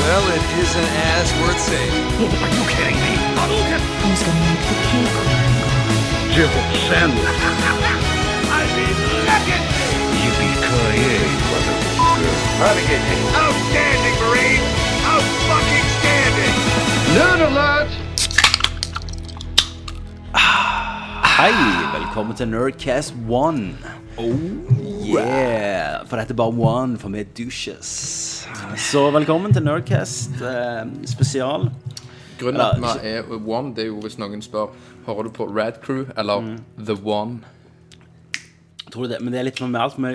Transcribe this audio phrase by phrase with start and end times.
[0.00, 1.92] Well, it isn't as worth saying.
[2.44, 3.12] Are you kidding me?
[3.38, 3.80] Hadouken!
[4.02, 5.52] Who's gonna make the cake run?
[6.34, 7.40] Jibble sandwich.
[8.50, 8.96] I mean,
[9.28, 9.88] legacy!
[10.22, 12.34] Yippee-ki-yay, motherfucker.
[12.60, 13.20] Renegade.
[13.44, 14.64] Outstanding, Marine!
[15.12, 16.56] Out-fucking standing!
[17.14, 17.90] Nerd alert!
[20.34, 21.52] Ah, Hei,
[21.98, 23.78] velkommen til Nerdcast 1.
[24.18, 24.24] Oh,
[25.14, 26.04] yeah.
[26.08, 27.90] For dette er bare one, for vi er douches.
[28.90, 31.68] Så velkommen til Nerdcast eh, spesial.
[32.40, 34.70] Grunnen til at vi er One, det er jo hvis noen spør
[35.06, 36.58] Hører du på Rad Crew eller Mm.
[36.86, 37.40] The One.
[38.92, 39.20] Tror du det?
[39.22, 39.96] Men det er litt med alt.
[39.98, 40.14] Vi,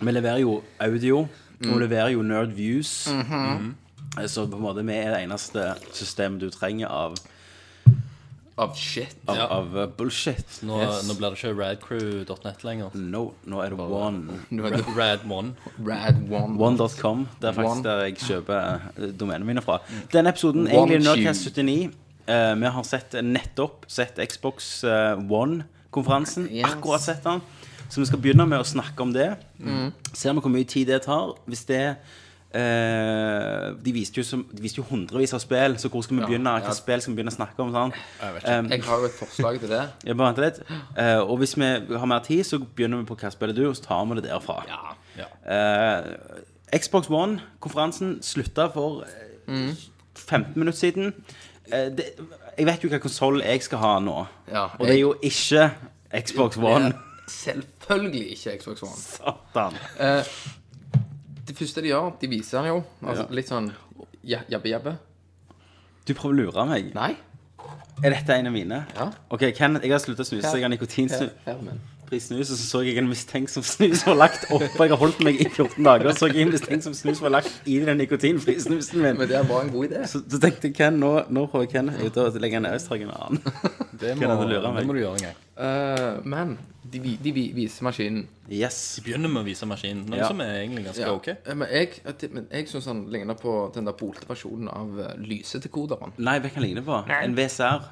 [0.00, 1.18] vi leverer jo audio,
[1.62, 3.08] og vi leverer jo Nerd Views.
[3.08, 7.16] Eh, Så på en måte vi er det eneste systemet du trenger av,
[8.58, 9.12] Av shit.
[9.30, 10.56] av, av eh, bullshit.
[10.66, 11.04] Nå, Yes.
[11.06, 12.90] nå blir det ikke radcrew.net lenger.
[12.98, 14.38] No, nå er det one.
[14.50, 15.52] Er det Rad1.
[15.86, 16.58] Rad One.
[16.58, 17.26] One.com.
[17.40, 17.84] Det er faktisk One.
[17.86, 18.58] der jeg kjøper
[18.98, 19.78] eh, domenene mine fra.
[20.12, 21.08] Denne episoden, er egentlig Q.
[21.08, 21.90] Nerdcast 79.
[22.26, 26.48] eh, vi har sett nettopp sett Xbox eh, One-konferansen.
[26.50, 26.66] Yes.
[26.74, 27.40] Akkurat sett den.
[27.88, 29.30] Så vi skal begynne med å snakke om det.
[29.62, 29.92] Mm.
[30.12, 31.36] Ser vi hvor mye tid det tar.
[31.48, 31.82] Hvis det
[32.56, 36.28] eh, de, viste jo som, de viste jo hundrevis av spill, så hvor skal vi
[36.28, 36.54] begynne?
[36.58, 36.78] Hvilke ja.
[36.78, 37.74] spill skal vi begynne å snakke om?
[37.74, 37.96] Sånn?
[38.22, 39.82] Um, Jeg har jo et forslag til det.
[40.04, 40.62] jeg bare venter litt.
[40.96, 43.76] Uh, og hvis vi har mer tid, så begynner vi på hva spiller du, og
[43.76, 44.62] så tar vi det derfra.
[45.18, 49.04] Eh, Xbox One-konferansen slutta for
[49.46, 49.76] mm.
[50.14, 51.14] 15 minutter siden.
[51.72, 52.04] Eh, det,
[52.58, 54.16] jeg vet jo hva konsoll jeg skal ha nå.
[54.50, 55.70] Ja, og det er jo ikke
[56.20, 56.92] Xbox One.
[57.28, 58.96] Selvfølgelig ikke Xbox One.
[58.96, 59.80] Satan.
[61.48, 62.80] Det første de gjør, de viser den jo.
[63.02, 63.70] Altså, Litt sånn
[64.28, 64.96] ja- jabbe-jabbe.
[66.08, 66.90] Du prøver å lure meg.
[66.94, 67.14] Nei.
[68.04, 68.82] Er dette en av mine?
[68.94, 69.08] Ja.
[69.34, 70.52] Ok, Kenneth, jeg har slutta å snuse.
[70.54, 71.32] Jeg har nikotinsnus.
[71.44, 71.80] Her, her, men.
[72.16, 74.86] Snus, og så så jeg en mistenksom snus var lagt oppå.
[74.86, 77.68] Jeg har holdt meg i 14 dager, og så jeg en mistenksom snus var lagt
[77.68, 79.18] i den nikotinfrie snusen min.
[79.20, 80.06] Men det var en god idé.
[80.08, 82.70] Så, så tenkte jeg, Ken, nå, nå jeg Ken ut å legge en
[83.04, 83.42] i en annen.
[84.00, 85.36] Det må, det må du gjøre en gang.
[85.58, 86.56] Uh, men
[86.88, 88.24] de, vi- de, viser maskinen.
[88.48, 88.96] Yes.
[88.96, 90.28] De Begynner med å vise maskinen, noe Ja.
[90.30, 91.12] som er egentlig ganske Ja.
[91.12, 91.28] ok.
[91.28, 95.08] Eh, Men jeg, men jeg syns han ligner på den der bolte versjonen av uh,
[95.18, 96.14] lysedekoderen.
[96.16, 97.02] Nei, hva kan han ligne på?
[97.10, 97.82] En VCR.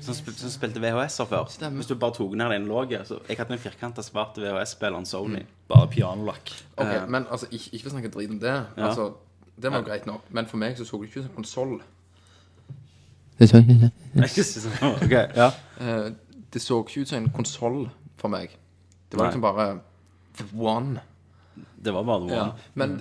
[0.00, 1.46] Som, spil, som spilte VHS-er før.
[1.52, 1.80] Stemmer.
[1.80, 3.06] Hvis du bare tok ned den låget.
[3.08, 5.42] Så jeg hadde en firkanta svart VHS-spilleren Sony.
[5.68, 6.52] Bare pianolakk.
[6.76, 8.54] Ok, Men altså, ikke, ikke snakk drit om det.
[8.76, 8.88] Ja.
[8.88, 9.12] Altså,
[9.62, 10.22] Det var greit nok.
[10.30, 11.80] Men for meg så så det ikke ut som en konsoll.
[15.04, 15.50] ok, ja.
[15.80, 16.12] Eh,
[16.52, 18.54] det så ikke ut som en konsoll for meg.
[19.10, 19.30] Det var Nei.
[19.32, 19.80] liksom bare
[20.38, 21.00] the one.
[21.84, 22.30] Det var bare.
[22.32, 22.36] Ja.
[22.36, 22.58] var.
[22.74, 23.00] Men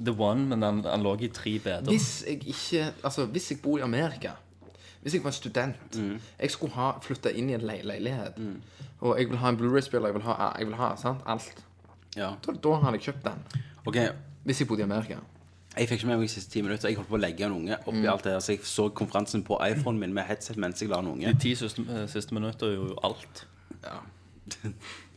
[0.00, 1.90] The One, men han, han lå i tre beder.
[1.90, 4.32] hvis jeg ikke Altså, hvis jeg bor i Amerika
[5.02, 5.96] Hvis jeg var student
[6.40, 8.40] Jeg skulle ha flytta inn i en le leilighet.
[9.00, 11.22] Og jeg vil ha en Blu-ray-spiller, jeg vil ha, jeg vil ha sant?
[11.26, 11.64] alt.
[12.16, 12.34] Ja.
[12.46, 13.62] Da, da hadde jeg kjøpt den.
[13.86, 14.08] Okay.
[14.44, 15.16] Hvis jeg bodde i Amerika.
[15.76, 16.88] Jeg fikk ikke med meg de siste ti minutter.
[16.90, 18.40] Jeg holdt på å legge en unge oppi alt det her.
[18.42, 21.30] Så jeg så konferansen på iPhonen min med headset mens jeg la en unge.
[21.30, 23.44] De ti siste, eh, siste minutter er jo alt.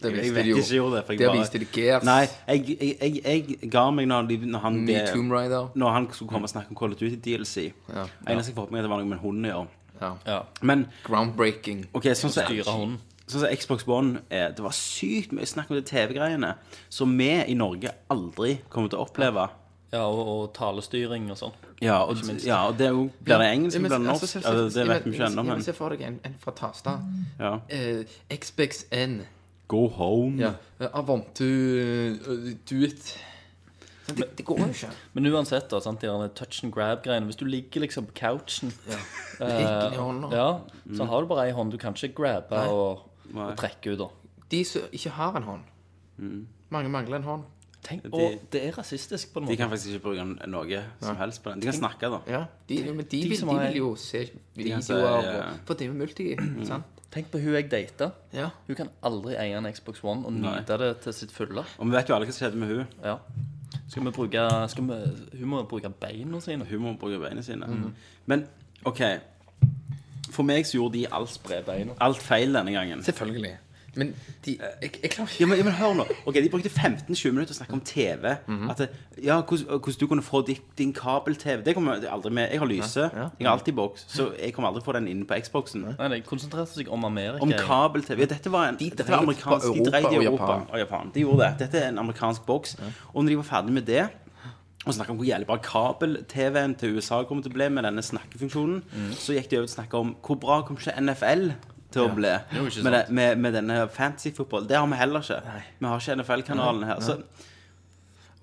[0.04, 0.56] Det Jeg jeg vet de jo.
[0.58, 1.04] ikke gjorde det.
[1.06, 1.40] For jeg Der bare...
[1.40, 2.04] viste de Gears.
[2.04, 5.70] Nei, jeg, jeg, jeg, jeg ga meg når, de, når han Ny Tomb Raider.
[5.80, 7.70] Når han skulle komme og snakke om Call of Duty DLC.
[7.88, 8.04] Ja.
[8.28, 9.68] Eneste jeg med meg, det var noe med en hund å gjøre.
[10.02, 10.12] Ja.
[10.28, 10.40] Ja.
[10.62, 11.86] Men Groundbreaking.
[11.96, 13.00] ok, sånn som sånn
[13.32, 16.56] så Xbox One er, Det var sykt mye snakk om de TV-greiene
[16.92, 19.46] som vi i Norge aldri kommer til å oppleve.
[19.48, 19.63] Ja,
[20.02, 21.54] og, og talestyring og sånn.
[21.84, 24.32] Ja, og, ja, og det er jo Blir det engelsk eller blir det altså, norsk?
[24.32, 26.52] se- Altså, det vet vi ikke ja, ennå, men Se for deg en, en fra
[26.56, 26.94] Tasta.
[27.40, 27.54] ja.
[27.70, 29.20] Eh, XBXN.
[29.68, 30.40] Go home.
[30.42, 30.54] Ja.
[30.82, 33.14] I want to uh, do it.
[34.08, 34.90] Sånn, Det, det går jo ikke.
[35.16, 38.98] Men uansett, da, sant, de touch and grab-greiene Hvis du ligger liksom på couchen, Ja.
[39.40, 40.60] eh, i hånden ja,
[40.98, 41.72] så har du bare ei hånd.
[41.72, 44.00] Du kan ikke grabbe og, og trekke ut.
[44.04, 44.10] da
[44.52, 45.64] De som ikke har en hånd.
[46.70, 47.44] Mange mangler en hånd.
[47.84, 51.16] Tenk, De- Og det er rasistisk på en De kan faktisk ikke bruke noe som
[51.20, 51.60] helst på den.
[51.60, 52.20] De kan snakke, da.
[52.32, 54.22] Ja, de, men de, vil, de vil jo se
[54.56, 55.50] videoer se, ja.
[55.68, 56.30] For det er jo multi,
[56.66, 56.84] sant?
[57.14, 58.08] Tenk på hun jeg data.
[58.34, 58.48] Ja.
[58.68, 61.62] Hun kan aldri eie en Xbox One og nyte det til sitt fulle.
[61.78, 63.18] Og vi vet jo alle hva som skjedde med hun Ja.
[63.88, 66.66] Skal vi bruke skal vi, Hun må bruke beina sine.
[66.66, 67.94] Hun må bruke beina sine.
[68.26, 68.48] Men
[68.86, 69.02] OK.
[70.34, 71.38] For meg så gjorde de alt,
[72.02, 73.04] alt feil denne gangen.
[73.06, 73.58] Selvfølgelig.
[73.96, 74.14] Men
[74.46, 76.06] de Jeg, jeg klarer Ja, men, ja, men hør nå.
[76.26, 78.26] Ok, De brukte 15-20 minutter å snakke om TV.
[78.72, 78.82] At
[79.22, 81.62] ja, hvordan, du kunne få din, din kabel-TV.
[81.64, 82.50] Det kommer jeg aldri med.
[82.52, 83.06] Jeg har lyse.
[83.14, 83.28] ja.
[83.40, 84.06] Jeg har alltid boks.
[84.10, 85.86] Så jeg kommer aldri få den inn på Xboxen.
[86.00, 87.44] Nei, de konsentrerte seg om Amerika.
[87.46, 88.24] Om kabel-TV.
[88.26, 89.68] Ja, dette var, en, De dette var amerikansk.
[89.68, 90.68] på De dreit i Europa og Japan.
[90.74, 91.12] og Japan.
[91.14, 91.54] De gjorde det.
[91.68, 92.76] Dette er en amerikansk boks.
[93.14, 94.04] Og når de var ferdig med det
[94.84, 98.02] og snakka om hvor jævlig bra kabel-TV-en til USA kommer til å bli med denne
[98.04, 98.82] snakkefunksjonen,
[99.16, 101.46] så gikk de over til å snakke om hvor bra kommer ikke NFL
[101.94, 104.66] til å bli Jo, med, det, med, med denne fancy football.
[104.70, 105.42] Det har vi heller ikke.
[105.80, 107.02] Vi har ikke NFL-kanalen her.
[107.06, 107.20] Så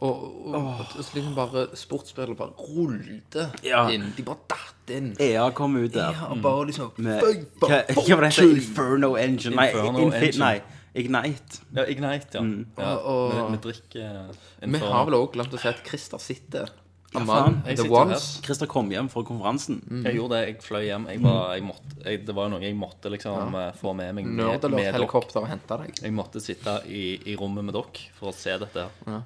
[0.00, 3.82] Og, og, og så liksom bare sportsspillere bare rullte Ja.
[3.92, 4.06] inn.
[4.16, 5.10] De bare datt inn.
[5.20, 6.14] EA kom ut der.
[6.16, 7.20] Ja, og bare liksom Med,
[7.60, 8.54] hva, hva var det heter?
[8.54, 9.56] Inferno Engine?
[9.58, 10.44] Nei, Inferno Infi Engine.
[10.46, 10.62] nei
[11.00, 11.60] Ignite.
[11.76, 12.46] Ja, Ignite, ja.
[12.80, 12.94] ja.
[12.96, 14.32] Og- og- vi, vi drikker
[14.72, 16.72] Vi har vel også glemt å si at Christer sitter
[17.10, 17.56] faen.
[17.66, 18.28] Jeg the sitter ones.
[18.44, 19.80] Christer kom hjem fra konferansen.
[20.04, 21.08] Jeg gjorde det, jeg fløy hjem.
[21.10, 23.66] Jeg var, jeg måtte, jeg, det var noe jeg måtte liksom ja.
[23.80, 26.00] få med meg med, med Nerdelort helikopter og hente deg.
[26.04, 29.22] Jeg måtte sitte i, i rommet med dere for å se dette her.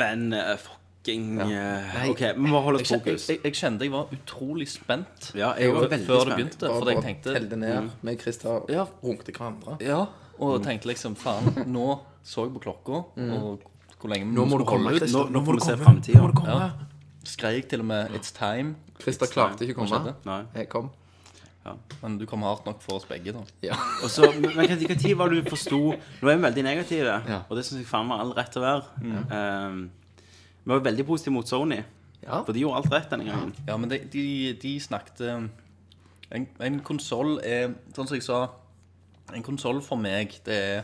[0.00, 2.10] Men uh, fucking eh, Nei.
[2.12, 3.28] OK, vi må holde Jeg, oss jeg, fokus.
[3.32, 6.66] jeg, jeg kjente jeg var utrolig spent Ja, jeg var veldig før det begynte.
[6.66, 8.86] Bare For jeg tenkte telle ned med Christer Ja.
[9.02, 9.78] runkte hverandre.
[9.84, 10.04] Ja,
[10.40, 11.88] og tenkte liksom faen, nå
[12.24, 13.66] så jeg på klokka, og
[14.00, 15.12] hvor lenge vi Nå må du skulle komme, holde ut.
[15.12, 16.00] Nå, vi se komme.
[16.00, 16.56] Nå må du komme.
[16.56, 16.89] Ja.
[17.24, 20.14] Skreik til og med 'It's time', Christer klarte ikke å komme.
[20.24, 20.42] Nei.
[20.54, 20.90] Jeg kom.
[22.02, 23.42] men du kom hardt nok for oss begge, da.
[23.62, 23.74] Ja.
[24.02, 27.42] Og så, men tid var det du forsto Nå er vi veldig negative, Ja.
[27.48, 29.66] og det syns jeg faen meg all rett til å være.
[29.68, 29.90] Um,
[30.64, 31.82] vi var veldig positive mot Sony,
[32.22, 32.42] Ja.
[32.42, 33.54] for de gjorde alt rett denne gangen.
[33.68, 35.48] Ja, men de, de, de snakket eh,
[36.32, 38.46] En, en konsoll er Sånn som jeg sa
[39.34, 40.82] En konsoll for meg, det er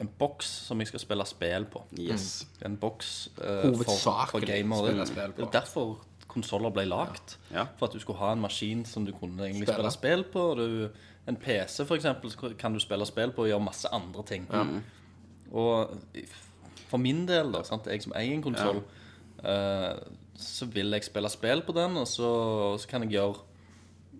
[0.00, 1.82] en boks som jeg skal spille spill på.
[1.98, 2.46] Yes.
[2.64, 4.94] En boks uh, for, for gamere.
[4.94, 5.98] Det, er derfor
[6.28, 7.36] konsoller ble lagd.
[7.52, 7.66] Ja.
[7.78, 9.90] For at du skulle ha en maskin som du kunne egentlig Spille.
[9.90, 10.44] spille spill på.
[10.58, 14.46] Du, en PC, for eksempel, kan du spille spill på og gjøre masse andre ting.
[15.52, 15.96] Og
[16.88, 17.88] for min del, da, sant?
[17.88, 18.82] jeg som eier en konsoll,
[19.42, 19.92] uh,
[20.38, 22.30] så vil jeg spille spill på den, og så,
[22.80, 23.47] så kan jeg gjøre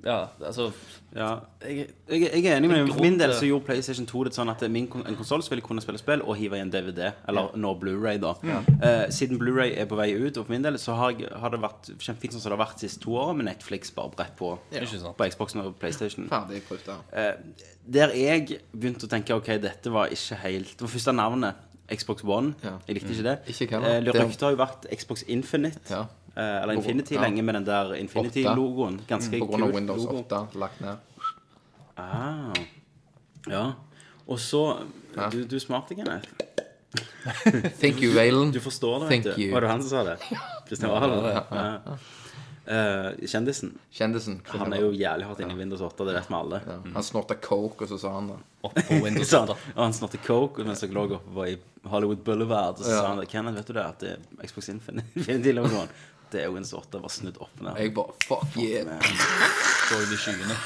[0.08, 0.16] Ja,
[0.48, 0.70] altså
[1.16, 1.28] Ja.
[1.60, 2.92] jeg, Jeg, jeg er enig med deg.
[2.94, 5.60] For min del så gjorde PlayStation 2 det sånn at min, kon- en konsoll ville
[5.64, 8.32] kunne spille spill og hive i en DVD, eller nå Blu-ray da.
[8.44, 11.50] Eh, siden Blu-ray er på vei ut, og for min del så har, jeg, har
[11.54, 14.10] det vært kjempefint sånn som det har vært de siste to årene, med Netflix bare
[14.16, 14.80] bredt på, ja.
[14.84, 16.28] på Xboxen og PlayStation.
[16.32, 16.98] Ferdig pruta.
[17.12, 17.34] Eh,
[17.88, 21.54] der jeg begynte å tenke Ok, dette var ikke helt Det var første navnet.
[21.88, 22.54] Xbox One.
[22.62, 22.74] Ja.
[22.86, 23.38] Jeg likte ikke det.
[23.48, 23.88] Ikke jeg heller.
[23.96, 25.78] Eh, Det- Ryktet har jo vært Xbox Infinite.
[25.88, 26.02] Ja.
[26.38, 27.20] Eh, eller Infinity Ja.
[27.24, 29.00] lenge med den der Infinity-logoen.
[29.08, 30.18] Ganske På grunn av Windows logo.
[30.22, 30.96] 8 lagt ned.
[31.96, 32.52] Ah.
[33.50, 33.72] Ja.
[34.28, 34.76] Og så
[35.16, 35.28] Ja.
[35.30, 36.28] Du, du er smart, Kenneth.
[37.80, 38.52] Thank you, Valen.
[38.52, 39.50] Du forstår det, Thank vet du.
[39.52, 40.16] Var det han som sa det?
[40.68, 41.24] Kristian Valen?
[41.50, 41.96] Ja.
[42.68, 43.72] Uh, kjendisen.
[43.90, 44.40] Kjendisen.
[44.52, 46.60] Han er jo jævlig hardt inne i Windows 8, det vet vi alle.
[46.68, 46.76] ja.
[46.94, 48.36] Han snorta coke, og så sa han det.
[48.68, 49.56] Oppå på Windows 8.
[49.74, 51.56] og han snorta coke mens jeg lå oppe i
[51.88, 52.76] Hollywood Boulevard.
[52.78, 53.00] Og så Ja.
[53.00, 53.28] sa han det.
[53.32, 55.88] Kenneth, vet du det at det er Xbox Infinity-logoen
[56.32, 57.78] Det er jo Windows 8 var snudd opp ned.
[57.80, 59.06] Jeg bare Fuck yeah.
[59.88, 60.58] Så i de skyene.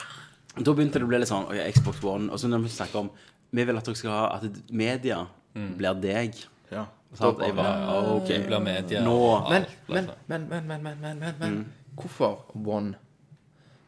[0.58, 2.32] Da begynte det å bli litt sånn ok, Xbox One.
[2.32, 3.12] Og så når vi snakker om
[3.52, 5.22] Vi vil at dere skal ha at media
[5.52, 6.38] blir deg.
[6.72, 6.86] Ja.
[7.12, 7.42] Sant?
[7.44, 9.02] Jeg bare, ok blir media.
[9.04, 11.58] Nå og Men, men, men, men, men, men, men, men, men.
[11.98, 12.96] Hvorfor One?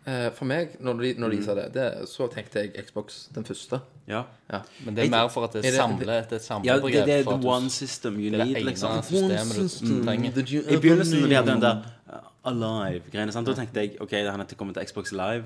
[0.06, 3.44] Eh, for meg, når de, når de sa det, det, så tenkte jeg Xbox den
[3.48, 3.78] første.
[4.08, 4.22] Ja.
[4.52, 4.58] Ja.
[4.84, 7.22] Men det er mer for at det Er det- samler et ja, det, det er
[7.22, 9.02] the one system you det need, det liksom.
[9.02, 10.30] systemet du trenger.
[10.74, 11.76] I begynnelsen når de hadde den der
[12.12, 13.46] uh, Alive-greiene, sant?
[13.46, 15.44] da tenkte jeg OK, det er til kommer til Xbox Live.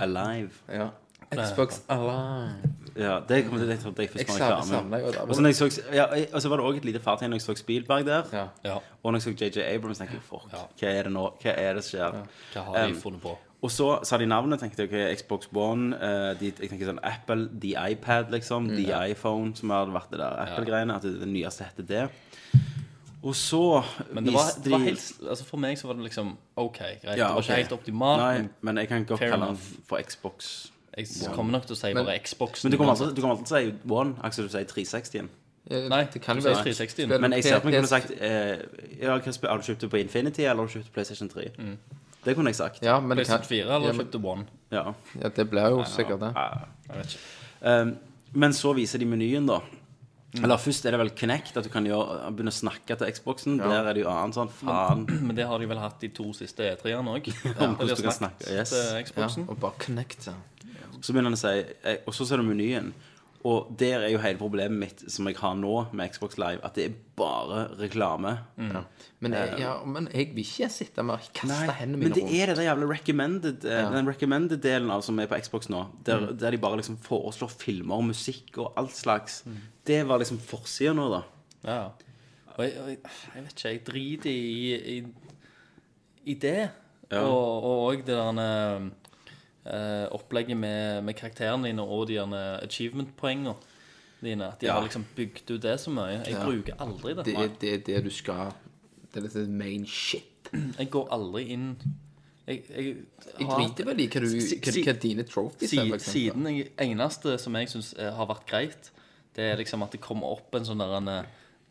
[0.00, 0.50] Alive.
[0.72, 0.88] Ja.
[1.32, 2.72] Xbox Alive.
[2.96, 4.96] Ja, det kom til jeg trodde jeg først var reklame.
[4.96, 5.16] det.
[5.18, 7.42] Og så jeg så, ja, og så var det òg et lite fartøy når jeg
[7.42, 8.22] så Spielberg der.
[8.32, 8.46] Ja.
[8.64, 11.30] Ja, Og når jeg så JJ Abrams, tenkte jeg fuck, hva er det nå?
[11.42, 12.20] Hva er det som skjer?
[12.54, 13.38] hva har de Um, funnet på?
[13.62, 16.98] Og så sa de navnet, tenkte jeg ok, Xbox One, eh, de, jeg tenker sånn
[17.06, 21.12] Apple, The iPad, liksom, Mm, The iPhone, som hadde vært det der Apple-greiene, at det,
[21.20, 22.08] det nyeste heter det.
[23.22, 26.32] Og så Men det var, det var helt Altså For meg så var det liksom
[26.56, 27.04] OK, greit.
[27.04, 28.22] Ja, det var ikke helt optimalt.
[28.22, 30.72] Nei, Men jeg kan godt kalle den for Xbox.
[30.96, 32.64] jeg kommer nok til å si bare Xbox.
[32.64, 35.30] Men du kommer alltid, du alltid til å si One, akkurat du sier 360-en.
[35.70, 36.90] Nei, det kan du jo være 360.
[36.90, 38.58] Spiller Men jeg ser at man kunne sagt eh,
[38.98, 39.22] ja, Har
[39.62, 41.46] du kjøpt det på Infinity, eller har du kjøpt på PlayStation 3?
[42.22, 42.82] Det kunne jeg sagt.
[42.86, 44.48] Ja, men det kan PlayStation 4 eller ja, men, kjøpte One?
[44.72, 44.84] Ja.
[45.18, 46.32] ja, det blir jo sikkert det.
[46.36, 47.30] Jeg vet ikke.
[47.62, 47.94] Um,
[48.42, 49.60] men så viser de menyen, da.
[50.40, 53.58] Eller først er det vel Connect, at du kan gjøre, begynne å snakke til Xboxen.
[53.60, 55.04] Der er det jo annet sånn faen.
[55.26, 57.28] Men det har de vel hatt de to siste E3-ene òg.
[57.52, 58.72] Om hvordan du kan snakke, yes.
[58.72, 60.38] til Ja, og bare connect ja.
[61.02, 62.92] Så begynner han å si eh, Og så ser du menyen.
[63.48, 66.76] Og der er jo hele problemet mitt som jeg har nå med Xbox Live, at
[66.78, 68.36] det er bare reklame.
[68.54, 68.84] Ja.
[69.18, 72.22] Men, jeg, ja, men jeg vil ikke sitte med og kaste hendene men mine det
[72.22, 72.36] rundt.
[72.38, 73.82] er det der jævla recommended ja.
[73.90, 77.98] Den recommended-delen av som er på Xbox nå, der, der de bare liksom foreslår filmer
[77.98, 79.42] og musikk og alt slags.
[79.86, 81.22] Det var liksom forsida nå, da.
[81.66, 81.82] Ja.
[82.54, 82.98] Og jeg, og jeg,
[83.34, 84.98] jeg vet ikke, jeg driter i, i,
[86.30, 86.58] i det.
[87.10, 87.26] Ja.
[87.26, 88.90] Og og òg det der
[89.66, 92.18] eh, opplegget med, med karakterene dine og de
[92.62, 93.54] achievement-poengene
[94.22, 94.48] dine.
[94.52, 94.74] At de Ja.
[94.74, 96.24] har liksom bygd ut det så mye.
[96.24, 96.44] Jeg Ja.
[96.44, 97.24] bruker aldri det.
[97.24, 98.52] Det er det, det du skal
[99.12, 100.48] Det er litt main shit.
[100.78, 101.76] Jeg går aldri inn
[102.46, 102.96] Jeg, jeg,
[103.38, 107.38] Jeg driter vel i hva, du, hva, hva dine trophies er, Si, siden jeg, eneste
[107.38, 108.90] som jeg syns har vært greit,
[109.36, 111.04] det er liksom at det kommer opp en sånn der en,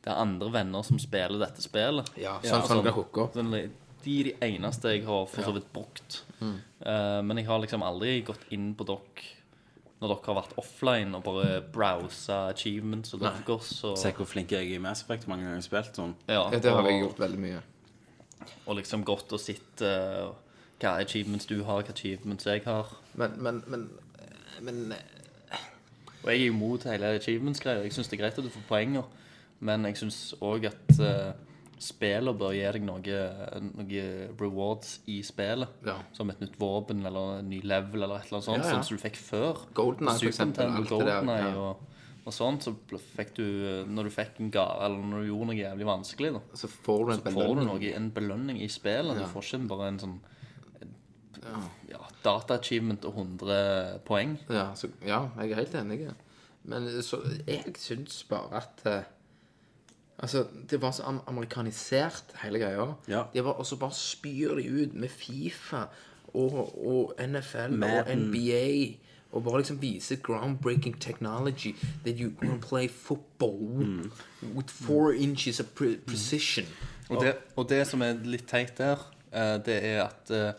[0.01, 2.07] det er andre venner som spiller dette spillet.
[2.17, 3.27] Ja, sånn sånn sånn, hooka.
[3.35, 3.51] Sånn,
[4.03, 6.23] de er de eneste jeg har for så vidt brukt.
[6.41, 9.29] Eh, men jeg har liksom aldri gått inn på dere
[10.01, 13.83] når dere har vært offline og bare browsa achievements og deres.
[13.85, 15.27] Og, Se hvor flink jeg er i Mass Effect.
[15.29, 16.15] Mange ganger jeg har spilt sånn.
[16.25, 17.59] ja, Ja, det har og, jeg gjort veldig mye.
[18.65, 20.31] og liksom gått og sett uh,
[20.81, 22.89] hva achievements du har, hva achievements jeg har.
[23.13, 23.89] Men, men, men,
[24.61, 24.81] men
[26.23, 27.83] Og jeg er imot hele achievements-greia.
[27.85, 29.05] Jeg syns det er greit at du får poenger,
[29.59, 31.31] men jeg syns òg at uh,
[31.81, 34.03] spillet bør gi deg noen noe
[34.39, 35.79] rewards i spillet.
[35.87, 35.97] Ja.
[36.15, 38.75] Som et nytt våpen eller en ny level eller et eller annet sånt, Ja, ja.
[38.75, 39.63] sånn som du fikk før.
[39.77, 41.51] GoldenEye, Eye, for eksempel, Golden ja.
[41.57, 42.75] og, og sånt, så
[43.17, 43.45] fikk du
[43.89, 47.05] Når du fikk en gave, eller når du gjorde noe jævlig vanskelig, da, så får
[47.05, 49.17] du en så får du noe, en belønning i spillet.
[49.17, 50.19] Du får ikke bare en sånn
[51.89, 54.35] ja, data-achievement og 100 poeng.
[54.51, 56.03] Ja, så, ja, jeg er helt enig.
[56.69, 59.09] Men så, jeg syns bare at eh,
[60.21, 62.93] Altså, det var så amerikanisert, hele greia.
[63.07, 63.23] Ja.
[63.33, 65.85] De var, og så bare spyr de ut med Fifa
[66.33, 68.97] og, og NFL og NBA.
[69.31, 71.75] Og bare liksom vise groundbreaking technology
[72.05, 73.99] that you can play football
[74.55, 76.65] with four inches of pre precision.
[77.09, 78.99] Og det, og det som er litt teit der,
[79.31, 80.51] eh, det er at eh,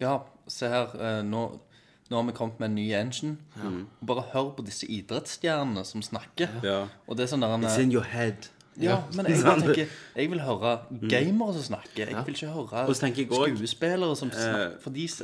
[0.00, 1.42] Ja, se her, eh, nå,
[2.08, 3.36] nå har vi kommet med en ny engine.
[4.06, 6.48] Bare hør på disse idrettsstjernene som snakker.
[6.64, 6.86] Ja.
[7.06, 8.48] Og det er sånn der en, It's in your head.
[8.80, 9.86] Ja, men jeg bare tenker
[10.16, 10.78] Jeg vil høre
[11.10, 12.06] gamere som snakker.
[12.08, 14.80] Jeg vil ikke høre Og så tenker jeg også- skuespillere som snakker.
[14.80, 15.22] For de s-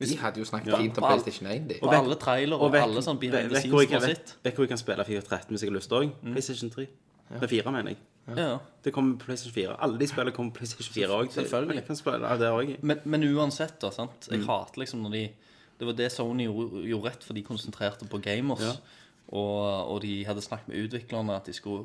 [0.00, 1.74] De hadde jo snakket fint om på alle- PlayStation 1, de.
[1.82, 4.06] på alle trailere og vet- alle sånn behind the vet scenes hvor jeg som har
[4.08, 4.34] kan- sett.
[4.44, 6.10] Vet hvor jeg kan spille FIFA 13 hvis jeg har lyst òg?
[6.32, 6.86] PlayStation 3.
[7.30, 7.96] Det er 4, mener jeg.
[8.36, 8.58] Ja.
[8.84, 9.76] Det kommer på PlayStation 4.
[9.82, 11.28] Alle de spillene kommer på PlayStation 4 òg.
[11.32, 11.74] Selvfølgelig.
[11.74, 12.76] Jeg kan spille det òg.
[12.82, 13.90] Men, men uansett, da.
[13.90, 14.28] sant?
[14.30, 15.28] Jeg hater liksom når de
[15.78, 18.60] Det var det Sony gjorde, gjorde rett, for de konsentrerte på gamers.
[18.60, 18.72] Ja.
[19.32, 21.84] Og, og de hadde snakket med utviklerne at de skulle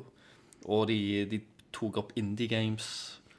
[0.64, 0.98] Og de,
[1.30, 1.40] de
[1.74, 2.86] tok opp indie games.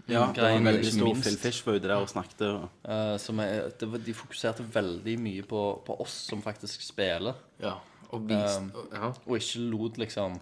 [0.05, 1.13] Ja, det var veldig ikke.
[1.23, 2.41] Phil Fish var ute der og snakket.
[2.45, 2.67] Og...
[2.85, 7.39] Uh, som er, det var, de fokuserte veldig mye på, på oss som faktisk spiller,
[7.63, 7.79] Ja,
[8.11, 9.09] og vist Um, ja.
[9.25, 10.37] og ikke lot liksom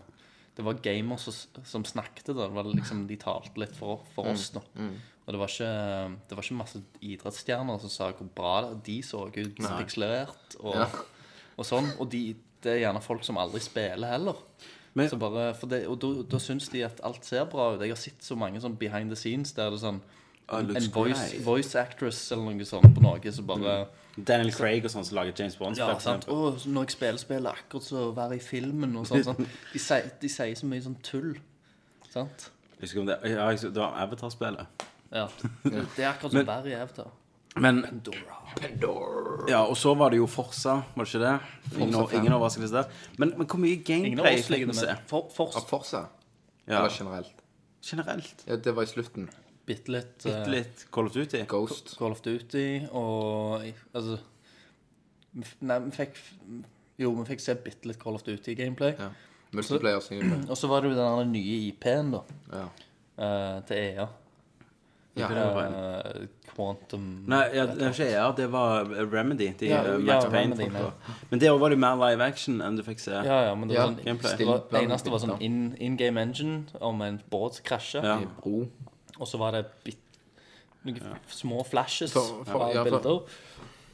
[0.58, 2.44] Det var gamers som, som snakket, da.
[2.44, 4.62] Det var liksom, de talte litt for, for oss, da.
[5.24, 9.24] Og det var, ikke, det var ikke masse idrettsstjerner som sa hvor bra de så
[9.32, 10.90] ut, pikselert og, Ja.
[11.56, 11.88] og sånn.
[12.04, 14.44] Og de, det er gjerne folk som aldri spiller heller.
[14.96, 17.82] Men- så bare, det, og da, da syns de at alt ser bra ut.
[17.82, 20.02] Jeg har sett så mange sånn behind the scenes der det er sånn
[20.52, 24.92] Oh, En voice, voice actress eller noe sånt på noe som bare Daniel Craig og
[24.92, 25.78] sånn som lager James Bond.
[25.78, 26.28] ja, sant?
[26.28, 29.24] Og når jeg spiller spillet, akkurat så å være i filmen og sånn.
[29.24, 29.48] sånn.
[29.72, 31.32] De, sier, de sier så mye sånn tull.
[32.12, 32.50] Sant?
[32.76, 34.84] Jeg husker om det, ja, det var Avatar-spillet.
[35.14, 35.28] Ja.
[35.64, 37.12] Det er akkurat som være i Avatar.
[37.56, 37.84] Men
[39.50, 41.34] Ja, og så var det jo Forsa, var det ikke det?
[41.78, 42.92] Ingen, Forza ingen overraskelse der.
[43.18, 44.96] Men, men hvor mye gameplay fikk vi se?
[45.10, 45.60] For, Forsa.
[45.60, 46.04] Ja, Forza?
[46.68, 47.42] Ja, Eller generelt?
[47.84, 48.44] generelt.
[48.48, 49.30] Ja, det var i slutten.
[49.66, 51.44] bitte litt, eh, litt Call of Duty.
[51.48, 51.94] Ghost.
[51.98, 53.62] Call of Duty og
[53.94, 54.18] Altså
[55.62, 56.18] Nei, vi fikk
[57.00, 58.94] Jo, vi fikk se bitte litt Call of Duty-gameplay.
[59.00, 59.08] Ja.
[59.54, 60.42] Multiplayer single.
[60.52, 62.20] Og så var det jo den nye IP-en, da,
[62.54, 62.68] Ja.
[63.18, 64.06] eh, til EA.
[65.16, 65.28] Ja.
[65.30, 66.24] Eh,
[66.56, 69.52] Quantum Nei, ja, det var ikke ER, det var Remedy.
[69.60, 70.56] De, Ja, eh, ja, Payne.
[70.56, 70.94] Remedy, folk,
[71.30, 73.12] Men det var det mer live action enn du fikk se.
[73.12, 74.46] Ja, ja, men det var sånn gameplay.
[74.50, 78.04] Var, det eneste var sånn in, in game engine om en båt krasjer.
[78.04, 78.18] Ja.
[78.42, 78.68] Bro.
[79.20, 80.00] Og så var det bit,
[80.84, 80.98] noen
[81.30, 83.22] små flashes For- for- av ja, for- bilder.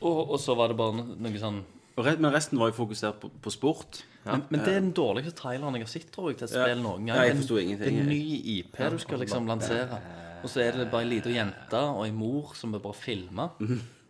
[0.01, 1.63] Og, og så var det bare no- noe sånn
[1.99, 4.03] Men resten var jo fokusert på, på sport.
[4.23, 6.63] men, men det er den dårligste traileren jeg har sett tror jeg, til et Ja.
[6.63, 7.15] spill noen gang.
[7.17, 7.77] Ja, jeg forsto ingenting.
[7.79, 9.99] Det er en ny IP du skal liksom lansere.
[10.43, 13.50] Og så er det bare ei lita jente og ei mor som er bare filma.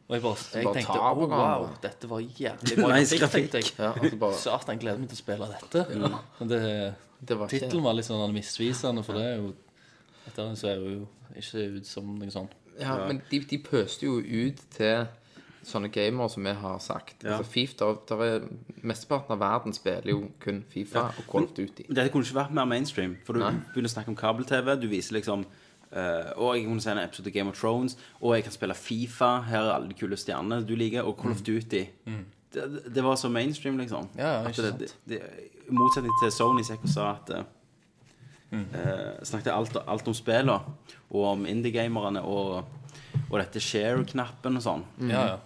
[0.09, 2.95] Og jeg, bare, jeg bare tenkte tar på oh, wow, hverandre." dette var jævlig bra
[2.95, 3.51] Nice grafikk.
[3.51, 3.73] tenkte jeg.
[3.77, 5.85] Ja, altså bare Satan, jeg gleder meg til å spille dette.
[6.39, 6.61] Men det,
[7.19, 9.53] Det var ikke tittelen var litt sånn misvisende, for det er jo
[10.25, 11.05] Dette ser jo
[11.37, 12.51] ikke ut som noe sånt.
[12.79, 15.07] Ja, men de, de pøste jo ut til
[15.67, 17.23] sånne gamere som vi har sagt.
[17.23, 17.37] Ja.
[17.37, 18.45] Altså FIFA, der, der er,
[18.81, 21.85] Mesteparten av verden spiller jo kun Fifa og Call of Duty.
[21.89, 23.17] Dette kunne ikke vært mer mainstream.
[23.27, 23.51] For du Nei.
[23.73, 24.71] begynner å snakke om kabel-TV.
[24.79, 25.43] Du viser liksom
[25.91, 27.97] eh, Og jeg kunne se en episode av Game of Thrones.
[28.21, 29.31] Og jeg kan spille Fifa.
[29.47, 31.07] Her er alle de kule stjernene du liker.
[31.07, 31.85] Og Call of Duty.
[32.53, 34.09] Det, det var så mainstream, liksom.
[34.13, 34.19] Mm.
[34.19, 34.79] Ja, ikke det, sant.
[34.79, 37.29] det, det, I motsetning til Sony som jeg sa at
[38.49, 38.63] mm.
[38.73, 40.57] uh, Snakket alt, alt om spillene.
[41.09, 42.23] Og om indie-gamerne.
[42.25, 42.65] Og,
[43.29, 44.87] og dette share-knappen og sånn.
[45.11, 45.37] Ja, ja.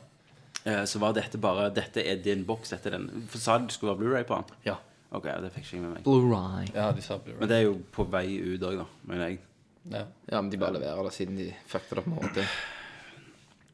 [0.64, 2.72] Uh, så var dette bare Dette er din boks.
[2.72, 4.60] Dette er den For sa de det skulle være Blu-ray på den?
[4.70, 4.80] Ja.
[5.14, 6.06] Ok, det fikk ikke jeg med meg.
[6.08, 6.70] Blu-ray.
[6.74, 7.42] ja de sa Blu-ray.
[7.42, 8.88] Men det er jo på vei ut òg, da.
[9.10, 9.42] Mener jeg.
[9.92, 10.06] Ja.
[10.32, 12.44] Ja, men de bare leverer det siden de fucket det opp med HD.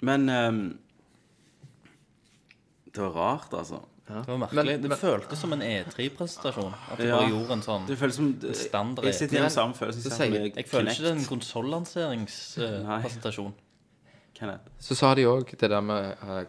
[0.01, 0.77] Men um,
[2.91, 3.79] Det var rart, altså.
[4.07, 4.55] Det var merkelig.
[4.65, 6.73] Men- det men- føltes som en E3-presentasjon.
[6.91, 7.15] At det Ja.
[7.19, 10.01] bare gjorde en sånn Det føles som standard Jeg sitter i med Men- samme følelse
[10.01, 13.53] så som med Jeg føler ikke det er en konsollanseringspresentasjon.
[14.33, 14.63] Kenneth.
[14.79, 16.43] Så sa de òg det der med uh,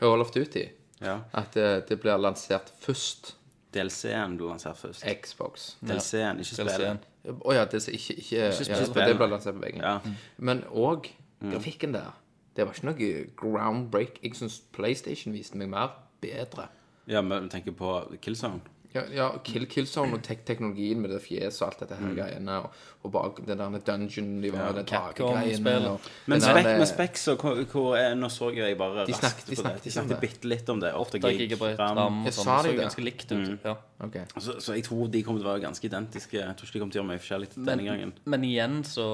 [0.00, 0.64] Call of Duty.
[1.02, 1.18] Ja.
[1.34, 3.34] At det, det blir lansert først
[3.76, 5.04] DLC-en du lanserte først.
[5.22, 5.68] Xbox.
[5.84, 7.06] DLC-en, ikke spillet.
[7.26, 9.84] Å ja, det er ikke, ikke, ja, for det ble lansert på veggen.
[9.84, 10.16] Ja.
[10.38, 11.10] Men òg
[11.42, 12.14] grafikken der.
[12.56, 14.20] Det var ikke noe groundbreak.
[14.24, 15.92] Jeg syns PlayStation viste meg mer
[16.24, 16.70] bedre.
[17.06, 18.62] Ja, men tenker på Killzone.
[18.96, 22.56] Ja, ja Kill Killzone og tek teknologien med det fjeset og alt dette her greiene,
[22.64, 25.60] og, og bak den der dungeon de var, den Capcom-spillet.
[25.60, 29.04] dragegreiene Men, den spek, med men Specs og hvor, hvor er, Nå så jeg bare
[29.06, 29.62] De raskt snakket- de på det.
[29.62, 30.94] snakket De snakket bitte litt om det.
[30.94, 31.98] 8 8 gig ram.
[32.26, 32.64] og sånn.
[32.64, 33.58] Det de så ganske likt ut.
[33.64, 33.76] Ja.
[34.06, 34.24] Okay.
[34.38, 36.36] Så, så jeg tror de kommer til å være ganske identiske.
[36.40, 38.12] Jeg tror ikke de kommer til å gjøre mye forskjellig denne gangen.
[38.24, 39.06] Men igjen så,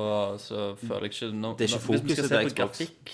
[0.42, 2.58] så føler jeg ikke nå- Det er ikke fokuset til på Xbox.
[2.62, 3.12] grafikk,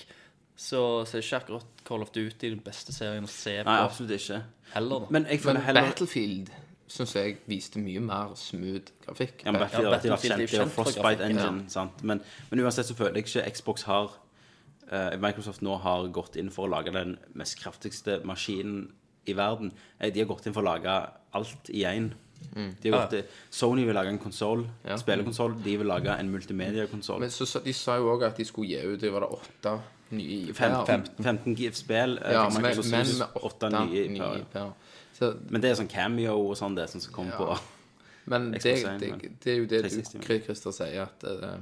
[0.59, 3.77] så, så er ikke akkurat Call of Duty den beste serien å se på Nei,
[3.85, 4.41] absolutt ikke.
[4.73, 5.05] heller.
[5.05, 5.13] da.
[5.15, 6.49] Men jeg Men heller Battlefield
[6.89, 9.43] syns jeg viste mye mer smooth grafikk.
[9.45, 10.51] Ja, men Battlefield Ja, Battlefield er kjent.
[10.53, 11.69] Jo kjent for Frostbite Engine, Engine.
[11.69, 12.03] Sant?
[12.03, 14.09] Men, men uansett så føler jeg ikke Xbox har
[14.91, 18.89] uh, Microsoft nå har gått inn for å lage den mest kraftigste maskinen
[19.29, 19.71] i verden.
[19.99, 20.97] Eh, De har gått inn for å lage
[21.37, 22.09] alt i én.
[22.55, 24.95] De har gått, til- Sony vil lage en konsoll, Ja.
[24.97, 25.61] spillekonsoll.
[25.63, 27.19] De vil lage en multimediakonsoll.
[27.19, 29.79] Men så, de sa jo òg at de skulle gi ut det var det åtte
[30.11, 30.85] nye IP-er.
[31.21, 32.17] 15 GIF-spill.
[32.23, 34.45] eh, Ja, men, Microsoft men Studios, med åtte nye IP-er.
[34.53, 34.73] per.
[35.49, 37.57] Men det er sånn cameo og sånn, det som skal komme på.
[38.25, 41.57] men det, det, det er jo det 360, du, Christer, sier, at uh,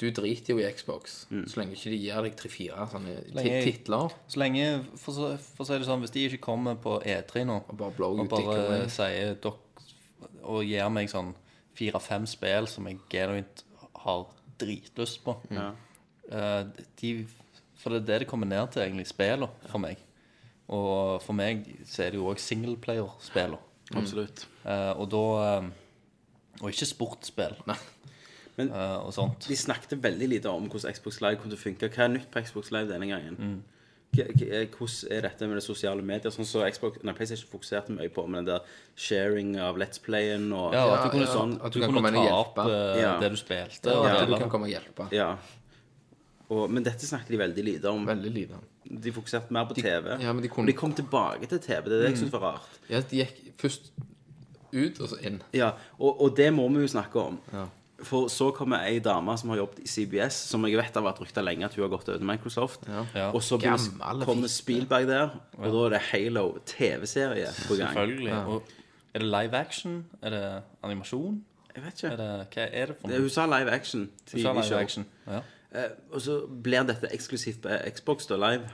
[0.00, 1.46] du driter jo i Xbox Mm.
[1.48, 4.14] så lenge ikke de gir deg tre-fire sånne lenge- tit- titler.
[4.28, 7.44] Så lenge, for, så- for å si det sånn, hvis de ikke kommer på E3
[7.44, 9.58] nå Og bare og bare sier dok,
[10.42, 11.34] og gir meg sånn
[11.74, 13.64] fire-fem spill som jeg genuint
[14.04, 14.26] har
[14.58, 15.72] dritlyst på eh,
[16.30, 17.26] de,
[17.80, 19.98] For det er det det kommer ned til, egentlig, spillene for meg.
[20.70, 23.58] Og for meg så er det jo òg singleplayer-spillene.
[23.98, 24.44] Absolutt.
[24.62, 25.64] Uh, og da eh,
[26.60, 27.56] Og ikke sportsspill
[28.54, 29.48] Men uh, og sånt.
[29.48, 31.88] de snakket veldig lite om hvordan Xbox Live kom til å funke.
[31.90, 33.34] Hva er nytt på Xbox Live denne gangen?
[33.40, 33.60] Mm.
[34.10, 36.32] Hvordan er dette med det sosiale medier?
[36.34, 40.48] Sånn så Xbox, nei, PlayStation fokuserte mye på med den der sharing av Let's Playen
[40.52, 42.58] og Ja, at du kunne, ja, sånn, at du du kan kunne komme ta opp
[42.64, 43.12] eh, Ja.
[43.22, 43.94] det du spilte.
[43.94, 45.06] Og og at du kan komme og hjelpe.
[45.14, 45.32] Ja.
[46.50, 48.04] Og, men dette snakket de veldig lite om.
[48.08, 48.56] Veldig lite.
[48.90, 50.16] De fokuserte mer på TV.
[50.20, 51.84] ja, men de kunne- de kom tilbake til TV.
[51.84, 52.78] Det er det jeg syns var rart.
[52.90, 53.90] Ja, de gikk først
[54.72, 55.42] ut og så inn.
[55.54, 57.38] Ja, og, og det må vi jo snakke om.
[58.02, 61.18] For så kommer ei dame som har jobbet i CBS, som jeg vet har vært
[61.20, 62.86] rykta lenge at hun har gått over til Microsoft.
[63.14, 63.26] Ja.
[63.30, 64.48] Og så Gammel kommer.
[64.48, 67.92] Spielberg der, og da er det Halo TV-serie på gang.
[67.92, 68.32] Selvfølgelig.
[68.46, 68.62] Og
[69.14, 70.04] er det live action?
[70.22, 71.44] Er det animasjon?
[71.76, 72.16] Jeg vet Er ikke.
[72.16, 73.20] det, hva er det for noe?
[73.20, 74.08] Hun sa live action.
[74.32, 75.06] Hun sa live action.
[75.28, 75.40] Ja.
[75.72, 78.70] Eh, og så blir dette eksklusivt på Xbox da, live.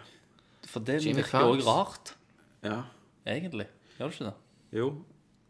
[0.66, 2.14] For det Jimmy virker jo òg rart,
[2.64, 2.82] Ja.
[3.26, 3.66] egentlig.
[3.98, 4.34] Gjør det ikke det?
[4.76, 4.88] Jo.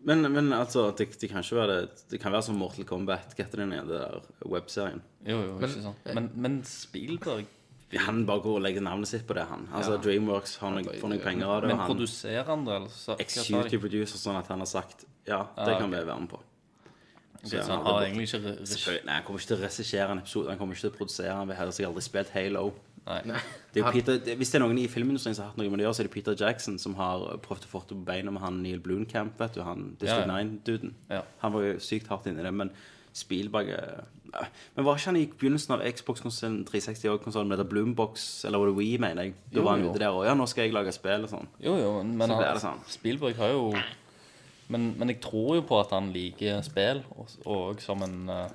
[0.07, 3.33] Men, men altså, det, det kan ikke være det Det kan være som Mortal Kombat.
[3.35, 5.01] Hva heter den det der webserien?
[5.27, 6.11] Jo, jo, ikke sant.
[6.15, 7.47] Men, men Spielberg
[8.03, 9.69] Han bare går og legger navnet sitt på det, han.
[9.73, 11.71] Altså Dreamworks har noe, får noen penger av det.
[11.71, 13.25] Men og han produserer han det, eller så, hva sa de?
[13.25, 16.41] executive producer, sånn at han har sagt ja, det kan vi være med på.
[17.51, 20.59] Så han har egentlig ikke Nei, Han kommer ikke til å regissere en episode, han
[20.61, 21.37] kommer ikke til å produsere.
[21.37, 22.67] Han har sikkert aldri spilt Halo.
[23.07, 23.39] Nei.
[23.71, 25.79] Det er Peter, det, hvis det er noen i filmindustrien som har hatt noe med
[25.79, 28.03] det å gjøre, så er det Peter Jackson som har prøvd å få det på
[28.09, 30.49] beina med han Neil Blomkamp, vet du, han District Ja, ja.
[30.49, 30.95] 9-duden.
[31.13, 31.21] Ja.
[31.45, 32.73] Han var jo sykt hardt inni det, men
[33.17, 34.01] Spielberg eh,
[34.33, 34.43] ja.
[34.75, 38.61] Men var ikke han i begynnelsen av Xbox-konsollen 360 og konsollen med det Bloombox, eller
[38.61, 39.37] var det Wii, mener jeg?
[39.53, 41.49] Da Jo, var han ute der og ja, nå skal jeg lage spill og sånn.
[41.63, 42.83] Jo, jo, men Så han, sånn.
[42.91, 43.63] Spielberg har jo
[44.73, 48.55] men, men jeg tror jo på at han liker spill, og, og som en eh,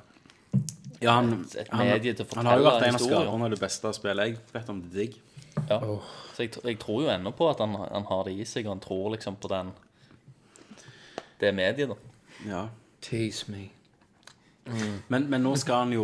[1.02, 3.22] Ja, han, Et han, medie til å fortelle han har jo vært en av historier.
[3.24, 5.16] skaperne av det beste spillet jeg vet om det digg.
[5.70, 5.80] Ja.
[6.36, 8.76] Så jeg, jeg tror jo ennå på at han, han har det i seg, og
[8.76, 9.72] han tror liksom på den
[11.42, 11.96] det mediet, da.
[12.46, 12.66] Ja.
[13.02, 13.70] Tease me.
[15.10, 16.04] Men, men nå skal han jo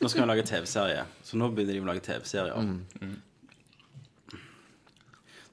[0.00, 1.02] Nå skal han lage TV-serie.
[1.20, 2.70] Så nå begynner de å lage TV-serier.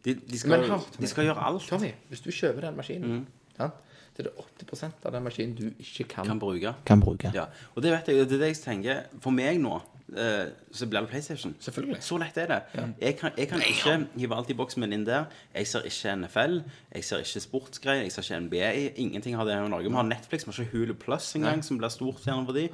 [0.05, 0.63] De, de, skal,
[0.95, 1.65] de skal gjøre alt.
[1.67, 3.25] Tommy, hvis du kjøper den maskinen,
[3.57, 3.83] sant?
[4.17, 6.73] Det er det 80% av den maskinen du ikke kan, Kan bruke.
[6.85, 7.31] kan bruke.
[7.35, 7.45] Ja.
[7.75, 9.03] Og det vet jeg, det er det jeg tenker.
[9.21, 9.75] For meg nå
[10.17, 11.53] eh, så blir det PlayStation.
[11.61, 11.99] Selvfølgelig.
[12.01, 12.59] Så lett er det.
[13.01, 15.27] Jeg kan, jeg kan ikke hive alt i boksen min inn der.
[15.53, 16.57] Jeg ser ikke NFL,
[16.95, 18.71] jeg ser ikke sportsgreier, jeg ser ikke NBA.
[19.05, 19.89] Ingenting har det her i Norge.
[19.89, 22.69] Vi har Netflix, vi har ikke Hulu Plus engang, som blir stort gjennom for de.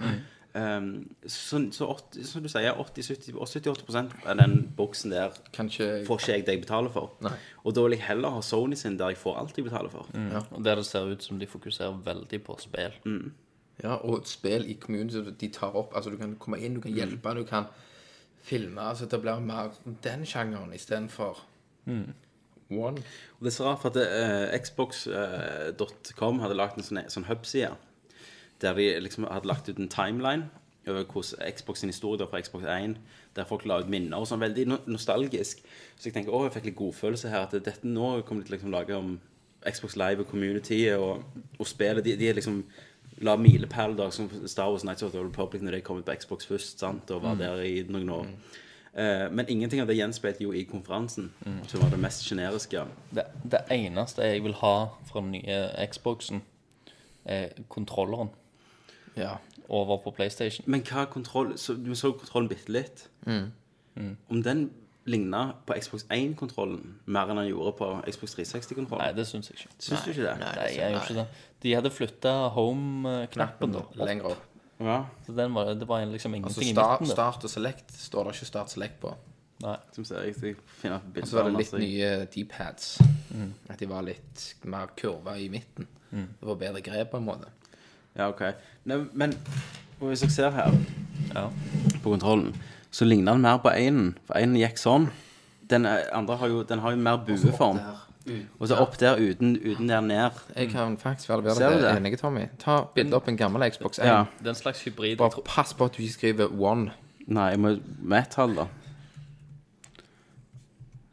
[0.54, 6.04] Um, så, så 80, som du sier, 70-80 av den boksen der Kanskje...
[6.06, 7.16] får ikke jeg det jeg betaler for.
[7.26, 7.32] Nei.
[7.64, 10.12] Og da vil jeg heller ha Sony sin der jeg får alt jeg betaler for.
[10.54, 13.00] Og der det ser ut som de fokuserer veldig på spill.
[13.82, 16.84] Ja, og spill i kommunen så de tar opp Altså, du kan komme inn, du
[16.84, 17.66] kan hjelpe, du kan
[18.46, 19.74] filme Altså, det blir mer
[20.06, 21.42] den sjangeren istedenfor
[22.70, 23.02] One.
[23.40, 27.74] Og det er så rart, for at uh, Xbox.com hadde lagt en sånn, sånn hub-side
[28.62, 30.50] der de liksom hadde lagt ut en timeline
[30.88, 32.98] over hvordan Xbox sin historie der fra Xbox 1,
[33.36, 35.64] der folk la ut minner og sånn, veldig nostalgisk.
[35.98, 38.56] Så jeg tenker, å, jeg fikk litt godfølelse her, at dette nå kommer de til
[38.56, 39.14] å liksom lage om
[39.64, 41.24] Xbox Live og community og,
[41.58, 42.04] og spillet.
[42.04, 42.64] De, de liksom
[43.24, 46.50] la milepæler som Star Wars Nights of the Republic når de kom ut på Xbox
[46.50, 48.30] først, sant, og var der i noen år.
[48.94, 51.32] Uh, men ingenting av det gjenspeilte jo i konferansen,
[51.68, 52.84] som var det mest generiske.
[53.16, 54.76] Det, det eneste jeg vil ha
[55.08, 56.44] fra den nye Xboxen,
[57.24, 58.34] er kontrolleren
[59.16, 59.36] Ja.
[59.70, 60.66] over på PlayStation.
[60.68, 63.08] Men hva kontroll så, Du så kontrollen bitte litt.
[64.30, 64.70] Om den
[65.06, 69.04] ligna på Xbox 1-kontrollen mer enn den gjorde på Xbox 360-kontrollen?
[69.04, 69.74] Nei, det syns jeg ikke.
[69.84, 70.36] Syns du ikke det?
[70.40, 71.26] Nei, jeg gjør ikke det.
[71.66, 73.82] De hadde flytta home-knappen da.
[73.84, 73.96] opp.
[74.00, 74.50] Lenger opp.
[74.84, 74.98] Ja,
[75.28, 77.12] Så den var, det var liksom Altså ingenting i start, midten.
[77.12, 79.14] Altså start og select står det ikke start select på.
[79.64, 79.78] Nei.
[79.96, 81.80] som ser jeg, jeg finner Og bilder så var det litt masse.
[81.80, 82.88] nye D-pads.
[83.70, 85.88] At de var litt mer kurva i midten.
[86.12, 87.48] Det var bedre grep på en måte.
[88.16, 88.42] Ja, ok.
[88.86, 89.34] Nei, men
[90.02, 90.72] og hvis jeg ser her
[91.36, 91.48] Ja.
[92.04, 92.56] på kontrollen,
[92.92, 94.18] så ligner den mer på einen.
[94.28, 95.10] For einen gikk sånn.
[95.70, 97.80] Den er- andre har jo, den har jo mer bueform.
[98.60, 100.32] Og så opp der uten, uten der ned.
[100.56, 101.98] Jeg kan faktisk være Ser du det?
[101.98, 102.46] enig, Tommy.
[102.60, 104.06] Ta bilde opp en gammel Xbox 1.
[104.06, 104.26] Ja.
[104.40, 105.18] Det er en slags hybrid.
[105.18, 106.92] Bare pass på at du ikke skriver one.
[107.28, 108.66] Nei, jeg må med et tall, da.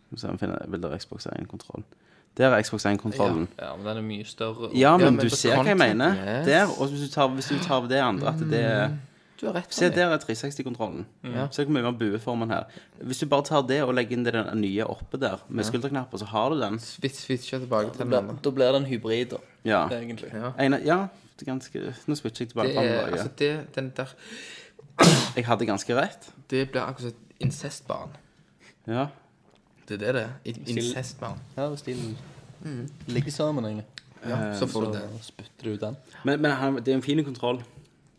[0.06, 1.84] Skal vi se om jeg finner bilder av Xbox 1-kontroll.
[2.36, 3.48] Der er Xbox 1-kontrollen.
[3.58, 4.70] Ja, men den er mye større.
[4.74, 6.14] Ja, men, Ja, men du ser hva jeg mener.
[6.14, 6.46] yes.
[6.46, 8.90] Der, og hvis du tar, hvis du tar det andre at det er
[9.40, 9.72] Du har rett.
[9.74, 11.06] Se, der er 360-kontrollen.
[11.24, 11.46] Ja.
[11.50, 12.64] Se hvor mye mer bueformen her.
[13.00, 16.18] Hvis du bare tar det og legger inn det den nye oppe der, med skulderknapper,
[16.18, 16.78] så har du den.
[16.78, 19.36] Switch, switcher tilbake til den da blir det en hybrid, da.
[19.64, 19.86] Ja.
[19.88, 20.28] Egentlig.
[20.34, 20.52] Ja.
[20.60, 21.06] Ene, ja,
[21.38, 22.68] det er ganske Nå switcher jeg tilbake.
[22.68, 24.14] Det fram er, altså det, den der,
[25.36, 26.30] Jeg hadde ganske rett.
[26.50, 28.10] det blir akkurat som et incestbarn.
[28.86, 29.06] Ja.
[29.90, 30.32] Det er det det er.
[30.44, 31.38] Et Incestbarn.
[31.56, 31.96] Ja, hvis de
[33.10, 33.86] ligger sammen, egentlig.
[34.24, 35.22] Ja, så får du Så det.
[35.24, 35.96] spytter du ut den.
[36.24, 37.62] Men, men han, det er en fin kontroll.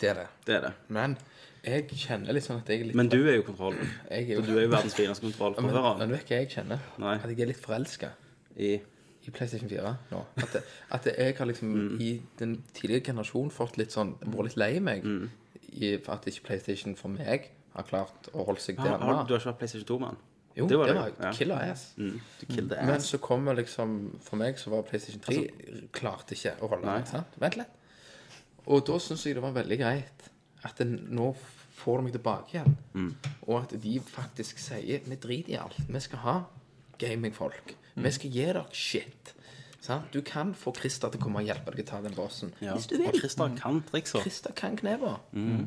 [0.02, 0.28] Det er det.
[0.48, 0.72] Det er det.
[0.90, 1.18] Men
[1.64, 3.76] jeg kjenner litt sånn at jeg er litt Men du er jo kontroll.
[4.10, 5.54] jeg er Og du er jo verdens fineste kontroll.
[5.62, 5.92] Men, høre.
[6.00, 6.80] men du vet hva jeg kjenner?
[6.98, 7.14] Nei.
[7.22, 8.10] At jeg er litt forelska
[8.58, 8.80] I
[9.22, 10.24] i PlayStation 4 nå.
[10.42, 10.62] At, det,
[10.98, 12.00] at det, jeg har liksom Mm.
[12.02, 15.30] i den tidligere generasjonen fått litt sånn Vært litt lei meg Mm.
[15.78, 19.28] i, for at ikke PlayStation for meg har klart å holde seg der har, har.
[19.28, 20.18] Du har ikke vært PlayStation 2, mann?
[20.56, 21.32] Jo, det var det det, var ja.
[21.38, 21.86] killer ass.
[21.98, 22.18] Mm.
[22.48, 22.88] Kill ass.
[22.90, 27.38] Men så kommer liksom For meg så var PlayStation 3 klarte ikke å holde sant?
[27.42, 27.80] Vent litt.
[28.70, 30.30] Og da syns jeg det var veldig greit
[30.68, 31.32] at den, nå
[31.82, 32.76] får du meg tilbake igjen.
[32.94, 33.12] Mm.
[33.48, 35.80] Og at de faktisk sier vi driter i alt.
[35.88, 36.36] Vi skal ha
[37.02, 37.76] gamingfolk.
[37.96, 39.34] Vi skal gi dere shit.
[39.82, 40.12] Sant?
[40.14, 42.54] Du kan få Christer til å komme og hjelpe deg å ta den bossen.
[42.62, 42.76] Ja.
[42.78, 43.22] Hvis du Og vil.
[43.24, 44.22] Christer kan triksa.
[44.22, 45.16] Christer kan kneva.
[45.34, 45.66] Mm.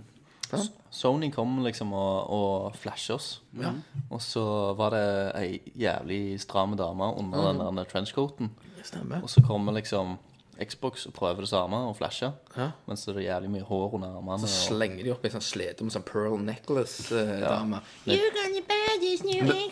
[0.95, 3.31] Sony kom liksom og, og flashe oss.
[3.61, 3.73] Ja.
[4.11, 4.45] Og så
[4.79, 5.07] var det
[5.41, 8.53] ei jævlig stram dame under den der trenchcoaten.
[9.23, 10.17] Og så kommer liksom
[10.63, 12.33] Xbox og prøver det samme og flasher.
[12.57, 12.69] Ja.
[12.87, 14.39] Mens det er jævlig mye hår under armene.
[14.45, 17.81] Så slenger de opp ei sånn slede med sånn pearl necklace-dame.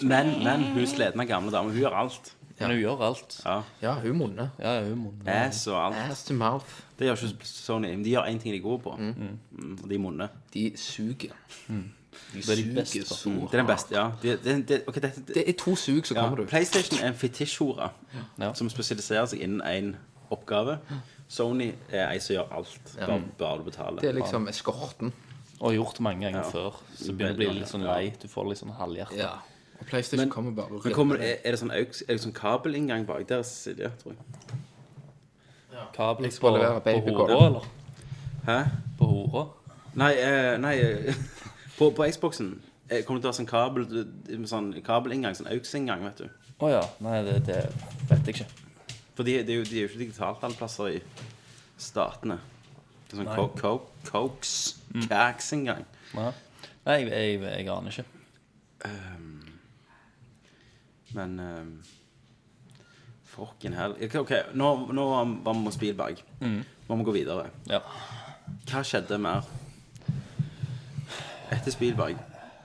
[0.02, 2.32] Men, men hun sledne gamle dame, hun gjør alt.
[2.58, 3.38] men hun gjør alt.
[3.44, 3.60] Ja.
[3.82, 4.50] ja, hun munner.
[4.62, 6.00] Ja, hun Ass og alt.
[6.10, 6.82] Ass to mouth.
[7.02, 7.88] Det gjør ikke Sony.
[7.90, 8.92] Men de gjør én ting de er gode på.
[8.94, 9.72] Mm.
[9.82, 10.28] Og de munner.
[10.54, 11.34] De suger.
[11.66, 11.80] De
[12.34, 14.04] Det er de beste, så Det er den beste, ja.
[14.22, 16.20] De, de, de, okay, dette, det, Det er to sug, så ja.
[16.20, 16.44] kommer du.
[16.46, 17.90] PlayStation er en fetisjhore
[18.38, 18.52] Ja.
[18.54, 19.94] som spesialiserer seg innen én
[20.30, 20.78] oppgave.
[21.28, 24.00] Sony er ei som gjør alt, bare, bare du betaler.
[24.00, 25.12] Det er liksom eskorten.
[25.60, 26.78] Og gjort mange ganger før.
[26.94, 28.12] Så begynner du å bli litt sånn lei.
[28.22, 29.16] Du får litt sånn halvhjerte.
[29.18, 29.32] Ja.
[29.80, 33.26] Og PlayStation kommer bare og Men er, er det sånn, er det sånn kabelinngang bak
[33.28, 33.90] der, Silje?
[34.02, 34.60] tror jeg?
[35.94, 37.32] Kabel skal på, levere på babykål.
[37.32, 37.66] hora, eller?
[38.46, 38.58] Hæ?
[38.98, 39.44] På hora?
[39.94, 41.14] Nei, eh, nei eh,
[41.78, 42.54] på, på Xboxen
[42.88, 43.86] eh, kommer det til å ha sånn kabel
[44.38, 46.28] med sånn kabelinngang, sånn aux-inngang, vet du.
[46.62, 46.82] Å ja.
[47.04, 47.58] Nei, det, det
[48.10, 48.48] vet jeg ikke.
[49.16, 51.02] For de, de, er jo- de er jo ikke digitalt alle plasser i
[51.82, 52.38] statene.
[53.10, 53.72] Det er sånn co co
[54.08, 54.52] Cokes,
[55.08, 55.82] Cax-inngang.
[56.16, 56.30] Nei,
[56.86, 58.06] Nei jeg, jeg, jeg aner ikke.
[61.14, 61.72] Men um,
[63.32, 63.94] Fucking hell.
[64.20, 66.20] Ok, nå, nå var vi hos Spielberg.
[66.42, 67.46] Nå må vi gå videre.
[67.70, 67.80] Ja.
[68.68, 69.46] Hva skjedde mer
[71.52, 72.18] etter Spielberg?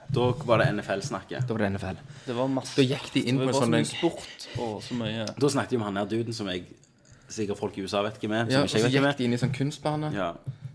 [0.08, 1.44] Da var det NFL-snakket.
[1.48, 1.98] Da var det NFL.
[2.24, 4.46] Det var masse Da gikk de inn Det på var en så sånn mye sport
[4.64, 6.64] og så mye Da snakket de om han her duden som jeg
[7.28, 8.46] sikkert folk i USA vet hvem er.
[8.48, 9.18] Ja, Som og så ikke jeg vet gikk er.
[9.18, 10.12] de inn i sånn kunstbane.
[10.16, 10.28] Ja.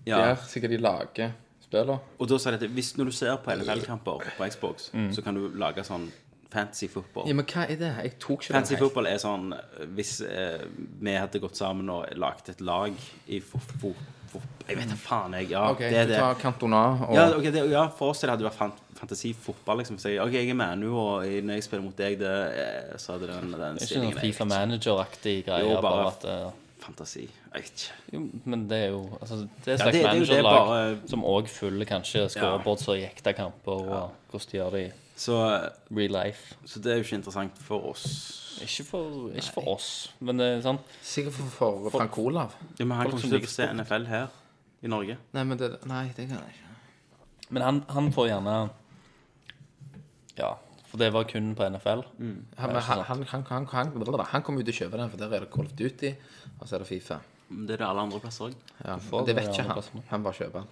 [0.06, 0.20] ja.
[0.22, 1.34] Der sikkert de lager
[1.66, 1.98] spiller.
[2.22, 5.38] Og da sa de at hvis når du ser på NFL-kamper på Xbox, så kan
[5.38, 6.06] du lage sånn
[6.54, 7.28] fantasy football.
[7.28, 7.92] Ja, men hva er det?
[8.04, 10.64] Jeg tok ikke Fantasy den football er sånn eh, Hvis eh,
[11.04, 12.94] vi hadde gått sammen og lagd et lag
[13.28, 13.94] i fo fo
[14.34, 15.50] fot- Jeg vet da faen, jeg.
[15.52, 16.20] Ja, OK, det er du det.
[16.24, 19.78] tar Cantona og Ja, ok, det, ja, for oss det hadde vært fan, fantasifotball.
[19.84, 19.98] Liksom.
[20.02, 23.14] Så jeg, ok, jeg er Manu, og når jeg spiller mot deg, det, eh, så
[23.18, 25.64] hadde den, den Det er ikke stillingen noen jeg- Fifa Manager-aktig greie.
[25.68, 27.22] Jo, bare- bare at eh, Fantasi.
[27.54, 27.92] Jeg vet ikke.
[28.14, 30.26] jo, Men det er jo altså, Det er et Ja, slags det- det er jo
[30.26, 34.72] det managerlag bare- som òg følger kanskje scoreboards og jekta kamper, og hvordan de gjør
[34.72, 35.36] det i Så,
[35.94, 36.56] real life.
[36.66, 38.06] så det er jo ikke interessant for oss.
[38.64, 39.88] Ikke for, ikke for oss,
[40.22, 41.50] men det er sånn Sikkert for,
[41.86, 42.54] for Frank Olav.
[42.78, 44.36] Ja, men han Folk kommer som ikke til å se NFL her
[44.84, 45.18] i Norge.
[45.34, 47.50] Nei, men det, nei, det kan jeg ikke.
[47.54, 48.56] Men han, han får gjerne
[50.40, 50.54] Ja,
[50.90, 52.06] for det var kun på NFL.
[52.18, 55.22] Han, men han, han, han, han, han, han kommer jo til å kjøpe den, for
[55.22, 56.14] der er det Call of Duty,
[56.60, 57.20] og så er det Fifa.
[57.50, 58.56] Det er det alle andre plasser òg.
[58.80, 60.06] Ja, men det vet det ikke han.
[60.10, 60.72] Han bare kjøper den.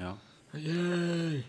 [0.00, 0.14] Ja.
[0.54, 1.44] Yay,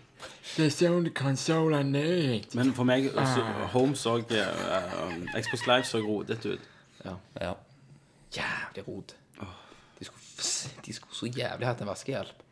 [0.56, 2.54] the only console I need.
[2.54, 6.68] Men for meg også, Home så uh, Xbox Live så rodete ut.
[7.40, 7.54] Ja.
[8.36, 9.16] Jævlig rot.
[9.98, 12.46] De skulle, de skulle så jævlig hatt en vaskehjelp.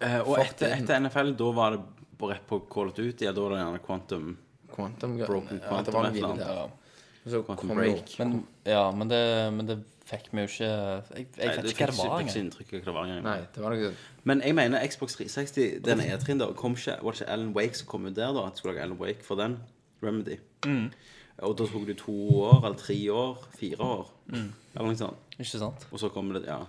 [0.00, 1.80] Eh, og etter, etter NFL, da var det
[2.18, 3.24] på rett på Call of Duty.
[3.24, 4.36] Ja, da var det gjerne Quantum
[4.74, 6.46] Quantum Broken ja, Quantum det var et noe eller annet.
[6.46, 7.20] der.
[7.24, 8.14] Og så Quantum kom Break.
[8.18, 8.36] Men,
[8.66, 9.22] ja, men, det,
[9.54, 12.20] men det fikk vi jo ikke Jeg, jeg Nei, vet det ikke hva det var
[12.20, 12.36] engang.
[12.44, 13.22] inntrykk av hva det var engang.
[13.24, 13.92] Nei, det var noe
[14.24, 17.74] Men jeg mener Xbox 360, den E3-en da, kom ikke, var det ikke Alan Wake
[17.80, 18.46] som kom ut der da?
[18.46, 19.58] At du skulle lage Alan Wake for den?
[20.02, 20.36] Remedy.
[20.66, 20.90] Mm.
[21.42, 22.12] Og da tok det to
[22.44, 24.52] år, eller tre år, fire år, Mm.
[24.74, 25.16] eller noe sånt.
[25.38, 25.86] Ikke sant?
[25.92, 26.60] Og så kommer det, ja.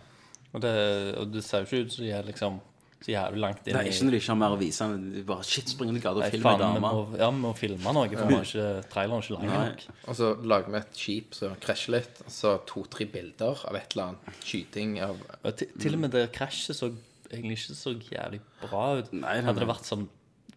[0.54, 0.72] Og det,
[1.18, 2.60] og det ser jo ikke ut som de er liksom
[3.06, 3.76] så jævlig langt inn.
[3.76, 5.98] Det er ikke når de ikke har mer å vise, men de bare shit, springer
[6.00, 6.92] i gata og Nei, filmer faen, en vi dame.
[6.96, 9.60] må, ja, vi må filme noe, for vi har ikke, traileren er ikke lang Nei.
[9.70, 9.84] nok.
[10.10, 13.94] Og så lager vi et skip som krasjer litt, og så to-tre bilder av et
[13.94, 16.90] eller annet skyting av Og til, til og med det krasjet så
[17.30, 19.14] egentlig ikke så jævlig bra ut.
[19.14, 20.08] Nei, nei, Hadde det vært sånn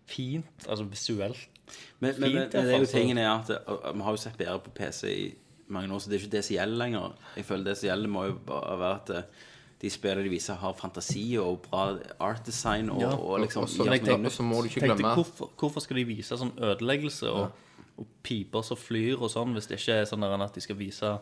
[0.09, 1.45] fint, altså visuelt
[2.01, 4.17] Men, men, men Fint, det er jo iallfall, så- tingen er at uh, vi har
[4.17, 5.29] jo sett bedre på PC i
[5.69, 7.17] mange år, så det er ikke det som gjelder lenger.
[7.37, 9.45] Jeg føler det som gjelder må jo bare være at uh,
[9.79, 11.85] de spillene de viser har fantasi og bra
[12.21, 15.15] art design og, Ja, og liksom og så- noe så må du ikke Tenkte, glemme
[15.15, 17.53] hvorfor, hvorfor skal de vise sånn ødeleggelse og,
[17.99, 20.77] og piper som flyr og sånn, hvis det ikke er sånn der at de skal
[20.77, 21.19] vise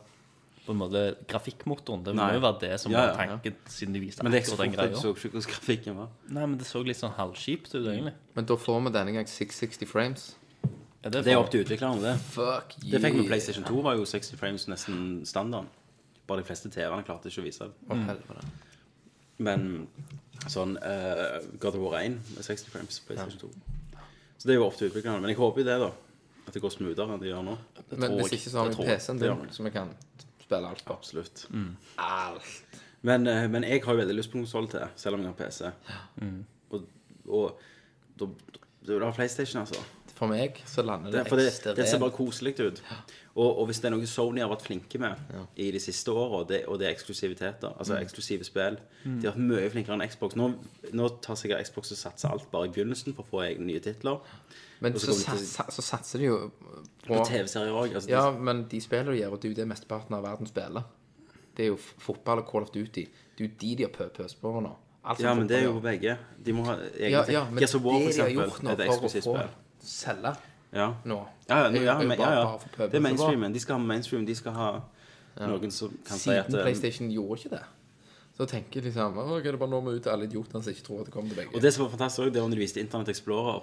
[0.66, 2.02] på en måte grafikkmotoren?
[2.04, 4.42] Det må jo være det som Ja, ja, var tanken siden de viste Men det
[4.44, 4.90] akkurat den greia.
[4.90, 6.08] Men så ikke hvordan grafikken var.
[6.28, 8.14] Nei, men det så litt sånn halvkjipt ut, egentlig.
[8.34, 10.34] Men da får vi denne gang 660 frames.
[11.04, 12.18] Ja, Det er opp til utviklerne, det.
[12.20, 12.90] Fuck yeah.
[12.98, 15.68] Det fikk vi PlayStation 2, var jo 60 frames nesten standarden.
[16.26, 18.40] Bare de fleste TV-ene klarte ikke å vise det.
[19.46, 19.66] Men
[20.50, 24.00] sånn uh, God of War 1 med 60 frames på PlayStation 2.
[24.36, 25.20] Så det er jo opp til utviklerne.
[25.22, 25.90] Men jeg håper jo det, da.
[26.46, 27.56] At det går smoothere enn det gjør nå.
[27.96, 28.88] Men hvis ikke så har vi.
[28.88, 29.92] PC-en din, så vi kan
[30.42, 30.96] spille alt på.
[30.96, 31.46] Absolutt.
[32.02, 32.82] Alt.
[33.06, 35.38] Men, uh, men jeg har jo veldig lyst på konsoll til, selv om jeg har
[35.40, 35.72] PC.
[36.70, 36.86] Og,
[37.26, 37.66] og
[38.18, 38.30] da,
[38.86, 39.82] da da PlayStation, altså.
[40.16, 41.76] For meg så lander Det, det, ekstremt.
[41.76, 42.78] det ser bare koselig ut.
[43.36, 45.16] Og, og hvis det er noe Sony har vært flinke med
[45.60, 49.34] i de siste åra, og det, og det er eksklusiviteter, altså eksklusive spill De har
[49.34, 50.36] vært mye flinkere enn Xbox.
[50.40, 50.46] Nå,
[50.96, 53.80] nå tar sikkert Xbox og satser alt bare i begynnelsen for å få egne nye
[53.84, 54.18] titler.
[54.80, 56.38] Men så så, til- så satser de jo
[57.04, 57.94] på på TV-serier òg.
[57.94, 60.22] Altså, Ja, de- men de spiller de gjør, og det er jo det mesteparten av
[60.24, 60.82] verden spiller.
[61.56, 63.04] Det er jo fotball og Call of Duty.
[63.36, 64.72] Det er jo de de har pø- pøst på nå.
[65.04, 66.16] Alt ja, men det er jo på begge.
[66.42, 67.32] De må ha egne Ja, ting.
[67.34, 69.48] ja, men det de har gjort nå er et for å eksklusivt få spill.
[69.86, 70.34] Selge
[70.74, 70.88] Ja.
[71.04, 72.58] nå Ja, ja, ja, men, ja, ja.
[72.86, 73.52] Det er mainstreamen.
[73.54, 74.26] De skal ha mainstream.
[74.26, 74.80] De skal ha
[75.40, 77.62] noen som kan si at Siden eh, PlayStation gjorde ikke det.
[78.36, 80.72] Så tenker de liksom Å, er det bare nå må ut til alle idiotene som
[80.74, 81.54] ikke tror at det kommer til begge.
[81.56, 83.60] Og det som var fantastisk det var når du viste Internett Explorer.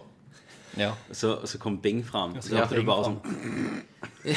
[0.79, 0.91] Ja.
[1.11, 2.33] Så, så kom Bing fram.
[2.41, 3.17] Så Ja, hørte du bare fram.
[3.21, 3.83] sånn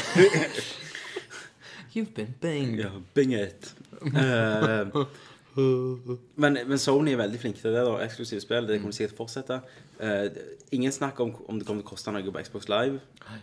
[1.95, 3.75] You've been Bing Ja, Bing it.
[4.07, 4.87] Eh,
[5.57, 7.83] men, men Sony er veldig flinke til det.
[7.87, 8.67] da Eksklusive spill.
[8.69, 9.57] Det kommer de sikkert fortsette.
[9.97, 10.27] Uh,
[10.77, 13.01] ingen snakker om om det kommer til å koste noe på Xbox Live,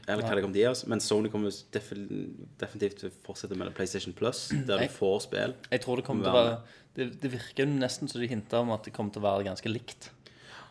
[0.07, 0.83] eller hva det kommer til å gi oss.
[0.91, 5.57] Men Sony kommer definitivt til å fortsette med PlayStation Plus, der du får spill.
[5.71, 6.57] Jeg tror det kommer til å være
[6.93, 9.71] Det, det virker nesten som de hinter om at det kommer til å være ganske
[9.71, 10.11] likt.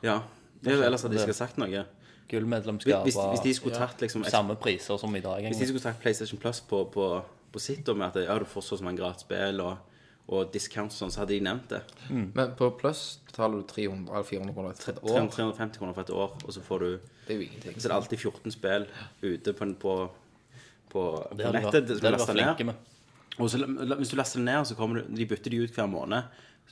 [0.05, 0.21] Ja.
[0.63, 1.83] Det er jo ellers hadde de skal sagt noe.
[2.31, 5.43] Gullmedlemskap hvis, hvis de skulle tatt liksom samme priser som i dag.
[5.51, 7.09] Hvis de skulle tatt PlayStation Plus på, på,
[7.53, 9.92] på sitt, og med at ja, du får så mange gratis spill og,
[10.29, 11.81] og discounts sånn, så hadde de nevnt det.
[12.11, 15.29] Men på pluss betaler du 300 eller 400 kroner for et år.
[15.31, 16.91] 350 kroner for et år, og så får du
[17.27, 17.75] Det er jo ingenting.
[17.81, 18.87] Så er alltid 14 spill
[19.23, 19.97] ute på, på,
[20.91, 21.03] på,
[21.37, 21.73] Det på nettet.
[21.73, 22.45] Det det skal laste ned.
[22.45, 22.75] flinke med.
[23.39, 23.59] Og så,
[23.99, 26.23] hvis du laster det ned, så kommer du, de bytter de ut hver måned.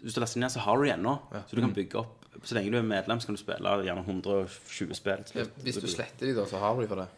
[0.03, 1.19] Hvis du laster det ned, så har du det ennå.
[1.49, 4.05] Så du kan bygge opp Så lenge du er medlem, så kan du spille gjerne
[4.07, 5.25] 120 spill.
[5.35, 7.09] Ja, Hvis du sletter de, da, så har du de for det.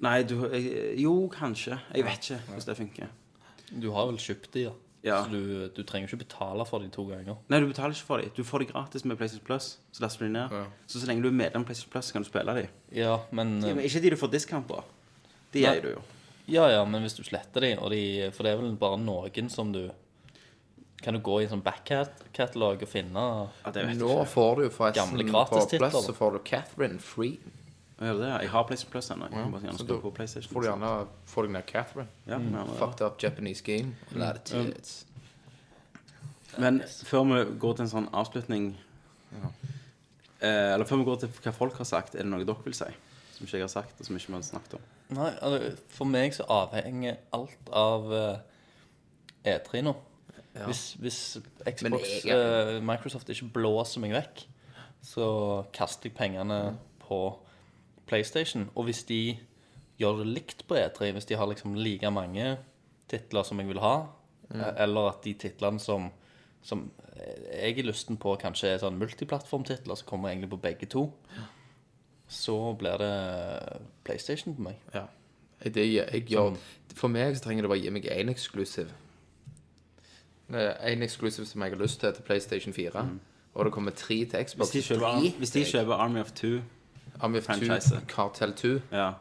[0.00, 1.78] Nei, du jeg- Jo, kanskje.
[1.94, 3.08] Jeg vet ikke hvordan det funker.
[3.80, 4.70] Du har vel kjøpt de, ja.
[5.02, 5.24] Ja.
[5.24, 7.40] Så du, du trenger ikke betale for de to ganger.
[7.50, 8.30] Nei, du betaler ikke for dem.
[8.36, 9.66] Du får de gratis med PlayStation Plus.
[9.90, 10.54] Så laster du de ned.
[10.86, 12.68] Så så lenge du er medlem av PlayStation Plus, så kan du spille de.
[12.94, 14.78] Ja, men Ja, men ikke de du får discount på.
[15.52, 15.72] De Nei.
[15.72, 16.04] eier du jo.
[16.50, 19.50] Ja, ja, men hvis du sletter de, og de For det er vel bare noen
[19.50, 19.84] som du
[21.02, 23.22] kan du gå i en sånn backcatalog og finne
[23.64, 24.26] Ja, det vet Nå ikke.
[24.36, 27.40] får du jo forresten på Plus så får du Catherine free.
[28.02, 28.30] Gjør det?
[28.42, 29.28] Jeg har PlayStation Plus ennå.
[29.30, 30.90] Gjerne Så da får du gjerne
[31.30, 32.08] få deg ned Catherine.
[32.26, 32.48] Ja, mm.
[32.50, 32.76] gjerne.
[32.80, 33.94] Fucked up Japanese game.
[34.44, 35.06] Tits.
[36.58, 38.66] Men før vi går til en sånn avslutning
[39.32, 42.76] eh, Eller før vi går til hva folk har sagt, er det noe dere vil
[42.76, 42.90] si?
[43.32, 44.88] Som ikke jeg har sagt, og som ikke vi har snakket om?
[45.16, 49.94] Nei, altså, for meg så avhenger alt av uh, E3 nå.
[50.66, 51.20] Hvis, hvis
[51.64, 54.44] Xbox, jeg- uh, Microsoft ikke blåser meg vekk,
[55.02, 55.26] så
[55.74, 57.24] kaster jeg pengene på
[58.06, 58.68] PlayStation.
[58.74, 59.38] Og hvis de
[60.00, 62.56] gjør det likt på E3, hvis de har liksom like mange
[63.10, 63.96] titler som jeg vil ha,
[64.48, 64.60] mm.
[64.84, 66.10] eller at de titlene som,
[66.62, 66.86] som
[67.16, 71.08] jeg er lysten på, kanskje er sånn multiplattformtitler som kommer egentlig på begge to,
[72.32, 73.12] så blir det
[74.06, 74.80] PlayStation på meg.
[74.94, 75.06] Ja.
[75.62, 76.56] Det, jeg gjør,
[76.96, 78.90] for meg så trenger det bare å gi meg én eksklusiv.
[80.50, 83.04] Én eksklusiv som jeg har lyst til til PlayStation 4.
[83.52, 84.72] Og det kommer tre til Xbox.
[84.72, 86.62] Hvis de kjøper, hvis de kjøper Army of Two
[87.20, 88.00] Of Two, franchise.
[88.08, 89.12] Cartel 2, ja,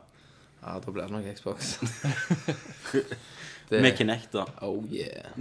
[0.62, 1.80] ja, da blir det nok Xbox.
[3.70, 4.46] med Kinect, da.
[4.62, 5.34] Oh yeah.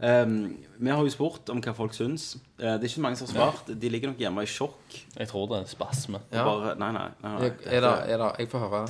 [0.00, 2.38] Um, vi har jo spurt om hva folk syns.
[2.56, 3.68] Eh, det er ikke mange som har svart.
[3.68, 4.96] De ligger nok hjemme i sjokk.
[5.12, 6.22] Jeg tror det er spasme.
[6.32, 6.46] Ja.
[6.48, 7.08] Bare, nei, nei.
[7.20, 7.50] nei, nei.
[7.68, 8.80] Er det, er det, jeg får høre.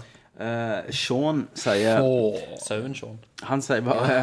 [0.41, 1.99] Eh, Sean sier
[2.63, 3.19] Sauen, Sean.
[3.45, 4.23] Han sier bare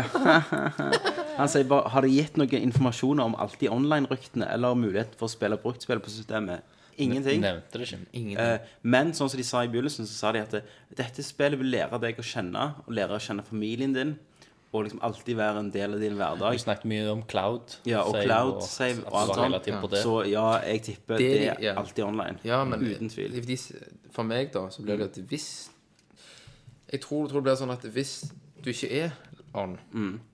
[1.37, 5.27] Han sier bare Har det gitt noen informasjon om alt de online-ryktene eller mulighet for
[5.27, 6.63] å spille bruktspill på systemet?
[6.97, 7.41] Ingenting.
[7.41, 7.99] Nevnte det ikke.
[8.17, 8.39] Ingen.
[8.41, 10.55] Eh, men sånn som de sa i begynnelsen, så sa de at
[10.97, 14.15] dette spillet vil lære deg å kjenne, og lære å kjenne familien din,
[14.73, 17.77] og liksom alltid være en del av din Vi Du snakket mye om cloud.
[17.87, 19.95] Ja, og save, cloud save at og alt sånt.
[20.03, 21.73] Så ja, jeg tipper Det det, er ja.
[21.79, 22.39] alltid online.
[22.43, 23.37] Ja, men Uten tvil.
[24.11, 25.69] For meg, da, så blir det at hvis
[26.91, 28.31] Jeg tror, tror det blir sånn at hvis
[28.63, 29.11] du ikke er
[29.53, 29.77] on,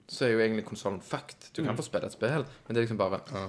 [0.07, 1.51] så er jo egentlig konsollen fucked.
[1.55, 3.47] Du kan få spille et spill, men det er liksom bare ja.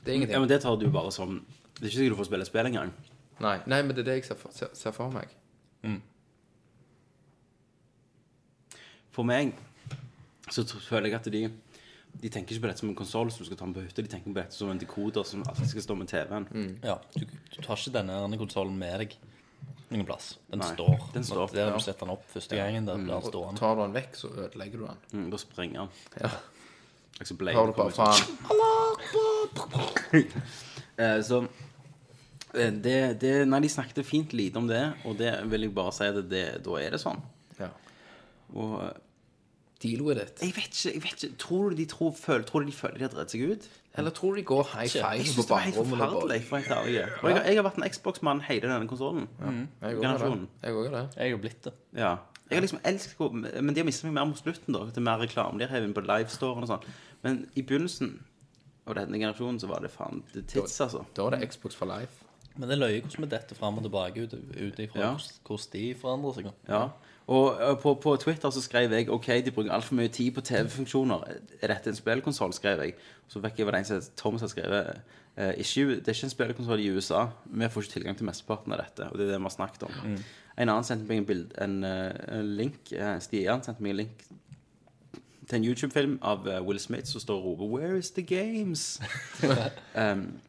[0.00, 0.34] Det er ingenting.
[0.34, 1.42] Ja, men det tar du bare som
[1.80, 2.92] Det er ikke sikkert du får spille spill engang.
[3.40, 5.30] Nei, nei, men det er det jeg ser for, ser, ser for meg.
[9.10, 9.54] For meg
[10.52, 11.40] så føler jeg at de
[12.20, 14.02] De tenker ikke på dette som en konsoll som du skal ta med på hytta.
[14.02, 16.46] De tenker på dette som en dekoder som alltid skal stå med TV-en.
[16.82, 19.14] Ja, du, du tar ikke denne konsollen med deg
[19.90, 20.32] noen plass.
[20.50, 20.96] Den Nei, står.
[21.14, 21.74] den står, Der ja.
[21.74, 23.58] du setter den opp første gangen, der blir den stående.
[23.62, 24.98] Tar du den vekk, så ødelegger du den.
[25.14, 25.90] Mm, da springer den.
[26.18, 26.30] Ja.
[27.40, 28.20] Blade Har du bare faen.
[31.00, 31.46] Eh, Så
[32.52, 36.04] det, det Nei, de snakket fint lite om det, og det vil jeg bare si
[36.10, 37.20] at det, da er det sånn.
[37.60, 37.68] Ja.
[38.54, 38.98] Og eh,
[39.80, 40.40] Deal with it.
[40.44, 42.98] jeg vet ikke, jeg vet ikke Tror du de tror, føler, tror du de føler
[42.98, 43.68] de har drevet seg ut?
[43.96, 46.40] Eller tror du de går high five på var ærlig.
[47.22, 49.24] Og jeg, har- jeg har vært en Xbox-mann hele denne konsollen.
[49.40, 50.48] Jeg òg er det.
[50.62, 51.08] Jeg er.
[51.16, 51.72] Jeg er blitt det.
[51.96, 52.12] Ja.
[52.50, 53.32] Jeg har liksom elsket å-
[53.62, 54.84] Men de har mistet meg mer mot slutten, da.
[54.90, 55.58] Til mer reklame.
[55.58, 56.84] De har hevet inn på livestore og sånn.
[57.24, 58.18] Men i begynnelsen
[58.86, 61.06] av denne generasjonen så var det faen det tits, altså.
[61.14, 62.24] Da er det Xbox for life.
[62.60, 65.14] Men det er løye hvordan vi detter fram og tilbake ut, ut ifra Ja.
[65.16, 66.50] hvordan- de forandrer seg.
[66.68, 66.82] Ja.
[67.30, 70.40] Og ø, på, på Twitter så skrev jeg OK, de bruker altfor mye tid på
[70.42, 71.24] TV-funksjoner.
[71.62, 72.52] Er dette en spillkonsoll?
[72.52, 72.94] skrev jeg.
[73.28, 75.00] Så fikk jeg var det en som het Thomas har skrevet
[75.36, 77.26] eh, ikke, Det er ikke en spillkonsoll i USA.
[77.46, 79.06] Vi får ikke tilgang til mesteparten av dette.
[79.10, 80.16] Og det er det vi har snakket om.
[80.58, 82.92] En annen sendte meg en, bild, en, eh, en link.
[82.92, 84.24] eh, Stian sendte meg en link
[85.48, 89.00] til en YouTube-film av eh, Will Smith som står og roper 'Where is the games?'
[89.96, 90.40] um,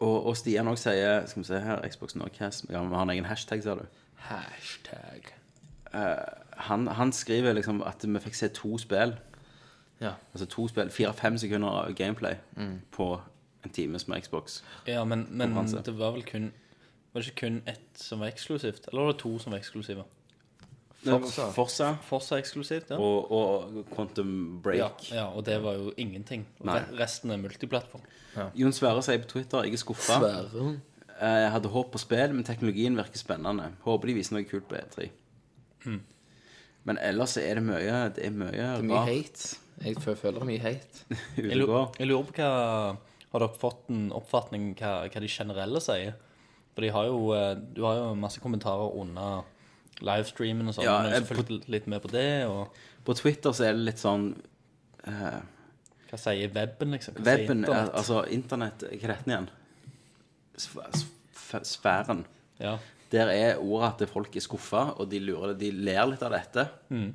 [0.00, 3.10] og, og Stian òg sier Skal vi se her, Xbox Norcast ja, Vi har en
[3.10, 3.84] egen hashtag, sa du.
[4.24, 5.30] Hashtag.
[6.56, 9.14] han, han skriver liksom at vi fikk se to spill.
[10.00, 10.16] Ja.
[10.32, 12.34] Altså to spill, fire-fem sekunder av gameplay
[12.90, 13.20] på
[13.64, 14.62] en times med Xbox.
[14.86, 15.82] Ja, men, men Konkurranse.
[15.86, 16.52] det var vel kun
[17.12, 18.88] Var det ikke kun ett som var eksklusivt?
[18.88, 20.02] Eller var det to som var eksklusive?
[21.54, 22.96] Forza Forza eksklusivt, ja.
[22.98, 24.78] og, og Quantum Break.
[25.10, 26.46] Ja, ja, og det var jo ingenting.
[26.60, 26.78] Og Nei.
[26.80, 28.02] re- Resten er multiplattform.
[28.58, 30.16] Jon Sverre sier på Twitter jeg er skuffa.
[31.14, 33.68] Jeg hadde håp på spill, men teknologien virker spennende.
[33.84, 35.10] Håper de viser noe kult på E3.
[36.84, 39.56] Men ellers er det mye Det er mye, Det er mye rart hate.
[39.84, 41.04] Jeg fø- føler det er mye hate.
[41.38, 41.86] Jeg, og lurer, går.
[41.98, 42.50] jeg lurer på hva
[43.34, 46.14] Har dere fått en oppfatning hva, hva de generelle sier?
[46.74, 49.42] For de har jo eh, Du har jo masse kommentarer under
[50.00, 50.84] livestreamen og sånn.
[50.84, 52.68] Ja, men jeg- jeg fulgte litt med på det, og
[53.04, 54.34] På Twitter så er det litt sånn
[55.06, 55.40] eh,
[56.10, 57.14] hva sier weben, liksom?
[57.14, 57.94] Hva webben, sier er, internett?
[57.94, 59.48] altså internett Hva heter den igjen?
[60.56, 60.90] Sf-
[61.34, 62.24] sf- Sfæren.
[62.58, 62.78] Ja.
[63.12, 66.68] Der er ordet at folk er skuffa, og de lurer De ler litt av dette.
[66.90, 67.14] Um,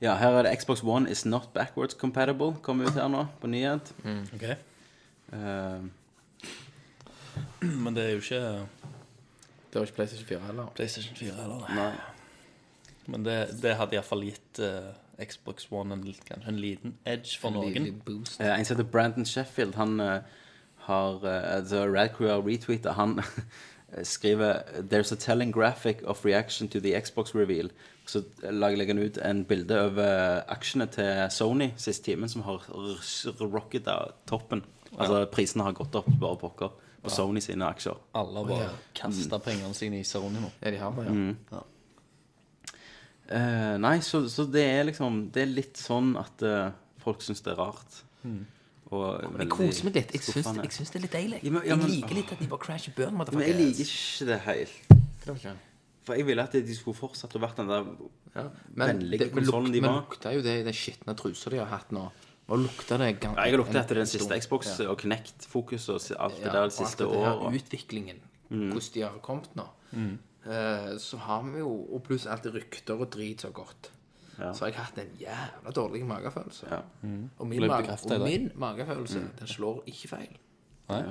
[0.00, 2.52] ja, her er det Xbox One is not backwards compatible.
[2.62, 3.92] Kommer ut her nå, på nyhet.
[4.34, 4.56] Ok.
[5.32, 5.90] Um,
[7.60, 8.68] Men det er jo ikke
[9.76, 10.66] Det var ikke PlayStation 4 heller.
[10.74, 11.74] PlayStation 4 heller.
[11.76, 11.92] nei.
[13.06, 17.52] Men det, det hadde iallfall gitt uh, Xbox One en, kanskje en liten edge for
[17.52, 17.90] noen.
[18.06, 18.40] Boost.
[18.40, 20.24] Eh, En som heter Brandon Sheffield, han uh,
[20.86, 23.20] har uh, The Rad Crew har retweetet, han
[24.14, 27.68] skriver There's a telling graphic of reaction to the Xbox reveal.
[28.06, 32.64] Så lager legger han ut en bilde over aksjene til Sony sist timen, som har
[33.44, 34.64] rocket av toppen.
[34.96, 37.96] Altså prisene har gått opp bare pokker på Sony sine aksjer.
[38.18, 40.50] Alle har bare kasta pengene sine i nå.
[40.62, 41.62] Ja, de har det, ja.
[43.28, 46.68] Eh, nei, så, så det er liksom Det er litt sånn at eh,
[47.02, 48.02] folk syns det er rart.
[48.86, 50.12] Og Jeg veldig koser meg litt.
[50.14, 50.62] Jeg syns, skuffende.
[50.68, 51.40] jeg syns det er litt deilig.
[51.42, 53.16] Ja, men- ja, men- jeg liker litt at de bare crasher burn.
[53.18, 54.76] Men jeg liker ikke det helt.
[56.06, 57.82] For jeg ville at de skulle fortsatt å vært den der
[58.36, 58.44] ja.
[58.76, 60.02] Men vennlige det- men luk- konsollen de Men var.
[60.06, 62.04] lukta jo det i den skitne trusa de har hatt nå.
[62.48, 64.38] Og lukta det gan- Ja, Jeg har lukta etter den siste.
[64.40, 64.88] Xbox Ja.
[64.90, 67.40] og Kinect-fokus og alt det Ja, der det siste året.
[67.40, 68.20] Og utviklingen.
[68.50, 69.66] Utviklingen, hvordan de har kommet nå.
[70.46, 73.90] Eh, så har vi jo Og pluss alt det rykter og drit så godt.
[74.38, 74.52] Ja.
[74.52, 76.66] Så har jeg hatt en jævla dårlig magefølelse.
[76.70, 76.80] Ja.
[77.38, 80.36] Og, min, mage, og min magefølelse, den slår ikke feil.
[80.88, 81.02] Nei.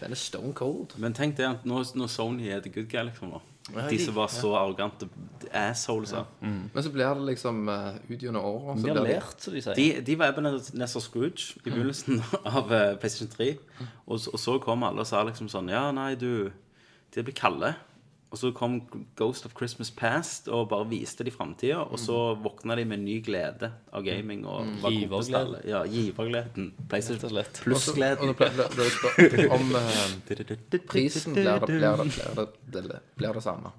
[0.00, 0.96] Den er stone cold.
[0.98, 3.40] Men tenk det, at nå, når Sony er the good guy, liksom nå.
[3.72, 5.06] De som var så arrogante
[5.52, 6.12] assholes.
[6.12, 6.24] Ja.
[6.42, 8.76] Men så blir det liksom uh, ut gjennom året.
[8.78, 9.74] så De har blir lært, som de sier.
[9.78, 13.48] De, de var Ebenezer Scrooge i begynnelsen av uh, PlayStation 3.
[14.06, 16.50] Og, så- og så kom alle og sa liksom sånn Ja, nei, du
[17.14, 17.72] De blir kalde.
[18.34, 18.80] Og så kom
[19.14, 21.76] Ghost of Christmas Past og bare viste de framtida.
[21.86, 24.42] Og så våkna de med ny glede av gaming.
[24.46, 24.80] Og mm.
[24.90, 25.60] Giverglede.
[25.70, 26.72] Ja, givergleden.
[27.62, 28.34] Plussgleden.
[29.54, 31.78] Om eh, prisen blir det,
[32.66, 33.70] blir blir samme.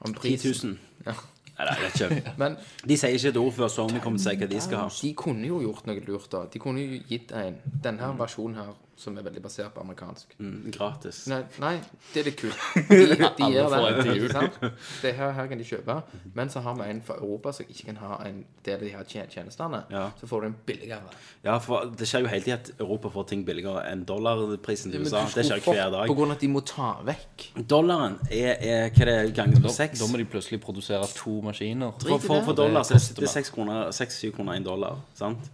[0.00, 0.76] Om 10 000.
[1.06, 1.16] Ja.
[1.56, 2.56] Nei, det er ikke Men
[2.88, 4.86] De sier ikke et ord før Sony kommer til å si hva de skal ha.
[5.00, 6.44] de kunne jo gjort noe lurt, da.
[6.52, 8.72] De kunne jo gitt en Denne versjonen her,
[9.02, 10.36] som er veldig basert på amerikansk.
[10.38, 11.24] Mm, gratis.
[11.30, 11.72] Nei, nei,
[12.12, 12.62] det er litt kult.
[12.92, 14.04] De, de Alle gjør får en det.
[14.06, 14.32] til jul.
[14.32, 14.58] sant?
[15.02, 15.96] Det her, her kan de kjøpe.
[16.38, 18.92] Men så har vi en fra Europa som ikke kan ha en del av de
[18.94, 19.82] her tjen- tjenestene.
[19.90, 20.04] Ja.
[20.20, 21.12] Så får du en billigere.
[21.44, 25.02] Ja, for det skjer jo hele tiden at Europa får ting billigere enn dollarprisen i
[25.02, 25.24] USA.
[25.34, 26.06] Det skjer hver dag.
[26.10, 27.48] På grunn av at de må ta vekk.
[27.74, 29.98] Dollaren er, er hva det er ganger på seks.
[30.02, 31.92] da må de plutselig produsere to maskiner.
[32.02, 35.00] For, for, for dollar så er det- det er seks kroner, seks-syv kroner en dollar.
[35.18, 35.50] Sant?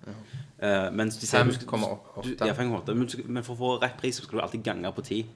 [0.61, 2.23] Eh, mens de sier du 5,8.
[2.25, 2.95] du- Ja, 5,8.
[2.95, 5.27] Men, men for å få rett pris så skal du alltid gange på 10.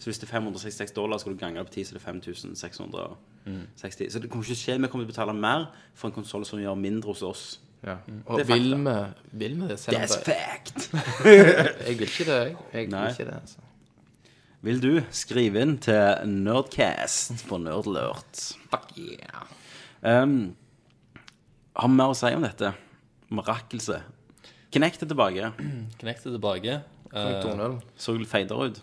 [0.00, 4.10] Så hvis det er 566 dollar, skal du gange på 10, så det er 5660.
[4.12, 4.76] Så det kommer ikke til å skje.
[4.80, 7.42] Vi kommer til å betale mer for en konsoll som gjør mindre hos oss.
[7.84, 7.96] Ja.
[8.26, 8.94] Og er vil vi,
[9.32, 9.78] vil vi det?
[9.80, 10.90] Selv That's det, fact!
[11.86, 12.56] jeg vil ikke det, jeg.
[12.72, 13.66] Jeg vil ikke det, altså.
[14.62, 18.42] Vil du skrive inn til Nerdcast på Nerdlurt?
[18.72, 19.44] Fuck yeah.
[20.04, 20.54] Um,
[21.76, 22.74] har vi mer å si om dette?
[23.32, 24.02] Mirakelse.
[24.70, 25.50] Kinect er tilbake.
[26.00, 26.78] Knekt er tilbake.
[27.10, 27.80] Eh, 2.0.
[27.98, 28.80] Så feidere ut.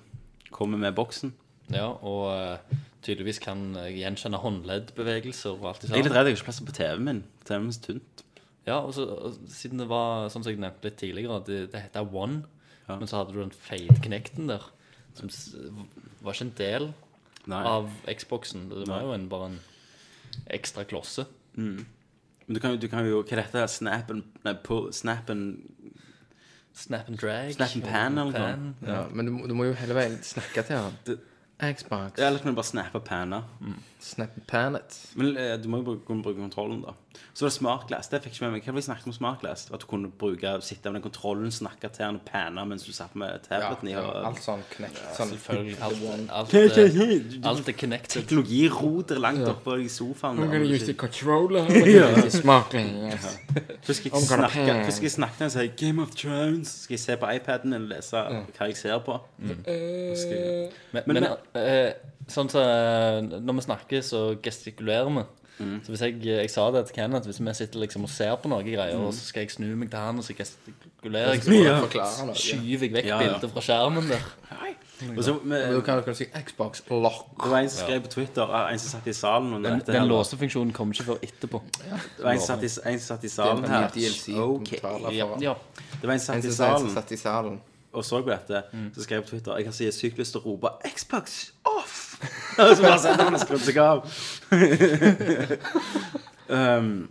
[0.51, 1.33] Kommer med boksen.
[1.71, 6.35] ja, og eh, tydeligvis kan gjenkjenne håndleddbevegelser og alt det Jeg er litt redd jeg
[6.35, 7.23] har ikke plass på TV-en min.
[7.47, 8.23] TV-en min er så tynt.
[8.67, 11.85] Ja, og så, og siden det var, sånn som jeg nevnte litt tidligere, det, det
[11.85, 12.41] heter One,
[12.87, 14.63] men så hadde du den feite Kinecten der,
[15.15, 15.31] som
[16.23, 16.89] var ikke en del
[17.47, 17.61] Nei.
[17.67, 18.67] av Xboxen.
[18.71, 19.59] Det var jo en, bare en
[20.51, 21.23] ekstra klosse.
[21.55, 21.85] Men
[22.47, 23.63] du kan, du kan jo Hva er dette?
[23.71, 25.63] Snap and Nei, pull, Snap and
[26.77, 27.53] Snap and drag.
[27.55, 28.75] Snap and pan, eller noe Pan.
[28.85, 30.93] Ja, men du, må- du må jo hele veien snakke til han.
[31.73, 32.19] Xbox.
[32.21, 33.39] Ja, eller kan du bare snappe panna?
[33.99, 34.93] Snap Panet.
[35.17, 36.93] Men eh, du må jo bruke, kunne bruke kontrollen, da.
[37.33, 38.07] Så var det smartglass.
[38.09, 38.63] Det fikk ikke med meg.
[38.63, 39.67] Hva var det vi snakket om smartglass?
[39.73, 42.91] At du kunne bruke, sitte med den kontrollen, snakke til den og panne mens du
[42.91, 43.91] satt med tableten i.
[43.91, 44.97] ja, og- alt sånn knekt.
[45.17, 45.77] Sånn, Selvfølgelig.
[45.81, 46.53] Alt, alt,
[47.43, 48.21] eh, alt er connected.
[48.21, 50.37] Teknologiroter langt oppe i sofaen.
[50.37, 50.93] der.
[50.97, 51.65] controller.
[51.87, 52.29] Yeah.
[52.29, 53.37] Smartly, yes.
[53.83, 56.67] Først skal jeg snakke skal jeg snakke og si Game of Thrones.
[56.83, 59.19] Skal jeg se på iPaden og lese hva jeg ser på.
[59.39, 59.63] Mm.
[59.65, 61.23] jeg- Men, Men- men,
[61.55, 61.91] uh,
[62.27, 65.23] sånn så eh, Når vi snakker, så gestikulerer vi.
[65.57, 68.49] Så hvis jeg, jeg sa det til Kenneth Hvis vi sitter liksom og ser på
[68.51, 71.55] noe greier, og så skal jeg snu meg til han, og så gestikulerer jeg, så
[71.63, 71.79] Ja.
[71.81, 73.31] Forklare skyver jeg vekk Ja, ja.
[73.33, 74.27] bildet fra skjermen der.
[75.17, 75.33] Og så,
[75.73, 77.25] Du kan dere si Xbox lock.
[77.43, 79.93] det var en som skrev på Twitter En som satt i salen under Den, dette
[79.93, 81.61] den låsefunksjonen kommer ikke før etterpå.
[81.73, 83.89] Det var en som satt i, en som satt i salen her.
[83.93, 84.37] DLC.
[84.37, 84.71] Ok.
[85.13, 85.53] Ja, ja.
[86.01, 87.59] Det var en som satt i som sier som satt i salen.
[87.97, 88.57] Og så på dette.
[88.95, 91.25] Så skrev jeg på Twitter Jeg har så sykt lyst til å rope 'Xbox
[91.65, 92.03] off'!
[92.57, 93.97] Og så bare setter han og skrudde seg av.
[96.57, 97.07] um,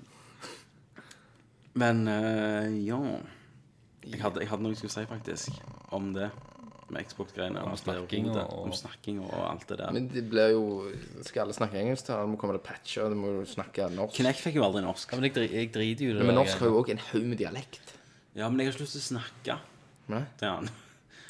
[1.77, 2.99] men uh, ja
[4.07, 5.49] jeg hadde, jeg hadde noe jeg skulle si, faktisk,
[5.95, 6.29] om det.
[6.95, 7.59] Med Xbox-greiene.
[7.67, 9.91] Om snakking og- Om snakking og alt det der.
[9.91, 10.63] Men det blir jo
[11.27, 12.07] Skal alle snakke engelsk?
[12.07, 12.21] da?
[12.21, 14.15] Det må komme til patcher, Du må jo snakke norsk.
[14.21, 15.11] Knekk fikk jo aldri norsk.
[15.11, 16.27] Ja, men jeg, jeg driter jo i det.
[16.27, 17.81] Men norsk har jo òg en haug med dialekt.
[18.37, 19.59] Ja, men jeg har ikke lyst til å snakke
[20.13, 20.25] Nei?
[20.39, 20.69] til han.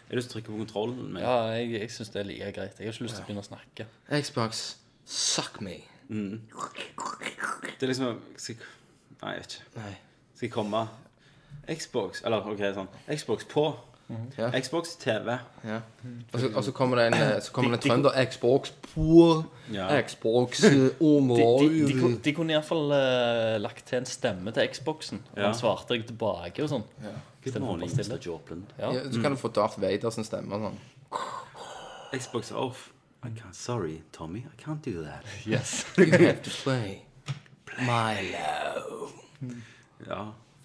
[0.07, 1.13] Jeg har lyst til å trykke på kontrollen.
[1.13, 2.79] Men Ja, jeg, jeg syns det er like greit.
[2.79, 3.87] Jeg har ikke lyst til å begynne å snakke.
[4.23, 4.65] Xbox
[5.07, 5.81] suck me.
[7.81, 8.69] det er liksom skal,
[9.23, 9.81] Nei, jeg vet ikke.
[9.81, 9.95] Nei.
[10.37, 10.83] Skal komme
[11.67, 12.91] Xbox Eller OK, sånn.
[13.11, 13.65] Xbox på.
[14.39, 14.51] Ja.
[14.61, 15.35] Xbox TV.
[15.65, 15.81] Ja.
[16.33, 19.45] Og så, og så kommer det en, eh, så kommer det en trønder Xbox på
[19.73, 19.89] Ja.
[20.03, 22.01] Xbox eh, De, de, de, online.
[22.01, 25.23] kun- de kunne iallfall uh, lagt til en stemme til Xboxen.
[25.33, 25.47] Og Ja.
[25.51, 26.85] han svarte deg tilbake og sånn.
[27.45, 27.91] Good morning.
[27.91, 28.19] Mr.
[28.27, 28.65] Joplin.
[28.79, 28.93] Ja.
[28.93, 30.79] Ja, så kan du få Darth Vader sin stemme og sånn.
[32.21, 32.91] Xbox off.
[33.25, 34.39] I can't, sorry, Tommy.
[34.47, 35.25] I can't do that.
[35.47, 35.85] Yes.
[35.99, 37.03] You have to play
[37.81, 39.13] my love
[40.07, 40.25] Ja.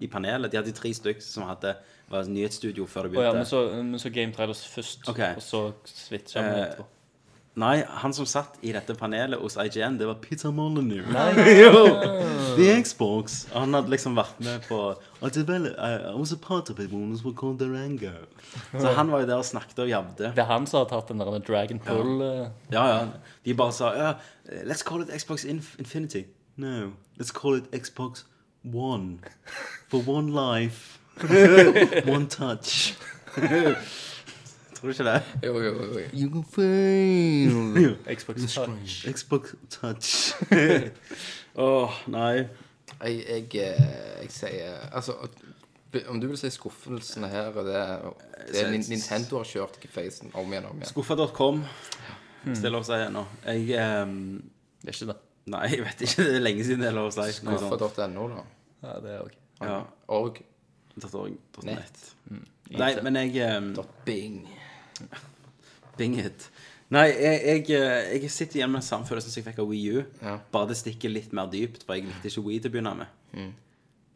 [0.00, 0.50] i panelet?
[0.52, 1.74] De hadde tre stykker som hadde
[2.10, 3.44] var nyhetsstudio før de Oh, ja, begynte.
[3.44, 5.36] vi så, men så Game Trailers først, okay.
[5.36, 6.86] og så switcha vi Eh, etterpå.
[7.60, 11.08] Nei, han som satt i dette panelet hos IGN, det var Peter Molyneux.
[12.56, 13.46] The Xbox.
[13.52, 14.78] Han hadde liksom vært med på
[17.58, 18.12] Durango.
[18.70, 20.32] Så han var jo der og snakket og jabde.
[20.36, 22.48] Det er han som har tatt den der Dragon Pull ja.
[22.70, 23.06] Ja, ja.
[23.44, 24.12] De bare sa ja,
[24.64, 26.24] Let's call it Xbox Inf Infinity.
[26.56, 28.24] No, let's call it Xbox
[28.64, 29.20] One.
[29.88, 30.98] For one life.
[32.06, 32.96] one touch.
[34.80, 35.22] Tror du ikke det?
[35.44, 36.00] Jo, jo, jo.
[36.14, 37.96] You can fail.
[38.16, 39.06] Xbox Touch.
[39.14, 40.34] Xbox Touch.
[41.54, 42.48] Åh, nei.
[43.00, 45.14] Jeg, jeg, eh, jeg sier Altså,
[46.08, 47.82] om du vil si skuffelsene her og det,
[48.52, 50.90] det er Nintendo har kjørt ikke facen om igjen og om igjen.
[50.92, 51.64] Skuffa.com.
[52.54, 53.24] Stiller oss å si ennå.
[53.44, 54.20] Jeg um,
[54.80, 55.18] Det er ikke det.
[55.50, 56.24] Nei, jeg vet ikke.
[56.26, 57.44] Det er lenge siden det er lov å si.
[57.46, 57.74] Noe sånt.
[57.80, 58.42] Skuffa.no, da.
[58.84, 59.36] Ja, det er ok.
[59.60, 59.78] Ja.
[60.16, 60.40] Og
[61.64, 62.00] .net.
[62.70, 63.70] Nei, men jeg ehm,
[64.04, 64.42] Bing.
[65.96, 66.50] Bing it.
[66.90, 69.90] Nei, jeg, jeg, eh, jeg sitter igjen med samme følelse som jeg fikk av Wii
[69.94, 70.00] U.
[70.22, 70.36] Ja.
[70.52, 73.52] Bare det stikker litt mer dypt, for jeg likte ikke Wii til å begynne med.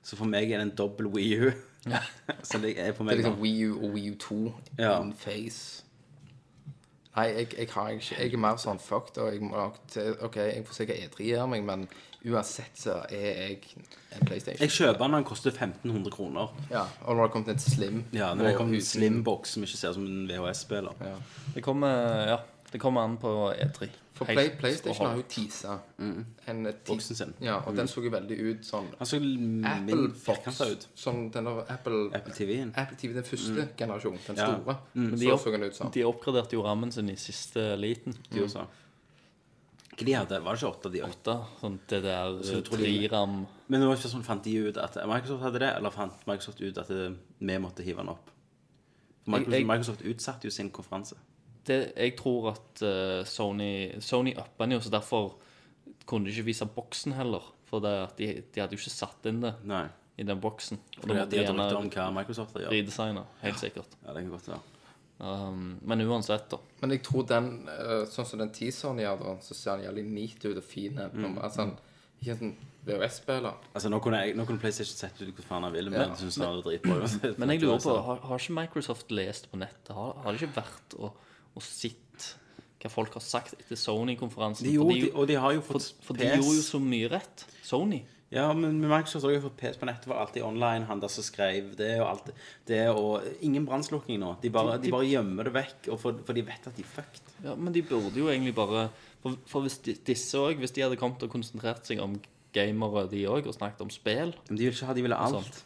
[0.05, 1.53] Så for meg er det en dobbel Wii U.
[2.49, 3.43] så det er på Det er liksom nå.
[3.45, 4.39] Wii U og Wii U 2
[4.81, 4.97] Ja.
[5.03, 5.84] in face.
[7.15, 10.17] Nei, jeg, jeg har ikke Jeg er mer sånn fucked, og jeg må nok til
[10.27, 11.85] OK, jeg får sikkert hva E3 gjør meg, men
[12.25, 13.59] uansett så er jeg
[14.17, 14.63] en PlayStation.
[14.65, 16.55] Jeg kjøper den når den koster 1500 kroner.
[16.73, 19.55] Ja, og når det har kommet en slim Ja, når det kommer en slim slimbox
[19.55, 21.05] som ikke ser ut som en VHS-spiller.
[21.07, 21.19] Ja.
[21.55, 22.41] Det kommer, ja,
[22.73, 23.91] det kommer an på E3.
[24.15, 26.25] For Play, PlayStation har jo teasa mm.
[26.47, 27.33] en Boksen sin.
[27.43, 29.19] Ja, og den så jo veldig ut sånn altså,
[29.67, 30.61] Apple Fox.
[30.61, 30.87] ut.
[30.95, 32.71] Sånn den der Apple Apple TV-en.
[32.79, 34.47] Apple TV, den første generasjonen, den Ja.
[34.53, 34.77] store.
[34.95, 35.91] Men de, Så opp, så den ut sånn.
[35.93, 38.15] de oppgraderte jo rammen sin i siste liten.
[38.31, 38.67] De også.
[39.95, 40.41] Hva de hadde?
[40.45, 41.51] Var det ikke åtte, av de òg?
[41.61, 45.43] Sånn det der Så triram Men det var ikke sånn fant de ut at Microsoft
[45.43, 48.31] hadde det, eller fant Microsoft ut at det, vi måtte hive den opp?
[49.27, 51.15] Microsoft, Jeg- jeg- Microsoft utsatte jo sin konferanse.
[51.67, 55.35] Det, Jeg tror at uh, Sony Sony uppa den jo, så derfor
[56.07, 57.45] kunne de ikke vise boksen heller.
[57.69, 59.87] For det at de, de hadde jo ikke satt inn det Nei.
[60.21, 60.79] i den boksen.
[60.99, 62.71] Og For de hadde rykter om hva Microsoft gjør.
[62.75, 63.97] Redesigner, helt sikkert.
[64.05, 64.61] Ja, det kan godt være.
[65.25, 66.59] Um, men uansett, da.
[66.83, 70.05] Men jeg tror den, eh, sånn som den teaseren gjør, da, så ser den jævlig
[70.11, 70.99] neat ut og fin.
[71.15, 71.39] Mm.
[71.39, 71.69] Altså,
[72.21, 72.55] ikke en sånn
[72.85, 73.61] VHS-spiller.
[73.73, 76.09] Altså, nå kunne, jeg, nå kunne PlayStation sett ut hvor faen han ville, men Ja.
[76.13, 76.99] jeg syns det var dritbra.
[77.01, 77.39] uansett.
[77.41, 79.95] Men jeg lurer på, har, har ikke Microsoft lest på nettet?
[79.97, 81.23] Har, har det ikke vært og,
[81.55, 82.01] og sett
[82.85, 84.67] hva folk har sagt etter Sony-konferansen?
[84.77, 87.47] For og de har jo for, fått for de gjorde jo så mye rett.
[87.65, 88.03] Sony.
[88.35, 90.85] Ja, men men Microsoft har jo fått PS på nettet, var alltid online.
[90.89, 92.31] Han der som skrev det og alt
[92.67, 92.81] det.
[92.91, 94.35] Og ingen brannslukking nå.
[94.43, 96.83] De bare, De- de- de bare gjemmer det vekk, for, for de vet at de
[96.83, 97.33] er fucked.
[97.45, 98.89] Ja, Men de burde jo egentlig bare
[99.23, 102.19] For, for hvis de, disse òg, hvis de hadde kommet og konsentrert seg om
[102.53, 105.65] gamere, de òg, og snakket om spill Men de vil ikke ha, de ville alt.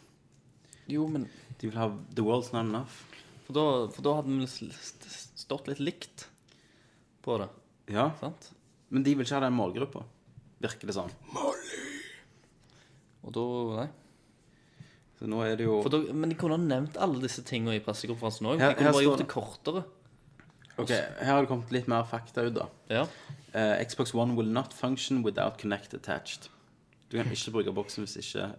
[0.87, 1.27] Jo, men
[1.59, 3.01] De vil ha The World's Not Enough.
[3.49, 6.27] For da, for da hadde vi st- st- stått litt likt
[7.25, 7.47] på det.
[7.89, 8.51] Ja, sant?
[8.93, 10.03] men de vil ikke ha den målgruppa.
[10.61, 11.09] Virker det sånn.
[13.25, 13.43] Og da
[13.81, 13.87] Nei.
[15.19, 17.75] Så nå er det jo For da, men de kunne ha nevnt alle disse tingene
[17.75, 18.61] i pressekonferansen òg.
[18.61, 19.83] Her- De kunne bare står gjort det- det kortere.
[20.79, 22.69] Ok, Her har det kommet litt mer fakta ut, da.
[22.89, 23.05] Ja.
[23.53, 26.47] Eh, Xbox One will not function without Connect attached.
[27.09, 28.55] Du kan ikke bruke boksen hvis ikke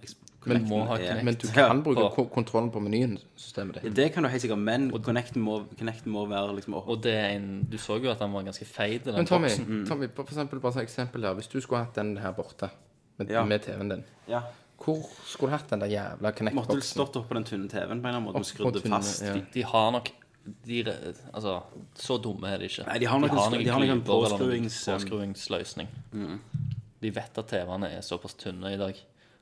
[0.46, 1.24] Men må ha connect.
[1.24, 1.82] Men du kan Ja.
[1.82, 2.24] bruke på.
[2.32, 3.94] kontrollen på menyen, systemet ditt.
[3.94, 6.88] Det kan du helt sikkert, men Connecten må, Connecten må være liksom opp.
[6.88, 9.48] Og det er en Du så jo at han var ganske feit, den Men Tommy,
[9.48, 9.86] boksen.
[9.86, 11.34] Tommy for eksempel, bare et eksempel her.
[11.34, 12.70] Hvis du skulle hatt den her borte
[13.18, 13.44] med, Ja.
[13.44, 14.40] med TV-en din, Ja.
[14.82, 16.54] hvor skulle du hatt den der jævla connect-boksen?
[16.54, 18.82] Måtte du stått oppå den tynne TV-en på en eller annen måte og skrudd det
[18.88, 19.22] fast?
[19.22, 19.34] ja.
[19.34, 20.08] De, de har nok
[20.66, 20.82] de,
[21.34, 21.60] Altså,
[21.94, 22.86] så dumme er de ikke.
[22.86, 24.94] Nei, de har nok en- de har nok en klyper eller påskruings- mm.
[24.94, 25.88] påskruingsløsning.
[27.02, 28.94] De vet at TV-ene er såpass tynne i dag.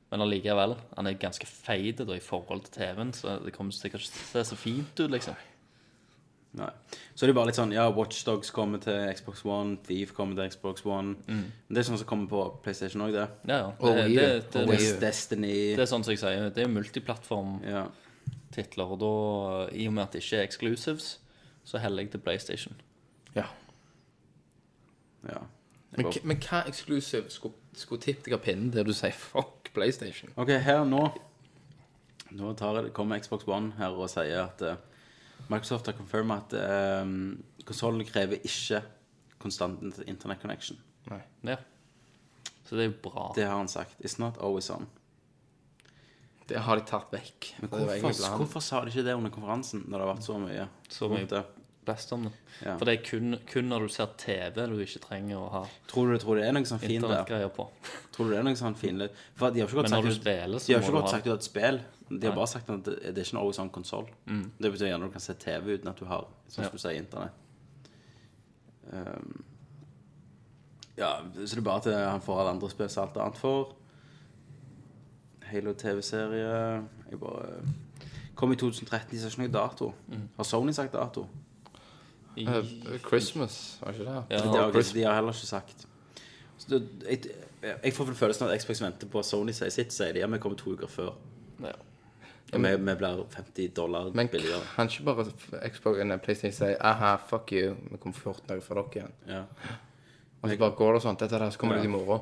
[0.09, 4.15] Men allikevel, han er ganske feit i forhold til TV-en, så det kommer sikkert ikke
[4.15, 5.35] til å se så fint ut, liksom.
[6.57, 6.69] Nei.
[7.13, 10.49] Så det er bare litt sånn Ja, Watchdogs kommer til Xbox One, Thief kommer til
[10.49, 11.13] Xbox One.
[11.27, 13.27] Men det er sånn som kommer på PlayStation òg, det.
[13.51, 13.67] Ja, ja.
[13.77, 17.93] Og Det, det, det, det, Destiny det er sånn som jeg sier, det er multiplattform-titler,
[18.81, 18.89] Ja.
[18.89, 19.13] og da,
[19.77, 21.05] i og med at det ikke er exclusives,
[21.69, 22.73] så heller jeg til PlayStation.
[23.37, 23.45] Ja.
[25.29, 25.41] ja.
[25.93, 30.31] Men, men hva exclusive skulle, skulle tippet deg av pinnen der du sier fuck PlayStation?
[30.39, 31.07] OK, her nå
[32.29, 34.75] Nå tar jeg, kommer Xbox One her og sier at eh,
[35.49, 38.83] Microsoft har confirmet at um, konsollen krever ikke
[39.41, 40.77] konstant internet connection.
[41.09, 41.23] Nei.
[41.47, 41.55] Ja.
[42.67, 43.31] Så det er jo bra.
[43.33, 43.95] Det har han sagt.
[44.05, 44.85] It's not always on.
[46.49, 47.53] Det har de tatt vekk.
[47.63, 48.37] Men Det var egentlig hvorfor, planen.
[48.43, 50.67] hvorfor sa de ikke det under konferansen, når det har vært så mye?
[50.89, 51.43] Så mye rundt det?
[51.89, 52.31] Best om det.
[52.63, 52.73] Ja.
[52.79, 56.09] For det er kun, kun når du ser TV du ikke trenger å ha Tror
[56.11, 57.45] du, tror du det er noe sånn fint der?
[57.55, 57.65] på.
[58.15, 60.73] Tror du det er noe sånn For de har ikke godt sagt ut- spiller, De
[60.75, 61.81] har ikke godt sagt ut et spill.
[62.09, 64.07] De har bare sagt at det, det er ikke noe sånn konsoll.
[64.25, 66.97] Det betyr gjerne at du kan se TV uten at du har som du sier,
[66.97, 67.45] internett.
[68.89, 69.43] Um,
[70.97, 71.11] ja,
[71.45, 73.75] så det er bare at eh, han får alle andre spill som alt annet får.
[75.49, 76.49] Halo TV-serie
[77.09, 77.61] Jeg bare
[78.37, 79.91] Kom i 2013, de sa ikke noe dato.
[80.37, 81.25] Har Sony sagt dato?
[82.37, 84.23] Eh, Christmas, var ikke det?
[84.29, 84.37] Ja.
[84.37, 85.85] Det har, de har heller ikke sagt.
[86.57, 87.31] Så det, jeg,
[87.83, 90.19] jeg får vel følelsen av at Xbox venter på at Sony sier sitt, sier de.
[90.19, 91.13] Ja, vi kommer to uker før.
[91.63, 91.73] ja.
[92.49, 94.61] Og vi, vi blir 50 dollar Men billigere.
[94.75, 95.25] kan ikke bare
[95.69, 99.11] Xbox og PlayStation si aha, fuck you, vi kommer 14 dager før dere igjen.
[99.27, 99.43] Ja.
[100.41, 101.81] Og så bare går det sånn, dette der, så kommer Ja.
[101.83, 102.21] det i morgen.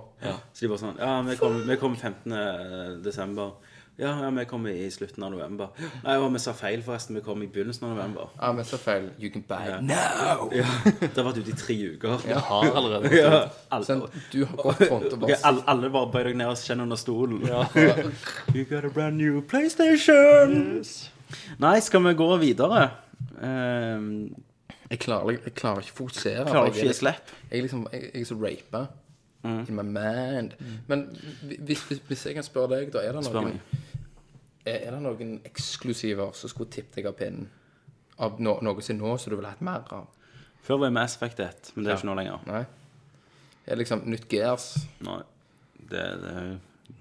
[0.52, 3.02] Så de bare sånn Ja, vi kommer, vi kommer 15.
[3.06, 3.52] desember.
[4.00, 5.72] Ja, ja, vi kom i slutten av november.
[6.04, 7.16] Nei, og vi sa feil, forresten.
[7.18, 8.28] Vi kom i begynnelsen av november.
[8.38, 9.08] Ja, vi sa feil.
[9.18, 9.80] You can buy Ja.
[9.82, 10.52] now!
[10.54, 10.68] Ja,
[11.02, 12.22] Det har vært ute i tre uker.
[12.28, 13.40] Jeg har allerede Ja,
[13.72, 16.62] alle, Sånn, du har gått rundt og bare alle, alle bare bøy deg ned og
[16.62, 17.42] kjenn under stolen.
[18.54, 20.78] you got a brand new PlayStation!
[20.78, 21.10] Yes.
[21.58, 22.86] Nei, skal vi gå videre?
[23.42, 24.30] Um,
[24.92, 26.46] jeg, klarer, jeg klarer ikke å fokusere.
[26.46, 27.36] klarer for ikke å jeg, er, slipp.
[27.50, 28.86] jeg, liksom, jeg, jeg er så rapa.
[29.42, 29.60] Mm.
[29.66, 30.56] In my mind.
[30.88, 31.08] Men
[31.66, 33.58] hvis, hvis, jeg kan spørre deg, da, er det noen.
[34.68, 37.48] Er, er det noen eksklusiver som skulle tippet deg av pinnen?
[38.20, 40.08] Av no, noe som nå som du ville hatt mer av?
[40.66, 42.00] Før var jeg Mass Effect 1, men det er Ja.
[42.02, 42.40] ikke nå lenger.
[42.50, 42.64] Nei?
[43.68, 44.66] Er det liksom nytt Gears?
[45.06, 45.20] Nei.
[45.88, 46.34] Det, det,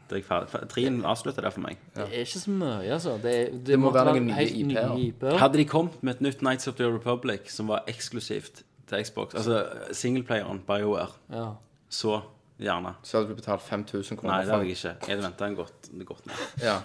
[0.07, 0.51] det er jeg ferdig.
[0.53, 1.81] Fer- Trien avslutter det for meg.
[1.97, 3.17] Det er ikke så mye, altså.
[3.23, 4.93] Det, er- det, Det må være noen nye IP-er.
[5.09, 5.39] IP-er.
[5.43, 9.35] Hadde de kommet med et nytt Nights of the Republic som var eksklusivt til Xbox,
[9.35, 9.65] altså
[9.99, 11.49] singleplayeren BioWare, Ja.
[11.91, 12.21] så
[12.61, 12.93] gjerne.
[13.03, 14.93] Så hadde du betalt 5000 kroner Nei, det hadde jeg ikke.
[15.09, 16.31] Jeg hadde venta en godt, godt.
[16.63, 16.77] Ja,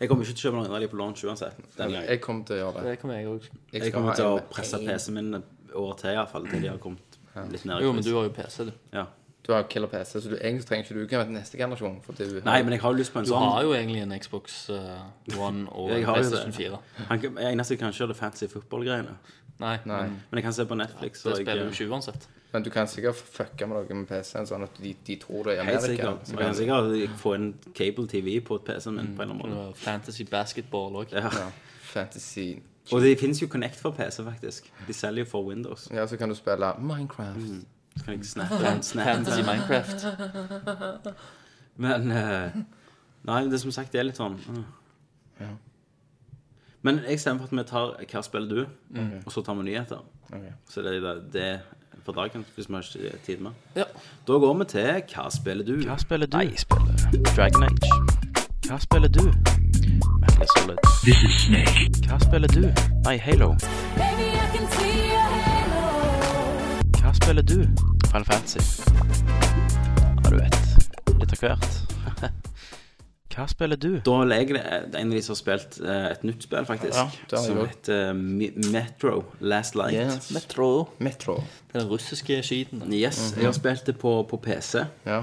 [0.00, 1.56] Jeg kommer ikke til å kjøpe noen av de på launch uansett.
[1.76, 2.84] Den jeg, jeg kommer til å gjøre det.
[2.90, 3.50] Det kommer jeg.
[3.72, 5.42] Jeg Jeg kommer til å presse PC-en min
[5.74, 7.18] over til, iallfall, til de har kommet
[7.52, 8.72] litt ned i Jo, men du har jo PC, du.
[8.96, 9.04] Ja.
[9.46, 12.00] Du har killer PC, så du egentlig trenger ikke du kan være neste generasjon.
[12.04, 13.44] For du Nei, men jeg har jo lyst på en Du sånn.
[13.50, 15.04] har jo egentlig en Xbox uh,
[15.38, 16.56] One og en PlayStation det.
[16.56, 16.80] 4.
[17.08, 19.16] Han kan- jeg nesten kan kan kjøre det fancy football-greiene.
[19.60, 20.02] Nei, Nei.
[20.02, 21.22] men Men jeg kan se på Netflix.
[21.22, 22.28] det spiller jo du ikke uansett.
[22.52, 25.52] Men du kan sikkert fucke med noe med PC-en, sånn at de, de tror det
[25.58, 26.08] er Helt Amerika.
[26.08, 26.28] sikkert.
[26.28, 27.46] Så kan jeg sikkert få en
[27.78, 29.78] cable-TV på PC-en min på en eller annen måte.
[29.84, 31.14] Fantasy Basketball òg.
[31.14, 31.30] Ja.
[31.30, 31.50] Ja,
[31.92, 32.48] Fantasy
[32.90, 34.72] Og det finnes jo Connect for PC, faktisk.
[34.88, 35.86] De selger jo for Windows.
[35.94, 37.38] Ja, så kan du spille Minecraft.
[37.96, 38.58] Så kan jeg snappe,
[38.90, 40.06] snappe Fantasy Minecraft.
[41.86, 42.60] Men eh,
[43.22, 44.62] Nei, det er som sagt det er litt sånn uh.
[45.40, 45.50] Ja.
[46.82, 49.00] Men jeg stemmer for at vi tar Hva spiller du?
[49.26, 50.00] Og så tar vi nyheter.
[50.30, 50.52] Okay.
[50.68, 51.48] Så det er det,
[52.10, 52.74] for dagen, hvis vi
[53.10, 53.50] har tid med.
[53.76, 53.84] Ja.
[54.26, 55.76] Da går vi til Hva spiller du?
[55.86, 56.38] Hva spiller du?
[56.38, 57.90] Jeg spiller Dragon Age.
[58.68, 59.24] Hva spiller du?
[60.20, 60.78] Metal Solid.
[61.04, 62.08] This is Snake.
[62.08, 62.62] Hva spiller du?
[63.04, 63.54] Nei, Halo.
[63.96, 65.82] Baby, I can see your halo.
[67.00, 67.58] Hva spiller du?
[68.10, 68.82] Final Fantasy.
[70.24, 70.60] Ja, du vet.
[71.20, 72.40] Litt av hvert.
[73.30, 74.00] Hva spiller du?
[74.04, 76.96] Da er jeg det- en av de som har spilt eh, et nytt spill, faktisk.
[76.96, 79.94] Ja, det har jeg som heter Mi- Metro Last Light.
[79.94, 80.30] Yes.
[80.34, 80.88] Metro.
[80.98, 81.36] Metro.
[81.72, 82.82] Den russiske skiten.
[82.92, 84.84] Yes, jeg har spilt det på, på PC.
[85.06, 85.22] Ja.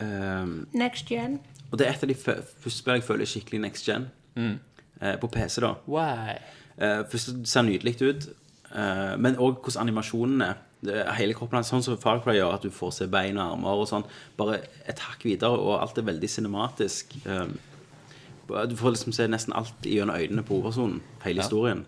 [0.00, 1.40] Um, Next gen.
[1.70, 4.10] og det er et av de første spillene jeg føler er skikkelig next gen.
[4.36, 5.74] Eh, på PC, da.
[5.88, 6.36] Why?
[6.78, 8.26] Uh, først det ser nydelig ut,
[8.74, 10.54] uh, men òg hvordan animasjonen er.
[10.82, 13.38] Det er hele kroppen hans, sånn som Far Cry gjør, at du får se bein
[13.38, 14.02] og armer og sånn.
[14.36, 14.60] Bare
[14.90, 17.14] et hakk videre, og alt er veldig cinematisk.
[17.26, 17.54] Um,
[18.48, 20.98] du får liksom se nesten alt gjennom øynene på hovedpersonen.
[21.22, 21.84] Hele historien.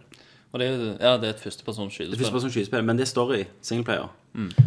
[0.55, 2.51] Og det er, ja, det er et førstepersons Det første skytespill.
[2.55, 3.41] skytespill, men det er story.
[3.61, 4.13] Singleplayer.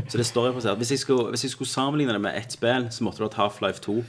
[0.08, 0.78] Så det er storybasert.
[0.78, 3.40] Hvis, jeg skulle- hvis jeg skulle sammenligne det med ett spill, så måtte det vært
[3.40, 4.04] Half-Life 2.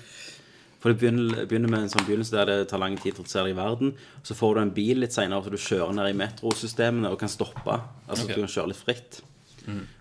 [0.81, 3.29] For det begynner, begynner med en sånn begynnelse der det tar lang tid til å
[3.29, 3.95] se deg i verden.
[4.23, 7.29] Så får du en bil litt senere, så du kjører ned i metrosystemene og kan
[7.29, 7.81] stoppe.
[8.09, 8.35] Altså okay.
[8.35, 9.21] du kan kjøre litt fritt.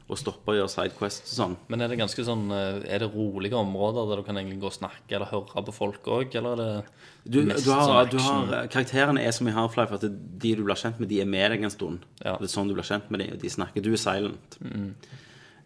[0.08, 1.55] Og stoppe og gjøre sidequests og sånn.
[1.68, 4.70] Men er det ganske sånn eh, Er det rolige områder der du kan egentlig gå
[4.70, 8.12] og snakke eller høre på folk òg, eller er det Du, mest du har, sånn
[8.14, 8.47] du action?
[8.53, 11.51] har, karakterene er som i Half-Life, at de du blir kjent med, de er med
[11.51, 12.05] deg en stund.
[12.22, 12.38] Ja.
[12.39, 13.84] Det er sånn du blir kjent med dem, og de snakker.
[13.84, 14.55] Du er silent.
[14.64, 14.93] Mm.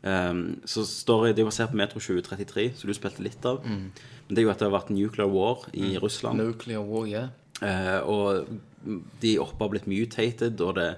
[0.01, 3.61] Um, så story, Det er basert på Metro 2033, som du spilte litt av.
[3.61, 3.91] Mm.
[3.93, 6.41] Men det er jo at det har vært nuclear war i Russland.
[6.41, 7.29] Nuclear war, yeah.
[7.61, 10.89] Uh, og de oppe har blitt mutated, og det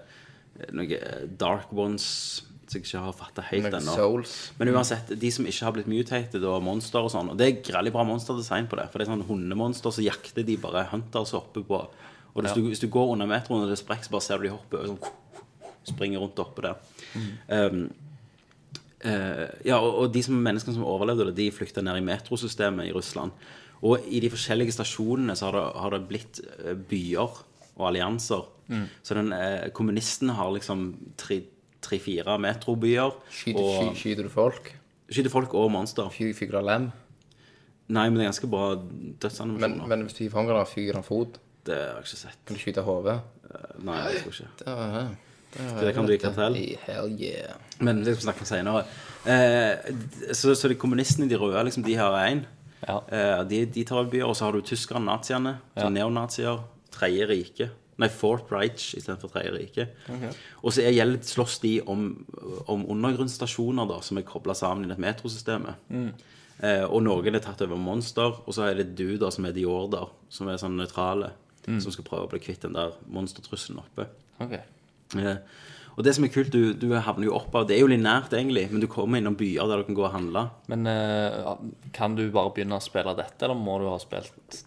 [0.63, 1.03] er noe
[1.35, 2.07] dark ones
[2.73, 3.95] som jeg ikke har fatta helt ennå.
[4.59, 7.59] Men uansett, de som ikke har blitt mutated, og monster og sånn Og det er
[7.65, 8.87] grellig bra monsterdesign på det.
[8.91, 11.81] For det er sånn hundemonster, så jakter de bare hunters oppe på
[12.33, 14.47] Og hvis, du, hvis du går under metroen og det sprekker, så bare ser du
[14.47, 15.19] de hoppe og sånn
[15.83, 16.77] Springer rundt oppe der.
[17.51, 17.81] Um,
[19.03, 22.87] uh, ja, og, og de som menneskene som overlevde det, de flykta ned i metrosystemet
[22.87, 23.35] i Russland.
[23.83, 27.33] Og i de forskjellige stasjonene så har det, har det blitt eh, byer
[27.75, 28.45] og allianser.
[29.03, 30.93] Så den eh, kommunisten har liksom
[31.83, 33.13] tre-fire metrobyer.
[33.29, 34.71] Skyter, og sky, skyter du folk?
[35.13, 36.07] skyter folk og monster.
[36.09, 36.87] Fy- Fyker du lem?
[37.93, 39.87] Nei, men det er ganske bra Men, dødsanimasjoner.
[39.91, 41.35] men hvis du gir da, fyker han fot?
[41.67, 42.39] Det har jeg ikke sett.
[42.47, 43.17] Kan du skyte hodet?
[43.83, 45.17] Nei, jeg tror ikke.
[45.53, 46.55] Det, Det kan du i kartell.
[46.87, 47.53] Hell yeah.
[47.79, 48.85] Men det skal vi snakke om senere.
[49.29, 49.93] Eh,
[50.33, 52.41] så, så de kommunistene, de røde, liksom, de har én.
[52.87, 52.97] Ja.
[53.11, 54.25] Eh, de, de tar over byer.
[54.31, 55.57] Og så har du tyskerne, naziene.
[55.77, 56.63] Så neonazier.
[56.95, 57.69] Tredje rike.
[58.03, 59.87] Nei, Fort Reich istedenfor Tredje rike.
[60.61, 62.03] Og så er- gjelder slåss de om,
[62.67, 65.75] om undergrunnsstasjoner da, som er kobla sammen i dette metrosystemet.
[66.63, 69.55] Eh, og noen er tatt over monster, og så er det du da som er
[69.55, 71.31] de order, som er sånn nøytrale.
[71.65, 74.05] Som skal prøve å bli kvitt den der monstertrusselen oppe.
[74.43, 74.57] Ok.
[75.15, 75.37] Eh,
[75.95, 78.33] og det som er kult, du, du havner jo opp av Det er jo linært,
[78.35, 80.41] egentlig, men du kommer innom byer der du kan gå og handle.
[80.67, 81.53] Men eh,
[81.95, 84.63] kan du bare begynne å spille dette, eller må du ha spilt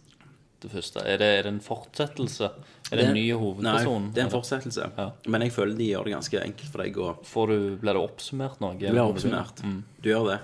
[0.66, 1.02] det første?
[1.06, 2.50] Er det, er det en fortsettelse?
[2.90, 4.08] Er det en ny hovedperson?
[4.08, 4.90] Nei, det er en fortsettelse.
[4.98, 5.06] Ja.
[5.32, 7.08] Men jeg føler de gjør det ganske enkelt for deg å
[7.50, 8.76] du, blir det oppsummert noe?
[8.78, 9.62] Du blir oppsummert.
[10.02, 10.38] Du gjør det.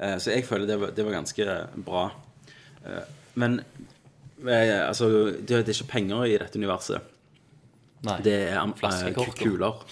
[0.00, 1.46] Eh, Så jeg føler det var, det var ganske
[1.86, 2.04] bra.
[2.86, 7.06] Eh, Men eh, altså, det er ikke penger i dette universet.
[8.08, 8.16] Nei.
[8.24, 9.82] Det er eh, kuler.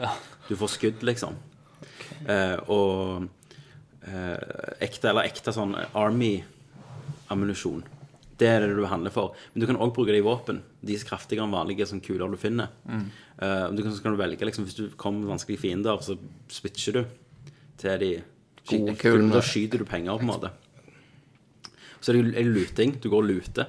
[0.50, 1.36] Du får skudd, liksom.
[2.26, 3.28] Eh, og
[4.02, 7.84] eh, ekte, eller ekte sånn Army-ammunisjon.
[8.40, 9.34] Det er det du handler for.
[9.52, 10.62] Men du kan òg bruke det i våpen.
[10.80, 12.72] De er kraftigere enn vanlige sånn kuler du finner.
[12.88, 16.16] Eh, du kan, så kan du velge, liksom, Hvis du kommer med vanskelige fiender, så
[16.48, 17.04] switcher du
[17.80, 18.10] til de
[18.70, 19.32] Gode kulene.
[19.34, 20.50] Da skyter du penger, på en måte.
[22.00, 22.96] Så det er det luting.
[23.00, 23.66] Du går og luter.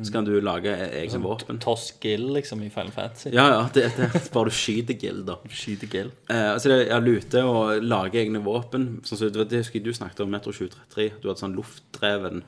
[0.00, 1.58] Så kan du lage e- egne våpen.
[1.60, 3.28] Toss Gill, liksom, i Final Fantasy.
[3.34, 3.58] Ja, ja.
[3.74, 5.34] Det, det er bare du skyter gill, da.
[5.52, 6.08] Skyter Gill.
[6.32, 8.86] Eh, altså det er lute og lage egne våpen.
[9.04, 11.10] Sånn som, det, det husker jeg du snakket om Metro 2033.
[11.20, 12.40] Du hadde sånn luftdreven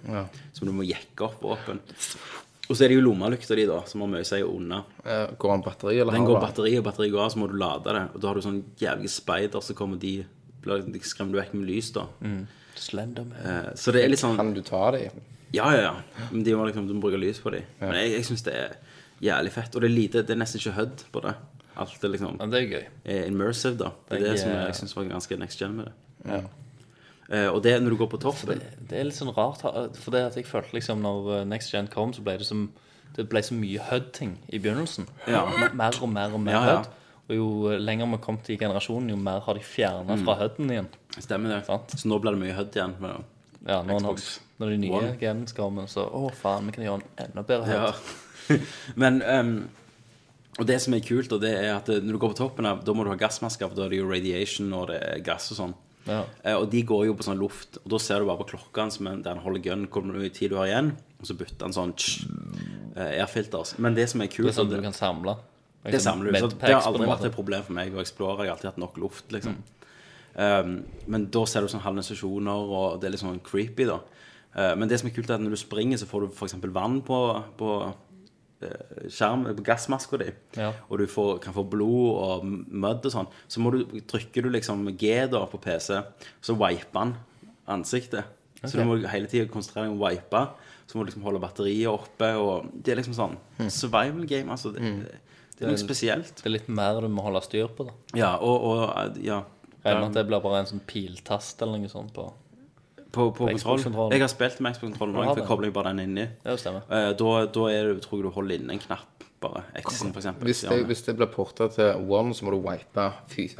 [0.56, 1.82] som du må jekke opp våpen.
[2.64, 4.78] Og så er det jo lommelykta di, da, som har mye å si unna.
[5.04, 7.58] Eh, Går den batteri, eller Den går batteri, og batteri går av, så må du
[7.60, 8.06] lade det.
[8.14, 10.14] Og da har du sånn jævlig speider, så kommer de
[10.64, 12.06] De skremmer du vekk med lys, da.
[12.80, 13.36] Slenderman.
[13.44, 15.20] Eh, så det er litt sånn Kan du ta dem?
[15.54, 16.28] Ja, ja, ja.
[16.32, 17.66] Men de må liksom, de må bruke lys på dem.
[17.80, 18.76] Men jeg, jeg syns det er
[19.24, 19.74] jævlig fett.
[19.76, 21.34] Og det er lite Det er nesten ikke HUD på det.
[21.80, 22.84] Alt er liksom Ja, det er gøy.
[23.16, 23.92] er immersive, da.
[24.08, 25.88] Det er det Jeg, som eh, jeg syns var ganske next gen med
[26.24, 26.42] det.
[27.30, 30.20] Eh, og det når du går på toppen Det er litt sånn rart, for det
[30.28, 32.66] at jeg følte liksom når eh, Next Gen kom, så ble det som
[33.14, 35.06] det ble så mye HUD-ting i begynnelsen.
[35.30, 35.44] Ja.
[35.78, 36.78] Mer og mer og mer Ja, ja.
[36.82, 36.88] HUD.
[37.30, 40.34] Og jo eh, lenger vi kom til i generasjonen, jo mer har de fjerna fra
[40.42, 40.88] HUD-en igjen.
[41.16, 41.60] Stemmer det.
[41.68, 41.94] Sant.
[41.96, 42.96] Så nå blir det mye HUD igjen.
[43.00, 43.24] Men,
[43.64, 44.26] Ja, når, Xbox
[44.60, 45.46] når de nye One.
[45.48, 47.94] skal komme, så å faen, vi kan gjøre den enda bedre ja.
[49.00, 49.54] men ehm,
[50.58, 52.68] Og det som er kult, og det er at eh, når du går på toppen
[52.68, 55.24] av Da må du ha gassmasker, for da er det jo radiation og det er
[55.24, 55.74] gass og sånn.
[56.04, 56.20] Ja.
[56.44, 58.84] Eh, og de går jo på sånn luft, og da ser du bare på klokka
[58.84, 61.64] hans, men der han holder gun, hvor mye tid du har igjen, og så bytter
[61.64, 62.26] han sånn tsch,
[62.92, 63.78] eh, airfilters.
[63.80, 65.38] Men det som er Det kult er sånn du kan samle.
[65.84, 66.38] Det samler du.
[66.40, 68.44] Så det har aldri vært et problem for meg å eksplore.
[68.44, 69.56] Jeg har alltid hatt nok luft, liksom.
[70.34, 74.00] Um, men da ser du sånn hallusinasjoner, og det er litt sånn creepy, da.
[74.54, 76.56] Uh, men det som er kult, er at når du springer, så får du f.eks.
[76.74, 77.20] vann på,
[77.58, 80.30] på uh, skjerm, på gassmaska di.
[80.58, 80.72] Ja.
[80.88, 83.30] Og du får, kan få blod og mødd og sånn.
[83.46, 86.00] Så må du, trykker du liksom G da på PC,
[86.42, 87.16] så wiper han
[87.70, 88.32] ansiktet.
[88.64, 90.40] Så du må hele tida konsentrere deg om å wipe.
[90.88, 92.30] Så må du liksom holde batteriet oppe.
[92.40, 93.36] Og det er liksom sånn
[93.72, 94.52] survival game.
[94.52, 94.94] Altså, det,
[95.58, 96.32] det er noe spesielt.
[96.40, 97.96] Det er litt mer du må holde styr på, da.
[98.16, 99.42] Ja, og, og ja.
[99.84, 102.30] Regner med at det blir bare en sånn piltast eller noe sånt på
[103.14, 103.58] På, på kontroll.
[103.58, 104.12] Xbox-kontrollen.
[104.16, 106.24] Jeg har spilt med Xbox-kontrollen nå, Du jeg kobler bare den inni.
[106.44, 106.56] Ja.
[106.56, 109.62] Eh, da, da er det, tror jeg du holder inne en knapp, bare.
[109.84, 110.48] X-en, for eksempel.
[110.50, 113.10] Hvis det, hvis det blir porta til One, så må du wipe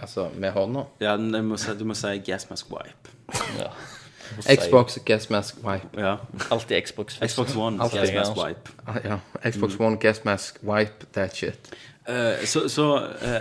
[0.03, 0.89] altså, med hånda.
[1.05, 3.15] Ja, du må, du må si gas mask wipe.
[3.61, 3.71] Ja.
[4.59, 6.01] Xbox gas mask wipe.
[6.01, 6.17] Ja.
[6.51, 7.21] Alltid Xbox.
[7.23, 8.71] Xbox One, gas mask wipe.
[8.87, 9.19] Ah, ja.
[9.51, 11.75] Xbox One gas mask wipe that shit.
[12.09, 13.41] Uh, så så eh,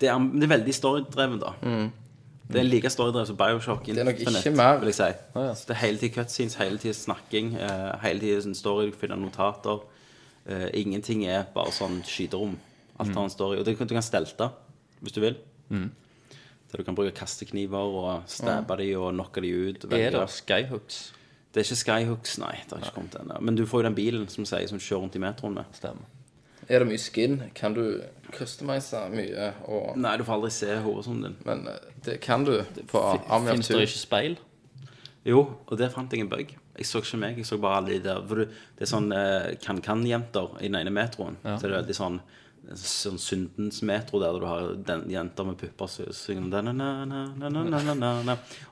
[0.00, 1.52] Det er, det er veldig storydreven, da.
[2.46, 3.86] Det er like storydrevet som Bioshock.
[3.86, 4.78] Det er nok Infinite, ikke mer.
[4.78, 5.08] Vil jeg si.
[5.34, 5.54] ja.
[5.58, 8.96] Så det er hele tiden cutscenes, hele tiden snakking, eh, hele tiden sånn story, du
[9.00, 9.80] finner notater.
[10.46, 12.54] Eh, ingenting er bare sånn skyterom.
[13.00, 13.58] Alt har en story.
[13.58, 14.50] Og det, du kan stelte,
[15.02, 15.36] hvis du vil.
[15.70, 19.84] Der du kan bruke kastekniver og stabbe de og knocke de ut.
[19.92, 21.12] Er det skyhooks?
[21.54, 22.52] Det er ikke Skyhooks, nei.
[22.68, 23.40] det har ikke kommet ennå.
[23.40, 25.64] Men du får jo den bilen som sier som kjører rundt i metroen med.
[25.72, 26.04] Stemmer.
[26.68, 27.38] Er det mye skin?
[27.54, 27.82] Kan du
[28.34, 29.52] customize mye?
[29.70, 31.36] Og, Nei, du får aldri se horisonten din.
[31.46, 32.56] men eh, det kan du
[32.90, 34.38] på Amia of Finnes det ikke speil?
[35.26, 36.52] Jo, og der fant jeg en bug.
[36.76, 38.20] Jeg så ikke meg, jeg så bare alle de der.
[38.28, 41.38] For det er sånn eh, kan-kan-jenter i den ene metroen.
[41.42, 42.20] Så det er veldig sånn
[42.74, 46.58] sånn syndens metro der, du har den, jenter med pupper som syngende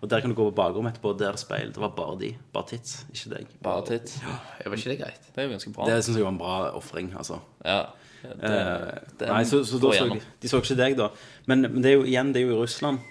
[0.00, 1.70] Og der kan du gå på bakrommet etterpå, og der er det speil.
[1.74, 2.32] Det var bare de.
[2.54, 3.52] Bare tits, ikke deg.
[3.62, 4.18] Bare tits.
[4.22, 4.38] Ja.
[4.66, 5.28] Var ikke det greit?
[5.30, 5.86] Det er jo ganske bra.
[5.90, 7.38] Det syns jeg var en bra ofring, altså.
[7.64, 7.80] Ja.
[8.24, 8.52] Eh, det,
[9.20, 11.10] det, nei, så, så, så, så de, de, så ikke deg, da.
[11.50, 13.02] Men, men, det er jo igjen, det er jo i Russland.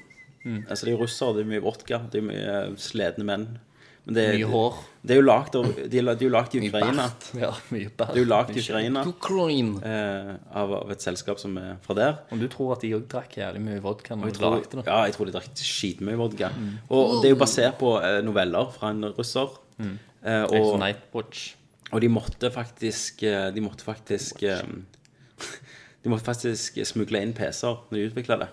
[0.44, 0.66] Mm.
[0.68, 3.48] Altså, det er jo russere, det er mye vodka, det er mye eh, sledne menn.
[4.06, 4.80] Men det, Mye hår.
[5.04, 7.06] Det er jo lagd av De er jo lagd i Ukraina.
[7.39, 7.89] Ja, mye.
[7.95, 9.04] Det er jo lagd i Ukraina
[9.88, 12.18] eh, av, av et selskap som er fra der.
[12.36, 14.86] Og du tror at de òg drakk jævlig mye vodka når de lagde det?
[14.88, 16.51] ja, jeg tror de drakk skitmye vodka.
[16.91, 19.56] Og det er jo basert på eh, noveller fra en russer.
[19.80, 21.45] Eh, Og, Nightwatch.
[21.91, 24.62] og de måtte faktisk eh, De måtte faktisk eh,
[26.04, 28.49] De måtte faktisk smugle inn PC-er når de utvikla det.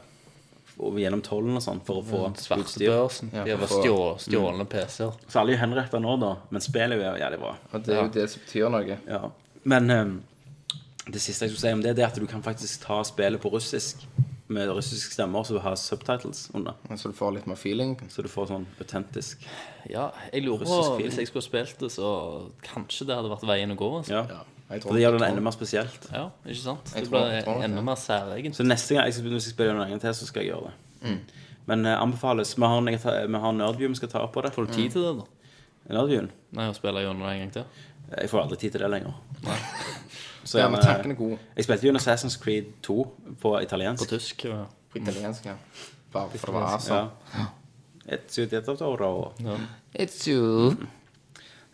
[0.81, 2.57] Gjennom tollen og sånn, for å få utstyr.
[2.57, 3.33] Svartebørsen.
[3.35, 5.13] Ja, De har for- stjå, stjålne PC-er.
[5.29, 6.37] Så alle er jo henretta nå, da.
[6.51, 7.55] Men spillet er jo jævlig bra.
[7.73, 8.99] Og det er jo det som betyr noe.
[9.07, 9.31] Ja.
[9.65, 10.23] Men um,
[11.11, 13.41] det siste jeg skulle si om det, det er at du kan faktisk ta spillet
[13.43, 14.07] på russisk.
[14.51, 16.75] Med russiske stemmer, så du har subtitles under.
[16.97, 17.93] Så du får litt mer feeling.
[18.11, 19.45] Så du får sånn autentisk.
[19.89, 20.99] Ja, jeg lurer på.
[20.99, 23.91] Hvis jeg skulle spilt det, så kanskje det hadde vært veien å gå.
[24.01, 24.25] Altså.
[24.27, 24.41] Ja.
[24.71, 26.05] For det gjør det enda mer spesielt.
[26.13, 26.93] Ja, ikke sant?
[26.95, 28.57] Jeg Det tror- blir jeg tror nok enda mer særegent.
[28.57, 30.53] Så neste gang jeg skal, hvis jeg spiller noen en gang til, så skal jeg
[30.53, 31.19] gjøre det.
[31.67, 32.81] Men uh, anbefales Vi har,
[33.27, 34.53] vi har Nerdview vi skal ta opp på det.
[34.53, 35.95] Får du tid til det, da?
[35.95, 36.31] Nerdviewen?
[36.53, 37.65] Nei, å spille gjennom det en gang til?
[38.19, 39.15] Jeg får aldri tid til det lenger.
[39.45, 39.57] Nei.
[40.45, 41.39] Så Ja, men tanken er god.
[41.57, 42.97] Jeg spilte jo en Assassin's Creed 2
[43.41, 44.05] på italiensk.
[44.07, 44.45] På tysk?
[44.45, 44.65] Ja.
[44.91, 45.55] På italiensk, ja.
[46.13, 47.11] Bare for det var sånn.
[47.35, 47.47] Ja.
[48.09, 48.47] it's you
[49.95, 50.77] It's you.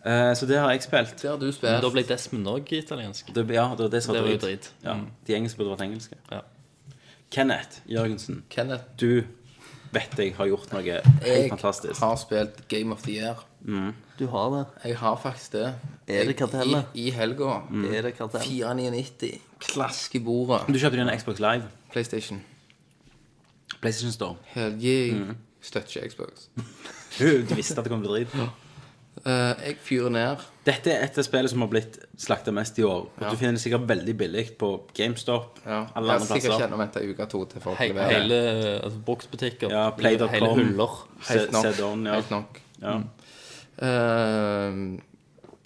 [0.07, 1.17] Eh, så det har jeg spilt.
[1.23, 1.73] Det har du spilt.
[1.73, 3.33] Men da ble Desmond òg italiensk.
[3.35, 4.61] Det, ja, det var det som Det var var jo drit.
[4.63, 4.73] drit.
[4.85, 5.09] Ja, Mm.
[5.27, 6.17] de engelske burde vært engelske.
[6.31, 6.41] Ja.
[7.31, 9.25] Kenneth Jørgensen, Kenneth, du
[9.93, 12.01] vet jeg har gjort noe helt jeg fantastisk.
[12.01, 13.43] har spilt Game of the Year.
[14.19, 14.67] Du har det.
[14.85, 15.75] Jeg har faktisk det.
[16.07, 16.85] Er det kartellet?
[16.95, 17.63] I, i helga.
[17.93, 18.41] Er det kartell?
[18.47, 19.41] 499.
[19.59, 20.69] Klask i bordet.
[20.69, 21.65] Du kjøpte din Xbox Live.
[21.93, 22.43] PlayStation.
[23.81, 24.37] PlayStation Store.
[24.55, 25.37] Helgi mm.
[25.61, 26.47] Støtter ikke Xbox.
[27.19, 28.51] Du visste at det kom til å bli drit.
[29.25, 30.43] Eh, jeg fyrer ned.
[30.67, 33.07] Dette er et av spillene som har blitt slakta mest i år.
[33.07, 33.31] Og Ja.
[33.31, 35.61] Du finner det sikkert veldig billig på GameStop.
[35.65, 35.87] Ja.
[35.97, 36.83] Alle Jeg andre har sikkert plasser.
[36.85, 38.09] etter uke to til folk He leverer.
[38.11, 39.71] hele altså, boksbutikker.
[39.71, 40.29] Ja, Play.com.
[40.29, 41.09] Hele huller.
[41.29, 41.65] Helt nok.
[41.65, 42.15] Sedon, ja.
[42.15, 42.61] Helt nok.
[42.83, 43.01] Ja.
[43.79, 44.99] Eh,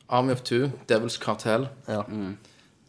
[0.08, 1.68] Army of Two, Devil's Cartel.
[1.88, 2.02] Ja.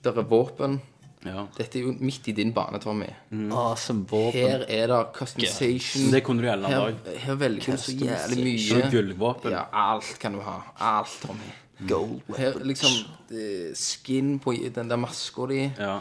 [0.04, 0.82] Det er våpen.
[1.26, 1.44] Ja.
[1.58, 3.10] Dette er jo midt i din bane, Tommy.
[3.54, 4.40] Awesome våpen.
[4.40, 6.08] Her er det customization.
[6.12, 8.90] Det kunne du gjerne ha Her, her velger du så jævlig Så mye.
[8.96, 9.54] gullvåpen.
[9.54, 10.62] Ja, alt kan du ha.
[10.80, 11.52] Alt, Tommy.
[11.90, 12.22] Gold.
[12.38, 12.92] Her liksom
[13.34, 15.62] eh, Skin på den der maska di.
[15.78, 16.00] Ja.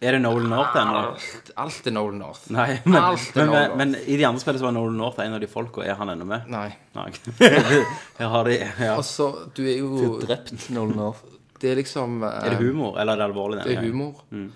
[0.00, 1.00] Er det Nolan North ennå?
[1.12, 2.46] Alt, alt er Nolan North.
[2.54, 4.96] Nei, men, Alt er men, Nolan men, men i de andre spillene så var Nolan
[4.96, 5.84] North en av de folka.
[5.84, 6.46] Er han ennå med?
[6.48, 6.70] Nei.
[6.96, 7.10] Nei.
[8.18, 8.94] Her har de ja.
[8.96, 11.35] Altså, du er jo Drept Nolan North.
[11.60, 13.64] Det er liksom eh, Er det humor, eller er det alvorlig?
[13.64, 14.22] Det er humor.
[14.30, 14.50] humor.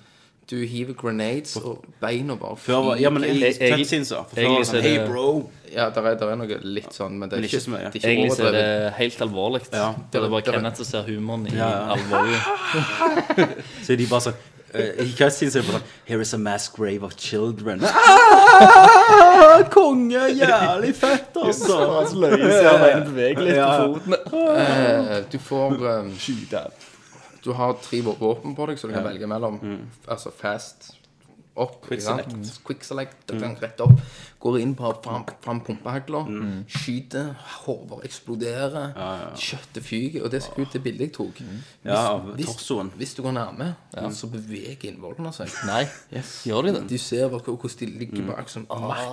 [0.51, 4.25] Du hiver grenades, og beina bare Før var, ja, men i Jeg- jeg- cutscenes, så.
[4.29, 5.51] For før var egentlig det sånn så er det- Hey, bro!
[5.73, 7.71] Ja, der er, der er noe litt sånn, men det er Men ikke ikke, så
[7.71, 7.79] mye.
[7.79, 8.85] det er ikke Egentlig så er overdrevet.
[8.85, 9.63] det helt alvorlig.
[9.73, 9.95] Ja.
[10.11, 11.95] Det er bare Det Kenneth som ser humoren i Ja, ja.
[11.95, 12.41] alvoret.
[13.87, 14.35] Så er de bare sånn
[14.75, 17.81] eh, I cutscenes er det bare sånn Here is a mass grave of children.
[17.85, 20.27] Ah, konge!
[20.35, 21.79] Jævlig fett, altså!
[23.47, 23.95] Ja.
[24.33, 26.11] Eh, Du får eh,
[27.45, 29.61] Du har tre vå- våpen på deg, så du kan velge mellom.
[30.09, 30.93] Altså fast
[31.55, 31.81] opp.
[31.87, 32.33] Quick select.
[32.33, 32.45] Mm.
[32.65, 33.33] Quick select.
[33.33, 33.57] mm.
[33.61, 34.01] Rett opp.
[34.41, 36.23] Går inn på fram, fram pumpehagla.
[36.29, 36.65] Mm.
[36.69, 37.35] Skyter.
[37.67, 38.95] Hoder eksploderer.
[39.37, 40.25] Kjøttet fyker.
[40.25, 41.41] Og det ser ut det bildet jeg tok.
[41.41, 41.59] Mm.
[41.83, 42.93] Hvis, hvis, torsoen.
[42.97, 43.75] hvis du går nærme,
[44.17, 45.53] så beveger innvollene seg.
[45.69, 45.85] Nei,
[46.47, 46.85] gjør de det?
[46.91, 48.67] Du ser hvordan de ligger bak som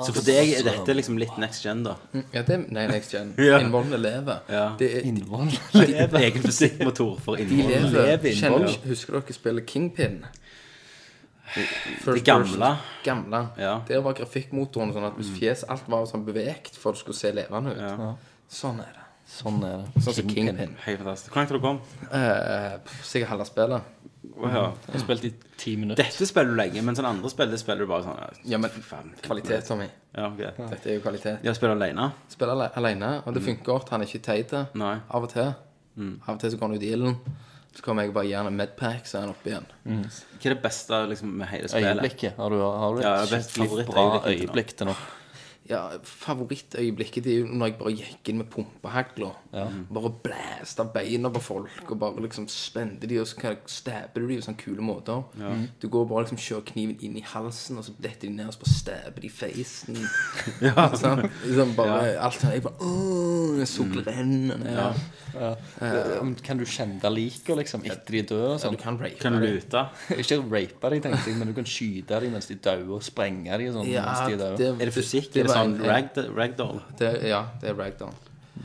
[0.05, 1.97] Så for deg er dette liksom litt next gen, da.
[2.33, 3.33] Ja, det er Nei, next gen.
[3.47, 3.59] Ja.
[3.63, 4.41] Innvollene lever.
[4.51, 4.65] Ja.
[4.79, 5.51] Det er, Innvoll.
[6.27, 7.93] Egen fysikkmotor for de innhold.
[7.95, 8.33] lever.
[8.35, 10.21] Kjenner, husker dere spillet Kingpin?
[11.55, 12.69] Det gamle.
[13.03, 13.41] Gamle.
[13.57, 13.81] Ja.
[13.87, 17.17] Der var grafikkmotoren sånn at hvis fjes alt var sånn bevegt for å det skulle
[17.17, 17.81] se levende ut.
[17.81, 18.13] Ja.
[18.49, 19.03] Sånn er det.
[19.27, 20.01] Sånn er det.
[20.03, 20.75] Sånn som Kingpin.
[20.85, 21.31] Helt fantastisk.
[21.33, 21.95] Hvor langt har du kommet?
[22.15, 23.93] Eh, sikkert halve spillet.
[24.37, 24.61] Ja.
[24.85, 26.03] Jeg har spilt i ti minutter.
[26.03, 28.69] Dette spiller du lenge, men sånn andre spill det spiller du bare sånn Ja, men
[28.69, 29.87] fem, kvalitet, Tommy.
[30.15, 30.51] Ja, okay.
[30.69, 31.39] Dette er jo kvalitet.
[31.43, 32.11] Jeg spiller alene.
[32.29, 33.89] Spiller ale- alene, og det funker godt.
[33.89, 34.53] Han er ikke teit.
[34.53, 35.53] Av og til.
[36.27, 37.17] Av og til så går han ut i ilden.
[37.77, 39.67] Så kommer jeg bare gjerne han en medpack, så er han oppe igjen.
[39.85, 41.93] Hva er det beste liksom, med hele spillet?
[41.99, 42.33] Øyeblikket.
[42.39, 44.95] Har du, har du et Ja, skikkelig bra øyeblikk til nå?
[45.69, 49.31] Ja, favorittøyeblikket det er jo når jeg bare gikk inn med pumpehagla.
[49.91, 54.27] Bare blæsta beina på folk og bare liksom spente de, og så kan- stabber du
[54.27, 55.23] de på sånne kule måter.
[55.81, 58.53] Du går bare liksom kjører kniven inn i halsen, og så detter de ned, og
[58.53, 59.97] så bare stabber de i facen.
[60.61, 60.87] ja.
[61.01, 64.91] sånn, liksom bare, alt sånn, jeg bare, åh, solen Ja.
[65.37, 65.49] Ja.
[65.81, 68.55] Uh, Kan du kjenne liker, liksom, etter de dør?
[68.57, 68.71] Sånn.
[68.73, 69.57] Ja, du kan rape Kan du dem.
[69.57, 69.83] lute?
[70.21, 73.57] Ikke rape dem, tenkte jeg, men du kan skyte dem mens de dør, og sprenge
[73.59, 74.73] dem sånn, Ja, mens de er.
[74.77, 75.31] Er det fysikk?
[75.33, 76.81] det det sånn en- ragd- ragdoll?
[76.97, 78.15] Det, ja, det er ragdoll.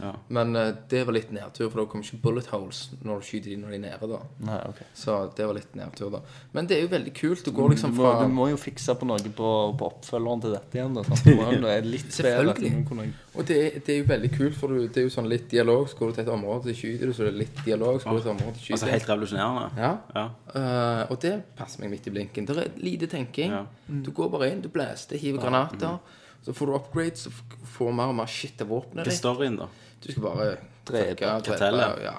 [0.01, 0.15] Ja.
[0.33, 3.51] Men uh, det var litt nedtur, for da kommer ikke bullet holes når du skyter
[3.53, 4.07] de når de er nede.
[4.09, 4.87] da Nei, okay.
[4.97, 6.21] Så det var litt nedtur, da.
[6.57, 7.43] Men det er jo veldig kult.
[7.45, 10.55] Du går liksom må, fra du må jo fikse på noe på, på oppfølgeren til
[10.57, 10.97] dette igjen.
[10.97, 11.21] Da, sant?
[11.29, 12.09] Du må jo er litt.
[12.09, 12.73] Selvfølgelig.
[12.73, 15.29] Du kunne- Og det, det er jo veldig kult, for du, det er jo sånn
[15.29, 15.85] litt dialog.
[15.93, 18.01] Så går du til et område, så skyter du, så det er litt dialog.
[18.01, 19.69] Så går du til et område, så Altså helt revolusjonerende?
[19.77, 19.93] Ja.
[20.17, 20.25] Ja.
[20.57, 22.49] Uh, og det passer meg midt i blinken.
[22.49, 23.53] Det er lite tenking.
[23.61, 23.63] Ja.
[24.09, 26.01] Du går bare inn, du blaster, hiver granater.
[26.45, 27.31] Så får du upgrades, så
[27.77, 29.21] får du mer og mer shit til våpenet Hva er ditt.
[29.21, 29.69] storyen, da?
[30.03, 31.17] Du skal bare Drepe.
[31.47, 32.01] Kartellet.
[32.03, 32.17] Ja.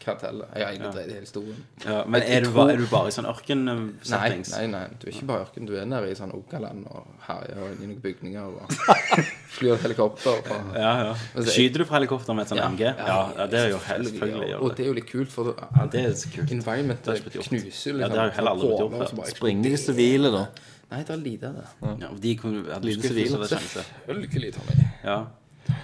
[0.00, 0.46] Kartellet.
[0.56, 1.56] Jeg har egentlig dreid hele historien.
[1.84, 4.52] Ja, men er du, bare, tror- er du bare i sånn Nei, ørkensettings?
[4.54, 5.66] nei, nei, du er ikke bare i ørken.
[5.68, 8.72] Du er nede i sånn Ogaland og herjer og inn i noen bygninger og
[9.58, 10.38] flyr et helikopter.
[10.40, 11.12] Og, Ja, ja.
[11.34, 12.70] Men Skyter du fra helikopter med et sånt Ja.
[12.70, 12.80] MG?
[12.86, 14.48] Ja, ja, det er jo helt selvfølgelig.
[14.54, 14.56] ja.
[14.62, 14.86] Og det.
[14.86, 16.50] er jo litt kult, for Ja, det er så kult.
[16.56, 18.10] environmentet knuser jo Ja, liksom.
[18.14, 19.26] det har jeg heller aldri blitt gjort før.
[19.26, 20.46] så Springer de sivile, da?
[20.90, 21.66] Nei, det er lite av det.
[22.02, 23.28] Ja, og de kunne, ja, du Liten sivil.
[23.30, 23.84] så det kjente.
[24.08, 24.86] Selvfølgelig, Tommy.
[25.04, 25.18] Ja.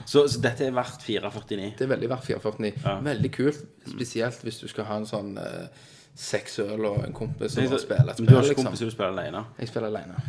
[0.07, 1.77] Så, så dette er verdt 4,49?
[1.79, 2.73] Det er veldig verdt 449.
[2.85, 2.97] Ja.
[3.07, 5.85] Veldig kult, spesielt hvis du skal ha en sånn eh,
[6.17, 8.65] seks øl og en kompis som et Men du har ikke liksom.
[8.65, 9.45] kompiser du spiller alene?
[9.61, 10.23] Jeg spiller alene.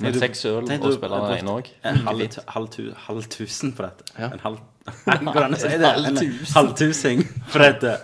[0.00, 1.70] Men seks øl Tenk og du- spiller har alene òg?
[1.84, 4.04] En halv, halv, tu- halv tusen for dette.
[4.18, 4.30] Ja.
[4.36, 4.60] En halv
[5.04, 5.86] Hvordan sier det?
[5.86, 7.96] halv En halvtusing for dette.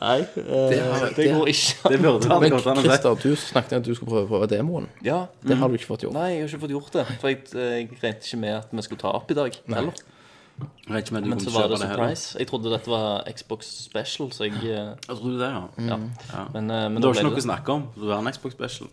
[0.00, 1.88] Nei, Det det, har- det det- går ikke.
[1.92, 2.88] Det burde Men godt an å si.
[2.88, 4.86] Christer, du snakket om at du skulle prøve, prøve demoen.
[5.04, 5.26] Ja.
[5.44, 6.14] Det har du ikke fått gjort.
[6.14, 7.06] Nei, jeg har ikke fått gjort det.
[7.20, 9.52] For jeg, jeg regnet ikke med at vi skulle ta opp i dag.
[9.68, 9.92] Heller.
[10.86, 12.14] Jeg vet ikke om du Men kunne så var kjøpe det det heller.
[12.14, 12.38] surprise.
[12.38, 15.62] Jeg trodde dette var Xbox Special, så jeg eh, Jeg trodde det, ja.
[15.78, 15.98] Ja.
[16.32, 16.44] Ja.
[16.54, 17.82] Men, eh, men det da ble ikke noe å det- snakke om.
[17.96, 18.88] Det var en Xbox Special.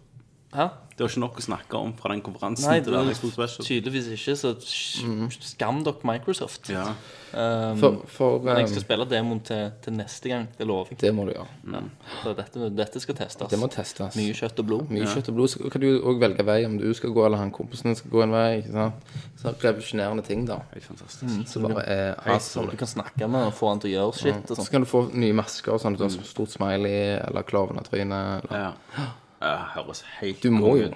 [0.53, 0.69] Hæ?
[0.99, 3.33] Det var ikke noe å snakke om fra den konferansen Nei, til den det- Xbox
[3.37, 3.65] Special.
[3.65, 6.67] tydeligvis ikke, så sk- skam dere Microsoft.
[6.73, 6.87] Ja.
[7.31, 10.47] Um, For, for men jeg skal um, spille demoen til, til neste gang.
[10.57, 10.97] Det lover jeg.
[10.99, 11.47] det må du gjøre.
[11.71, 11.81] Ja.
[12.23, 13.47] Så dette, dette skal testes.
[13.53, 14.17] Det må testes.
[14.17, 14.89] Mye kjøtt og blod.
[14.89, 15.49] Mye kjøtt og blod.
[15.53, 18.23] Så kan du òg velge vei, om du skal gå eller han kompisen skal gå
[18.25, 18.49] en vei.
[18.63, 19.15] ikke sant?
[19.39, 20.59] Så revolusjonerende ting, da.
[20.73, 21.47] Helt fantastisk.
[21.47, 22.71] Så bare er Så awesome.
[22.71, 24.71] du kan snakke med og få han til å gjøre shit og Så sånn.
[24.71, 28.41] kan du få nye masker, sånn at du har stort smiley eller klovnetryne.
[28.43, 28.73] eller- Ja.
[29.41, 29.55] ja.
[29.75, 30.89] Høres helt Du må jo.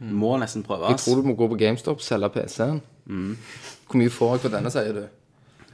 [0.00, 0.86] må nesten prøve.
[0.88, 1.04] Jeg ass.
[1.04, 2.80] tror du må gå på GameStop, selge PC-en.
[3.06, 5.02] Hvor mye får jeg for denne, sier du?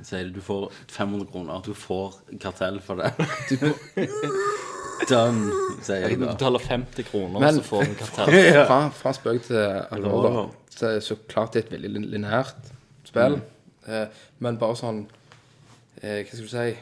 [0.02, 1.62] Sier du, du får 500 kroner.
[1.66, 3.12] Du får kartell for det.
[3.50, 3.72] Du må,
[5.08, 5.52] Done,
[5.86, 6.32] sier jeg Du da.
[6.34, 8.66] betaler 50 kroner, Men- så får du kartell.
[8.66, 9.56] Fra, fra spøk til
[9.94, 10.46] alvor, da.
[10.74, 12.72] Så er det så klart det er et veldig lin- lineært
[13.06, 13.40] spill.
[13.88, 14.06] Eh,
[14.44, 15.06] men bare sånn
[16.02, 16.76] eh, Hva skal du si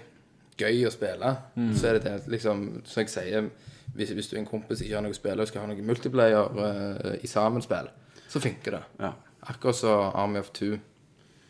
[0.59, 1.35] Gøy å spille.
[1.77, 3.51] Så er det det liksom Som jeg sier,
[3.97, 6.53] hvis, hvis du er en kompis ikke har noe spill, og skal ha noe multiplayer
[6.59, 7.89] uh, i sammenspill,
[8.29, 8.83] så funker det.
[9.01, 9.13] Ja.
[9.47, 10.77] Akkurat så Army of Two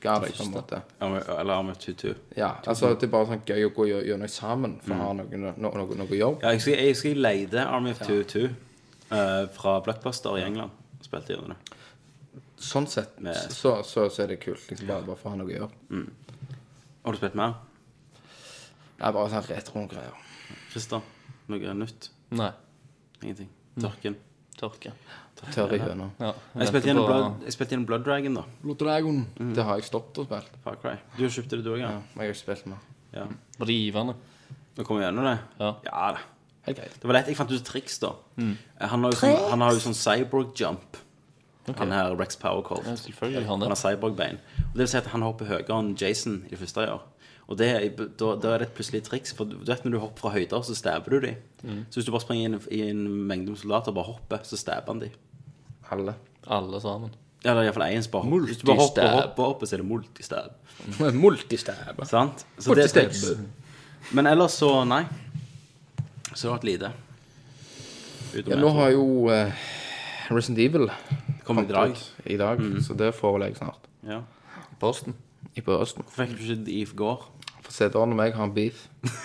[0.02, 0.80] ga deg, på en måte.
[1.00, 2.12] Eller Army of 22.
[2.36, 4.98] Ja, altså Det er bare sånn gøy å gå gjø- gjøre noe sammen for å
[5.00, 6.42] ha noe, no, no, no, noe gjøre.
[6.44, 8.44] Ja, jeg skal, jeg, skal leide Army of 22
[9.10, 10.74] uh, fra Blockbuster i England.
[11.00, 11.78] og Spilte gjennom det.
[12.66, 14.68] Sånn sett Med- så, så, så er det kult.
[14.70, 16.04] Liksom bare, bare for å ha noe å gjøre.
[17.06, 17.56] Har du spilt mer?
[18.96, 20.20] Det er bare sånn retro-greier.
[20.72, 21.02] Christer?
[21.48, 22.10] Noe nytt?
[22.30, 22.50] Nei.
[23.22, 23.48] Ingenting?
[23.80, 24.16] Tørken?
[24.56, 24.92] Tørke.
[25.52, 26.10] Tørr i høna.
[26.18, 28.44] Ja, Jeg spilte gjennom Blood, jeg spilte gjennom Blood Dragon, da.
[28.62, 28.78] Blood
[29.54, 30.50] Det har jeg stoppet og spilt.
[30.64, 30.94] Far Cry.
[31.16, 31.98] Du har kjøpt det, du òg, Ja, ja?
[32.14, 32.78] men jeg har ikke spilt mer.
[33.12, 33.26] ja.
[33.58, 34.14] Var det givende?
[34.76, 35.38] Nå kommer vi gjennom det?
[35.60, 35.74] Ja.
[35.84, 36.18] Ja da.
[36.66, 36.94] Helt greit.
[37.00, 37.26] Det var lett.
[37.28, 38.12] Jeg fant ut et triks, da.
[38.80, 40.96] Han har jo sånn, han har jo sånn cyborg jump.
[41.76, 42.86] Han her Rex Powercold.
[42.86, 43.78] Ja, selvfølgelig har han Han det.
[43.78, 44.38] har cyborg-bein.
[44.58, 47.00] Og Det vil si at han hopper høyere enn Jason i det første jeg gjør.
[47.46, 47.68] Og det,
[48.18, 49.34] da, da er det et plutselig triks.
[49.36, 51.36] For du vet når du hopper fra høyder, så stabber du dem.
[51.90, 54.58] Så hvis du bare springer inn i en mengde med soldater og bare hopper, så
[54.58, 55.14] stabber han dem.
[55.94, 56.16] Alle.
[56.50, 57.14] Alle sammen.
[57.44, 58.26] Ja, det er iallfall én spar.
[58.26, 60.56] Hvis du bare hopper hopper opp, så er det multistab.
[61.22, 62.02] Multistab.
[62.10, 62.42] Sant?
[62.58, 63.22] Så det er triks.
[64.16, 65.04] Men ellers så nei.
[66.32, 66.92] Så det har vært lite.
[68.36, 69.68] Ja, nå har jo uh,
[70.28, 70.90] Resident Evil
[71.46, 72.02] Kommet i dag.
[72.26, 73.86] i dag, så det får vel jeg snart.
[74.04, 74.20] Ja.
[74.82, 75.14] Posten.
[75.56, 76.04] I posten.
[76.04, 77.22] Hvorfor fikk du ikke det i går?
[77.66, 78.86] For Sæderen og meg har en beef.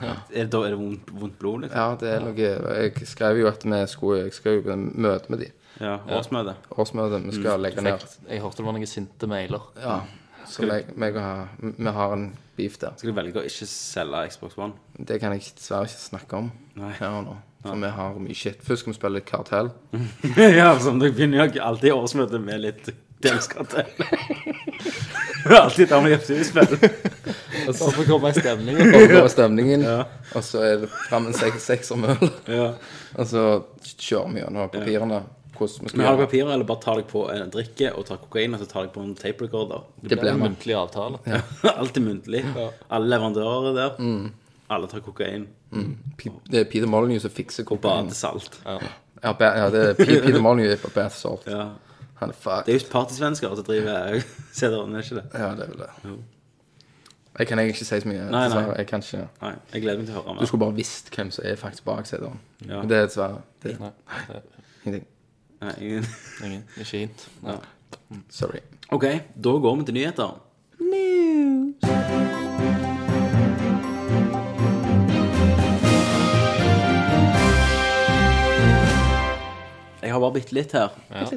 [0.00, 1.76] Er det, da er det vondt, vondt blod, liksom?
[1.76, 2.44] Ja, det er noe
[2.86, 5.48] Jeg skrev jo at vi skulle Jeg skal jo på møte med de.
[5.80, 6.54] Ja, årsmøte.
[6.72, 7.18] Årsmøte.
[7.26, 8.06] Vi skal legge ned.
[8.30, 9.66] Jeg hørte det var noen sinte mailer.
[9.82, 9.98] Ja.
[10.48, 12.24] Så jeg, meg og ha- vi har en
[12.56, 12.96] beef der.
[12.96, 14.72] Skal du velge å ikke selge Xbox One?
[14.96, 16.94] Det kan jeg dessverre ikke snakke om Nei.
[16.96, 17.36] her og nå.
[17.66, 18.62] For vi har mye shit.
[18.64, 19.68] Først skal vi spille litt kartell.
[20.62, 22.88] ja, som dere begynner jo alltid årsmøte med litt
[23.22, 23.84] delskatte.
[25.44, 26.78] Det er alltid der med Jepsi-spill.
[27.68, 28.78] Og så får komme i stemning.
[28.80, 29.84] Og så er stemningen.
[30.34, 32.30] Og så er det fram en seks, seksermøl.
[32.48, 32.72] Ja.
[33.16, 33.44] Og så
[33.84, 35.20] kjører vi gjennom papirene.
[35.60, 38.54] Vi Men har du papirer, eller bare tar deg på en drikke og tar kokain,
[38.56, 39.82] og så tar deg på en tape recorder?
[40.00, 41.20] Det blir en muntlig avtale.
[41.82, 42.40] Alt er muntlig.
[42.88, 44.00] Alle leverandører er der.
[44.72, 45.44] Alle tar kokain.
[45.70, 45.92] Mm.
[46.48, 48.08] Det er Peter Molyneux som fikser kokain.
[48.08, 48.56] Badesalt.
[48.64, 48.78] Ja,
[49.20, 51.44] ja, det er Peter Molyneux på badesalt.
[51.44, 51.52] salt.
[51.52, 51.68] Ja.
[52.20, 52.66] Han er fuck.
[52.66, 54.20] Det er jo partysvensker som driver
[54.52, 55.24] CD-en, er ikke det?
[55.34, 55.90] Ja, det er vel det.
[57.38, 58.24] Jeg kan egentlig ikke si så mye.
[58.30, 58.64] Nei, nei.
[58.76, 61.30] Jeg kan ikke Nei, jeg gleder meg til å høre Du skulle bare visst hvem
[61.32, 62.40] som er faktisk bak CD-en.
[62.66, 62.80] Ja.
[62.82, 63.92] Men Det er dessverre det Nei,
[64.28, 64.42] det er
[64.84, 65.06] ingenting.
[65.60, 66.10] Nei, ingen-
[66.44, 67.28] ingen, ikke hint.
[67.46, 67.56] Nei.
[68.30, 68.60] Sorry.
[68.90, 69.06] OK,
[69.44, 70.30] da går vi til nyheter.
[80.10, 80.94] Jeg har bare bitte litt her.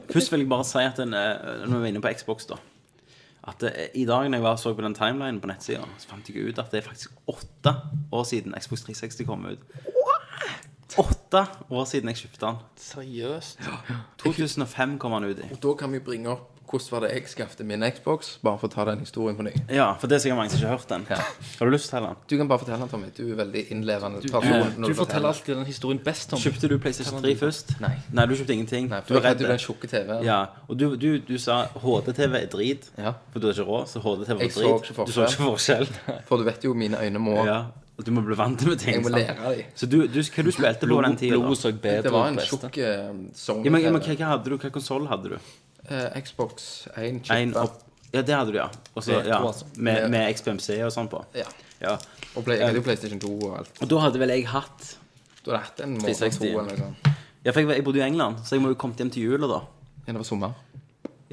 [0.10, 2.58] Først vil jeg bare si at den, eh, når vi er inne på Xbox, da
[3.46, 6.30] At det, i dag når jeg var, så på den timelinen på nettsida, så fant
[6.32, 7.74] jeg ut at det er faktisk åtte
[8.16, 9.60] år siden Xbox 360 kom ut.
[10.98, 12.58] Åtte år siden jeg kjøpte den.
[12.80, 13.62] Seriøst?
[14.24, 15.52] 2005 kom han ut i.
[15.52, 18.70] Og da kan vi bringe opp hvordan var det jeg skaffet min Xbox, bare for
[18.70, 19.54] å ta den historien på ny.
[19.74, 21.06] Ja, for det er sikkert mange som ikke har hørt den.
[21.60, 22.18] Har du lyst til den?
[22.30, 23.12] Du kan bare fortelle den, Tommy.
[23.18, 24.74] Du er veldig innlevende person.
[24.74, 26.46] Du, når du forteller alltid den historien best, Tommy.
[26.48, 27.76] Kjøpte du PlayStation 3 først?
[27.84, 27.94] Nei.
[28.12, 28.90] Nei, du kjøpte ingenting.
[28.92, 29.46] Nei, du var redd.
[29.46, 30.26] jo den tjukke TV-en.
[30.26, 33.16] Ja, og du, du, du sa HD-TV er drit, Ja.
[33.34, 35.88] for du har ikke råd, så HD-TV var Jeg så ikke Du så ikke forskjell.
[36.28, 37.62] For du vet jo, mine øyne må ja,
[38.02, 38.96] du må bli vant med ting.
[38.98, 39.68] Jeg må lære dem.
[39.78, 41.38] Så du, du, hva du spilte på den tida?
[41.38, 44.32] Blodet så bedre Det var en tjukk uh, Sony Ja, men, ja, men hva, hva
[44.34, 44.58] hadde du?
[44.58, 45.52] Hva konsoll hadde du?
[45.90, 47.64] Eh, Xbox 1 En chippa.
[47.68, 47.80] opp...
[48.14, 48.68] Ja, det hadde du, ja.
[48.94, 49.66] Og så, ja altså.
[49.76, 51.24] med, med XPMC og sånn på.
[51.36, 51.48] Ja.
[51.82, 51.96] Ja.
[52.38, 53.72] Og play, jeg hadde jo PlayStation 2 og alt.
[53.82, 54.92] Og da hadde vel jeg hatt
[55.44, 56.38] Du hadde hatt en måned 360.
[56.40, 57.10] to eller noe sånt.
[57.44, 59.26] Ja, for jeg, jeg bodde jo i England, så jeg må jo kommet hjem til
[59.28, 59.58] jula, da.
[60.06, 60.54] Ja, det var sommer.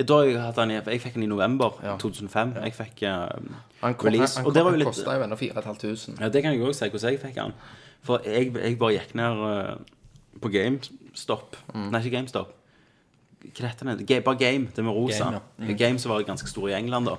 [0.01, 1.95] Ja, da har jeg hatt den i Jeg fikk den i november Ja.
[2.01, 2.55] 2005.
[2.65, 4.37] Jeg fikk eh, Han, kom, han, release.
[4.41, 6.17] han, Og det var jo han litt kosta jo ennå 4500.
[6.25, 7.55] Ja, det kan jeg òg si hvordan jeg fikk den.
[8.09, 9.75] For jeg, jeg bare gikk ned eh,
[10.41, 11.61] på GameStop.
[11.75, 11.91] Mm.
[11.93, 12.57] Nei, ikke GameStop.
[13.41, 14.07] Hva heter det?
[14.09, 15.41] Ga- Bare Game, det med rosa.
[15.59, 17.17] Game, Game, som var ganske stor i England, da.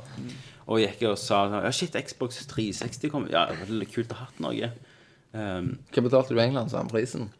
[0.67, 4.25] Og gikk og sa Ja, shit, Xbox 360 kom Ja, det var kult å ha
[4.29, 4.71] hatt noe.
[5.33, 7.31] Um, Hva betalte du i England sa han prisen?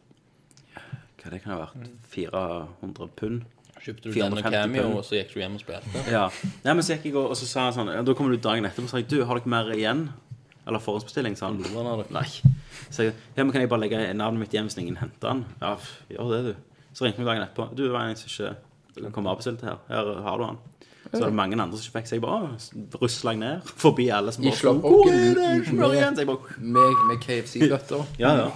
[1.22, 1.90] hva det kan ha vært?
[2.10, 3.44] 400 pund?
[3.82, 4.98] Kjøpte du denne cameo, pund.
[4.98, 6.02] og så gikk du hjem og spilte?
[6.10, 6.24] Ja.
[6.64, 6.74] ja.
[6.74, 8.66] men så gikk jeg og, og så sa han sånn ja, Da kommer du dagen
[8.66, 10.04] etterpå og sa jeg, du, har dere mer igjen?
[10.66, 11.62] Eller forhåndsbestilling, sa han.
[11.74, 12.04] Han?
[12.14, 12.26] Nei.
[12.94, 15.40] Så jeg, ja, men kan jeg bare legge navnet mitt hjem hvis ingen henter den?
[15.62, 15.72] Ja,
[16.12, 16.84] gjør det, du.
[16.94, 17.66] Så ringte vi dagen etterpå.
[17.74, 18.52] Du, det var en som ikke
[19.12, 19.78] komme avbestilt her.
[19.88, 20.58] Her har du han.
[21.12, 24.32] Så er det mange andre som ikke fikk, så jeg bare rusla ned forbi alle
[24.32, 25.48] som bare slår Hvor er det?
[25.58, 26.14] med- Smør igjen?
[26.16, 28.04] Så jeg bare Med, med KFC-bøtter.
[28.22, 28.50] Ja, ja.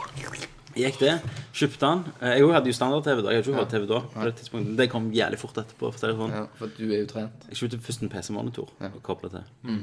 [0.77, 1.15] Gikk det.
[1.57, 2.05] Kjøpte den.
[2.21, 3.31] Eh, Jeg hadde jo standard-TV da.
[3.33, 4.01] Jeg hadde ikke hatt TV da.
[4.13, 4.77] På det tidspunktet.
[4.77, 5.89] Det kom jævlig fort etterpå.
[5.95, 6.35] For sånn.
[6.37, 7.47] Ja, for du er jo trent.
[7.49, 9.79] Jeg kjøpte først en PC-monitor og koblet til.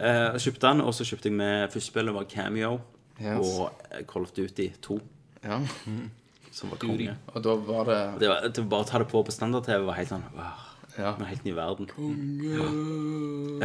[0.00, 2.78] Eh, kjøpte den, og så kjøpte jeg med første spillet var Cameo
[3.20, 3.52] Yes.
[3.60, 4.96] og Call of Duty 2,
[5.44, 5.60] Ja.
[6.54, 7.16] Som var konge.
[7.34, 9.84] Og da var det Det var, det var bare å ta det på på standard-TV
[9.88, 10.62] var helt sånn wow,
[10.98, 11.12] Ja.
[11.26, 11.88] helt ny verden.
[12.46, 12.68] Ja.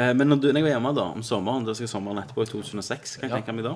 [0.10, 2.22] Eh, men når, du, når jeg var hjemme da, om sommeren, da skal jeg sommeren
[2.24, 3.42] etterpå, i 2006, kan jeg Ja.
[3.42, 3.76] tenke meg da,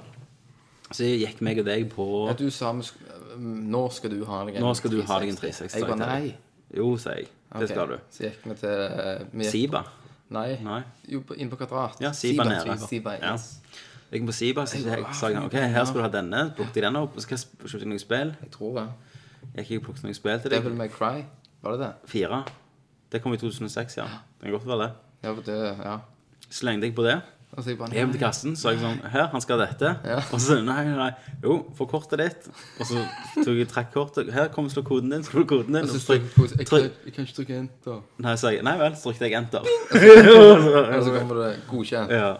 [0.93, 2.99] så gikk meg og deg på Ja, du sa vi sk-
[3.37, 5.79] Nå skal du ha deg en Nå skal du ha deg en 360.
[5.79, 6.35] Jeg bare nei.
[6.75, 7.27] Jo, sier jeg.
[7.53, 7.97] Det Ok, skal du.
[8.11, 9.83] Så gikk vi til eh, vi gikk- Siba.
[10.29, 10.57] Nei.
[10.63, 10.83] Nei.
[11.07, 11.99] Jo, på- inn på Kvadrat.
[12.01, 12.77] Ja, Siba nede.
[12.87, 13.33] Siba, Ja.
[13.33, 13.59] yes.
[14.11, 16.75] Jeg gikk på Siba, så jeg, sa jeg, ok, her skal du ha denne, plukket
[16.75, 18.35] jeg den opp, og så skal jeg kjøpte jeg noen spill.
[18.41, 18.87] Jeg tror det.
[19.55, 20.63] Jeg har og plukket noen spill til deg.
[20.63, 21.23] Devil May Cry.
[21.63, 21.91] Var det det?
[22.11, 22.43] Fire.
[23.11, 24.03] Det kom i 2006, ja.
[24.39, 24.91] Det kan godt være det.
[25.23, 25.97] Ja, for det Ja.
[26.49, 27.21] Slengte jeg på det.
[27.53, 29.91] Og så jeg bare Hjem til kassen, så jeg sånn Her, han skal ha dette.
[30.09, 30.15] Ja.
[30.33, 31.11] Og så nei, nei.
[31.43, 32.47] Jo, få kortet ditt.
[32.79, 33.03] Og så
[33.43, 34.31] tok jeg trekk kortet.
[34.33, 35.21] Her, kom slå koden din.
[35.23, 35.83] Slå koden din.
[35.85, 38.01] Og så trykk- jeg kan- jeg kan ikke trykke enter.
[38.17, 38.63] Nei, så jeg.
[38.63, 39.59] Nei vel, så trykte jeg enter.
[39.61, 42.09] Og så kommer det godkjent.
[42.19, 42.33] Ja.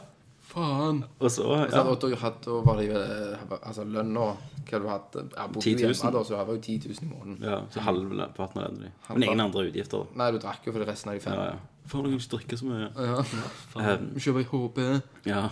[0.54, 1.04] Faen.
[1.20, 1.82] Og så Så, ja.
[1.84, 4.26] og da, hadde, du var det jo eh, Altså lønna
[4.70, 5.58] Hva du hadde du hatt?
[5.60, 5.84] 10 000.
[5.84, 7.38] hjemme da, så det var jo 10 000 i måneden.
[7.44, 8.92] ja, så halvparten av det.
[9.10, 10.06] Men ingen andre utgifter.
[10.06, 10.20] da.
[10.22, 11.34] Nei, du drakk jo for det resten av de fem.
[11.40, 11.58] Ja, ja.
[11.92, 12.92] Faen, jeg kan ikke drikke så mye.
[12.96, 13.18] Ja.
[13.76, 14.80] Um, Kjøper HP.
[15.28, 15.48] ja.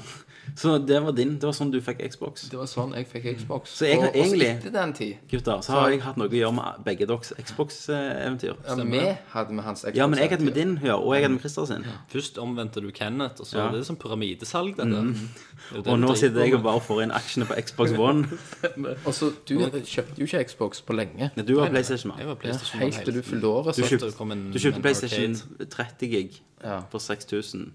[0.55, 1.35] Så det var din.
[1.39, 2.49] Det var sånn du fikk Xbox.
[2.49, 3.69] Det var sånn jeg fikk Xbox.
[3.77, 6.27] Så jeg har og, og egentlig- etter den tid Gutter, så har jeg hatt noe
[6.27, 8.55] å gjøre med begge deres Xbox-eventyr.
[8.67, 9.95] ja, Vi hadde med hans Xbox.
[9.97, 11.85] Ja, men jeg hadde med din ja, og jeg hadde med Christer sin.
[12.11, 13.67] Først omvendte du Kenneth, og så Ja.
[13.67, 15.17] er det sånn pyramidesalg, dette.
[15.73, 18.27] Det er Og nå sitter jeg og bare får inn aksjene på Xbox One.
[19.05, 21.31] Og så, Du kjøpte jo ikke Xbox på lenge.
[21.35, 23.75] Nei, Du var PlayStation, Jeg var PlayStation Helt til du fylte året.
[23.75, 25.35] Du så- kjøpte, du kjøpte PlayStation
[25.69, 26.81] 30 gig Ja.
[26.91, 27.71] for 6000.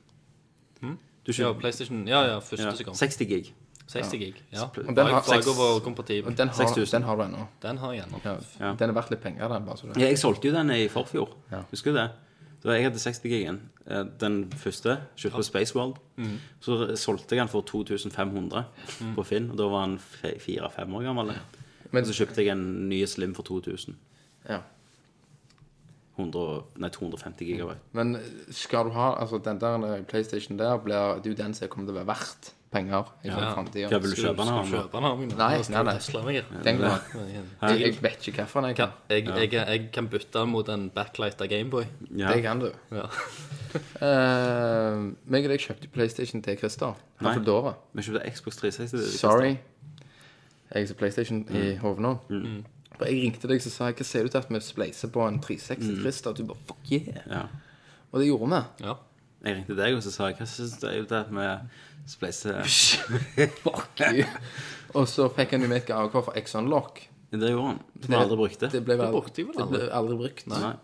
[1.27, 2.95] Du Ja, PlayStation Ja, ja, første ja, som kom.
[2.95, 3.53] 60 gig.
[3.89, 4.35] 60 gig.
[4.53, 4.63] Ja.
[4.65, 6.31] Og den har- Bakover kompatibel.
[6.33, 6.91] Og den har, 6000.
[6.93, 7.47] den har du ennå.
[7.63, 8.21] Den har jeg ennå.
[8.25, 8.37] Ja.
[8.61, 8.75] Ja.
[8.75, 9.65] Den er verdt litt penger, den.
[9.67, 9.97] bare så det.
[10.03, 11.29] Ja, jeg solgte jo den i forfjor.
[11.53, 11.61] Ja.
[11.71, 12.11] Husker du det?
[12.65, 13.61] Da jeg hadde 60 gigen.
[13.87, 15.97] eh, Den første, kjøpte på Space World.
[16.61, 18.65] Så solgte jeg den for 2500
[19.15, 21.27] på Finn, og da var han fire-fem år gammel.
[21.93, 23.95] Men- Og så kjøpte jeg en ny Slim for 2000.
[24.49, 24.59] Ja.
[26.19, 27.79] 100, nei, 250 gigabyte.
[27.93, 28.17] Men
[28.51, 31.87] skal du ha altså Den der PlayStation der blir det er jo den som kommer
[31.91, 33.53] til å være verdt penger i Ja.
[33.55, 33.89] framtida.
[33.89, 34.67] Hva vil du kjøpe den av?
[34.67, 35.19] kjøpe den av?
[35.19, 36.25] Nei, nei, nei.
[36.25, 36.65] meg.
[36.65, 37.05] Den går.
[37.61, 37.69] Ja.
[37.69, 38.91] Jeg, jeg vet ikke hvilken jeg kan.
[39.09, 41.85] Jeg, jeg, jeg kan bytte mot en backlight av Gameboy.
[42.17, 42.33] Ja.
[42.33, 42.71] Det kan du.
[42.93, 43.07] Ja.
[44.01, 46.95] Uh, meg og deg kjøpte PlayStation til Christer.
[47.21, 47.37] Nei.
[47.95, 48.93] Vi kjøpte Xbox 360.
[48.93, 49.57] det- Sorry.
[50.75, 51.57] Jeg er PlayStation Mm.
[51.57, 52.19] i hodet nå.
[52.29, 55.25] For Jeg ringte deg og sa jeg, hva ser du til at vi spleiser på
[55.27, 56.31] en 360 Christer?
[56.33, 57.21] Og du bare fuck yeah.
[57.29, 57.43] Ja.
[58.13, 58.87] Og det gjorde vi.
[58.87, 58.97] ja.
[59.47, 61.45] Jeg ringte deg og så sa jeg, hva syns du det er at vi
[62.11, 62.63] spleiser
[63.63, 64.25] Fuck you.
[64.97, 67.03] Og så fikk han jo med et gavekort for Exxon-lock.
[67.31, 67.79] Det gjorde han.
[68.01, 68.69] Som vi aldri brukte.
[68.71, 70.45] Det ble, vel, brukte jeg vel det ble aldri brukt.
[70.53, 70.75] Nei.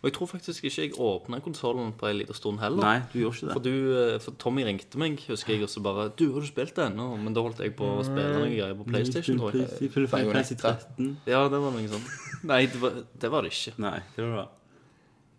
[0.00, 2.80] Og jeg tror faktisk ikke jeg åpna konsollen på en liten stund heller.
[2.80, 5.82] Nei, du gjorde ikke For, du, eh, for Tommy ringte meg, husker jeg, og så
[5.84, 8.54] bare 'Du, har du spilt det ennå?' Men da holdt jeg på å spille noen
[8.56, 10.08] greier på PlayStation, tror jeg.
[10.08, 11.18] Fantasy 13.
[11.26, 12.08] Ja, det var noe sånt.
[12.44, 13.76] Nei, det var det, var det ikke.
[13.78, 14.48] Nei, det var det.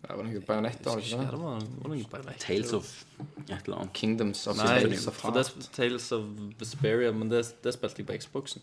[0.02, 1.38] Det var noen bajonetter, det ikke det det?
[1.38, 2.34] var, var bare.
[2.38, 3.04] Tales of
[3.48, 3.92] et eller annet.
[3.94, 5.68] Kingdoms of Nei, Tales of Heart.
[5.72, 6.24] Tales of
[6.58, 8.62] Vesperia, men det, det spilte jeg på Xboxen.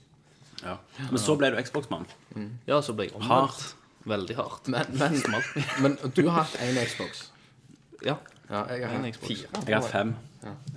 [0.64, 0.77] Ja.
[1.10, 2.06] Men så ble du Xbox-mann.
[2.68, 3.31] Ja, så ble jeg omvendt.
[3.31, 3.76] Hardt.
[4.10, 4.68] Veldig hardt.
[4.68, 5.18] Men, men,
[5.84, 7.27] men du har hatt én Xbox.
[8.06, 8.15] Ja,
[8.49, 9.27] Ja, jeg har hatt Xbox.
[9.27, 9.64] fire.
[9.68, 10.15] Jeg har hatt fem.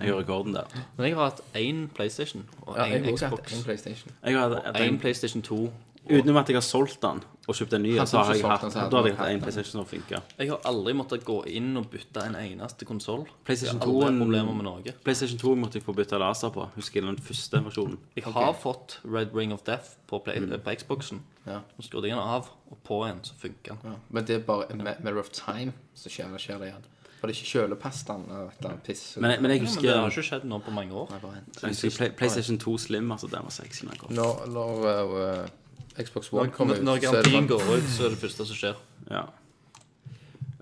[0.01, 0.67] Jeg gjør rekorden der.
[0.97, 3.23] men jeg har hatt én PlayStation og én ja, Xbox.
[3.23, 4.13] hatt én PlayStation.
[4.25, 5.61] Jeg har hatt Én en, PlayStation 2.
[6.09, 8.61] utenom at jeg har solgt den og kjøpt en ny, Hadde så har jeg hatt
[8.73, 9.41] så Da hadde jeg hatt en.
[9.43, 10.21] PlayStation som funka.
[10.39, 13.25] Jeg har aldri måttet gå inn og bytte en eneste konsoll.
[13.45, 14.95] PlayStation Jeg aldri 2 problemer med noe.
[15.05, 16.69] PlayStation 2 måtte jeg få bytte laser på.
[16.77, 17.99] Husker jeg den første versjonen.
[18.17, 20.61] Jeg har fått Red Ring of Death på, play, Mm.
[20.63, 21.23] på Xboxen.
[21.47, 21.61] Ja.
[21.77, 23.91] Nå skrudde jeg den av, og på en så funker den.
[23.93, 23.99] Ja.
[24.11, 26.85] Men det er bare en matter of time, så skjer det, skjer det igjen.
[27.21, 29.17] For det er ikke kjølepastaen og et eller annet piss.
[29.17, 31.09] Men, men jeg Ja, men det har ikke skjedd nå på mange år.
[31.11, 33.13] jeg husker Play, PlayStation 2 Slim.
[33.13, 33.85] Altså, den var sexy.
[34.11, 35.49] Når, når uh,
[35.99, 36.83] Xbox One Når, kommer ut.
[36.85, 38.77] når ut, så er det garantien går ut, så er det første som skjer.
[39.11, 39.23] Ja.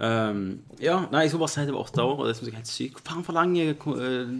[0.00, 2.52] Um, ja, nei, jeg skulle bare si det var åtte år, og det er jeg
[2.54, 2.94] er helt sykt.
[3.02, 4.32] Hvor faen for lang eh, ko- eh.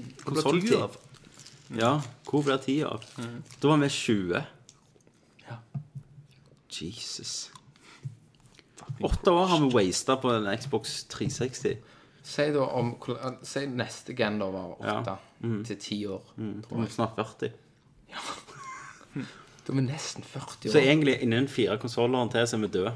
[1.79, 3.05] Ja, hvor blir tida av?
[3.63, 4.41] Da var vi 20.
[5.51, 5.57] Ja.
[6.71, 7.51] Jesus.
[9.03, 11.77] Åtte år har vi wasta på en Xbox 360.
[12.23, 12.95] Si da om
[13.43, 15.65] Si neste gen da var åtte Mm.
[15.65, 16.21] til ti år.
[16.37, 16.63] Mm.
[16.63, 16.91] Tror jeg.
[16.93, 17.53] snart 40.
[19.71, 20.73] Da er vi nesten 40 år.
[20.73, 22.93] Så egentlig innen fire konsoller til så er vi døde.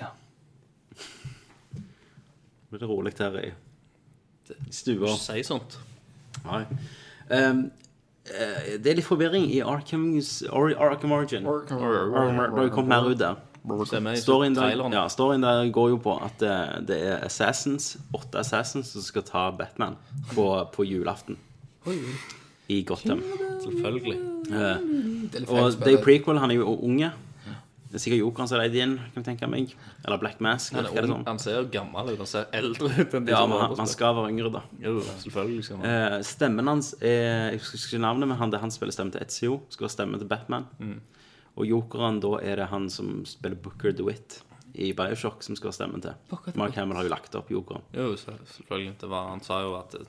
[0.00, 0.08] Ja.
[1.76, 3.52] Nå blir det rolig her i
[4.52, 5.12] i stua.
[5.16, 5.78] Si sånt.
[6.44, 6.64] Nei.
[7.30, 7.60] Um,
[8.26, 10.08] uh, det er litt forvirring i Arkham,
[10.50, 11.46] Or Arkham Origin.
[11.46, 13.36] Arkham- Det har kommet mer ut der.
[14.18, 18.90] Storyen der, ja, storyen der går jo på at det, det er assassins, åtte assassins
[18.90, 19.94] som skal ta Batman
[20.34, 21.38] på, på julaften
[22.68, 23.22] i Gotham.
[23.62, 24.31] Selvfølgelig.
[24.50, 24.80] Er
[25.46, 27.12] og jo prequel, han er jo unge.
[27.92, 29.72] Det er sikkert Jokeren som er leid inn, kan jeg tenke meg.
[30.00, 30.72] Eller Black Mask.
[30.72, 32.22] Han, er ung, han ser jo gammel ut.
[32.22, 34.62] Han ser eldre ut enn de Ja, som men han, han skal være yngre, da.
[34.80, 35.90] Jo, selvfølgelig skal han.
[35.90, 39.26] Eh, stemmen hans er Jeg husker ikke navnet, men han, det han spiller stemme til
[39.26, 39.58] Ezio.
[39.68, 40.64] Skal være stemme til Batman.
[40.80, 40.96] Mm.
[41.52, 44.40] Og jokeren, da er det han som spiller Booker DeWitt
[44.72, 46.16] i Bioshock, som skal være stemmen til.
[46.56, 47.84] Mark Hamill har jo lagt opp jokeren.
[47.92, 48.96] Jo, selvfølgelig.
[49.04, 50.00] Det var, han sa jo at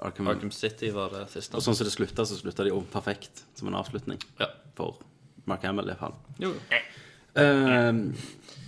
[0.00, 0.28] Arkham.
[0.32, 1.58] Arkham City var det siste.
[1.58, 4.20] Og sånn som det slutta, så slutta de jo perfekt som en avslutning.
[4.40, 4.48] Ja.
[4.78, 5.00] For
[5.50, 6.16] Mark Hamill, i hvert fall.
[6.40, 6.54] Jo.
[7.34, 8.14] Ehm,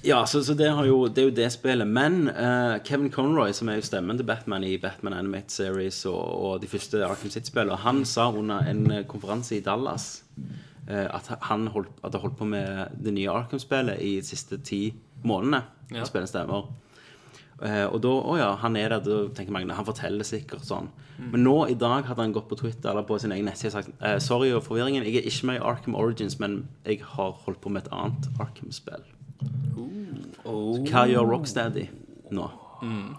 [0.02, 1.88] ja, så, så det, har jo, det er jo det spillet.
[1.88, 6.20] Men uh, Kevin Conroy, som er jo stemmen til Batman i Batman Animated Series og,
[6.20, 11.32] og de første Arkham City-spillene, han sa under en eh, konferanse i Dallas uh, at
[11.48, 14.84] han holdt, at holdt på med det nye Arkham-spillet i de siste ti
[15.22, 15.64] månedene.
[15.92, 16.06] Ja.
[16.06, 16.70] spillet spille stemmer.
[17.62, 20.88] Eh, og da, å ja, han er der, da tenker Magne han forteller sikkert sånn.
[21.22, 23.76] Men nå i dag hadde han gått på Twitter eller på sin egen nettside og
[23.76, 27.36] sagt eh, Sorry og forvirringen, jeg er ikke med i Arkham Origins, men jeg har
[27.44, 29.04] holdt på med et annet Arkham-spill.
[30.42, 30.56] Så
[30.88, 31.86] Hva gjør Rocksteady
[32.34, 32.50] nå?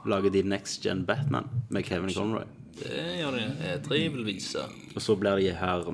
[0.03, 2.43] lager de Next Gen Batman med Kevin Conroy.
[2.81, 3.43] Det gjør de.
[3.69, 4.65] E3 vil vise.
[4.91, 5.85] Og så blir de her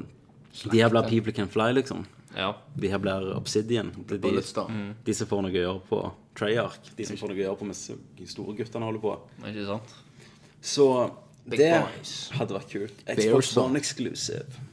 [0.71, 2.05] De her blir People Can Fly, liksom.
[2.33, 2.55] Ja.
[2.73, 3.91] De her blir Obsidian.
[4.07, 6.01] Det er de, de som får noe å gjøre på
[6.39, 6.93] Treyarch.
[6.97, 7.81] De som får noe å gjøre på mens
[8.19, 9.15] de store guttene holder på.
[9.49, 9.97] Ikke sant?
[10.61, 10.85] Så
[11.49, 12.13] det boys.
[12.35, 13.03] hadde vært kult.
[13.07, 13.51] Xbox.
[13.57, 14.65] One exclusive.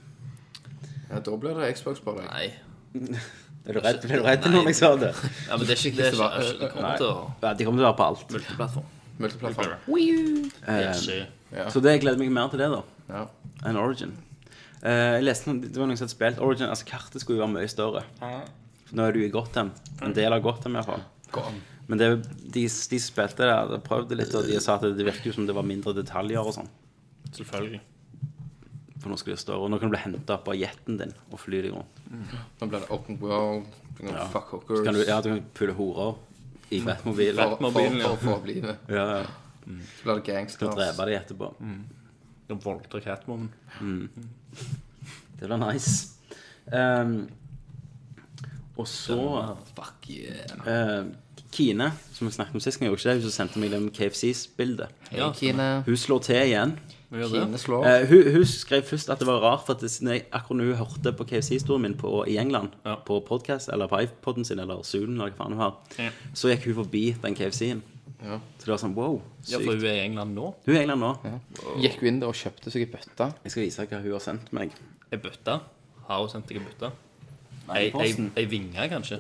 [1.11, 2.31] Ja, da blir det Xbox på deg.
[2.31, 3.17] Nei.
[3.67, 5.09] Er du redd, ble du redd når jeg sa det?
[5.49, 6.11] Ja, men det er ikke det.
[6.15, 8.29] Er ikke, det kommer til å Ja, de kommer til å være på alt.
[8.37, 8.93] Multiplattform.
[9.25, 9.73] Multiplattform.
[10.69, 11.17] PC.
[11.75, 12.79] Så det jeg gleder meg mer til det, da.
[13.11, 13.25] Ja.
[13.67, 14.15] Enn Origin.
[14.85, 16.71] Uh, jeg leste noen, Det var noen som hadde spilt Origin.
[16.71, 18.05] Altså, kartet skulle jo være mye større.
[18.95, 19.75] Nå er du i Gotham.
[19.99, 21.03] En del av Gotham, iallfall.
[21.87, 22.09] Men det,
[22.55, 25.55] de, de spilte det, De prøvde litt, og de sa at det virker som det
[25.55, 26.71] var mindre detaljer og sånn.
[27.37, 27.81] Selvfølgelig.
[29.03, 29.63] For nå skal det større.
[29.67, 32.01] Og nå kan du bli henta opp av jeten din og fly deg rundt.
[32.61, 33.69] Nå blir det open world.
[34.01, 34.83] Kan fuck hookers.
[34.87, 36.17] Kan du, ja, du kan pulle horer
[36.75, 37.39] i Batmobil.
[37.39, 38.75] for, for, for, for å bli det.
[38.91, 39.27] Ja, ja.
[39.67, 40.75] Så blir det Skal gangsters.
[40.79, 41.53] drepe dem etterpå.
[42.55, 43.49] Og voldta Catwoman.
[45.39, 46.13] Det blir nice.
[46.67, 47.29] Um,
[48.77, 49.17] og så
[49.77, 50.67] Fuck yeah.
[50.67, 51.05] eh,
[51.57, 53.23] Kine, som vi snakket om sist gang, gjorde ikke det.
[53.23, 54.89] Hun som sendte meg det med KFCs-bildet.
[55.17, 55.69] Ja, Kine.
[55.87, 56.77] Hun slår til igjen.
[57.17, 57.87] Kine slår.
[57.89, 60.81] Eh, hun, hun skrev først at det var rart, for at det, akkurat når hun
[60.83, 62.97] hørte på KFC-historien min på, i England, Ja.
[63.07, 66.11] på podcast, eller på iPoden sin, eller Zoom, eller hva faen hun har, Ja.
[66.35, 67.83] så gikk hun forbi den KFC-en.
[68.25, 68.41] Ja.
[68.59, 69.53] Så det var sånn, wow, Sykt.
[69.53, 70.55] Ja, for hun er i England nå.
[70.67, 71.41] Hun er i England nå.
[71.81, 73.33] Gikk hun inn der og kjøpte seg ei bøtte.
[73.45, 74.73] Jeg skal vise hva hun har sendt meg.
[75.13, 75.61] Ei bøtte.
[76.09, 76.91] Har hun sendt deg ei bøtte?
[77.67, 78.27] Nei, Ei, i posten.
[78.37, 79.17] ei, ei vinge, kanskje?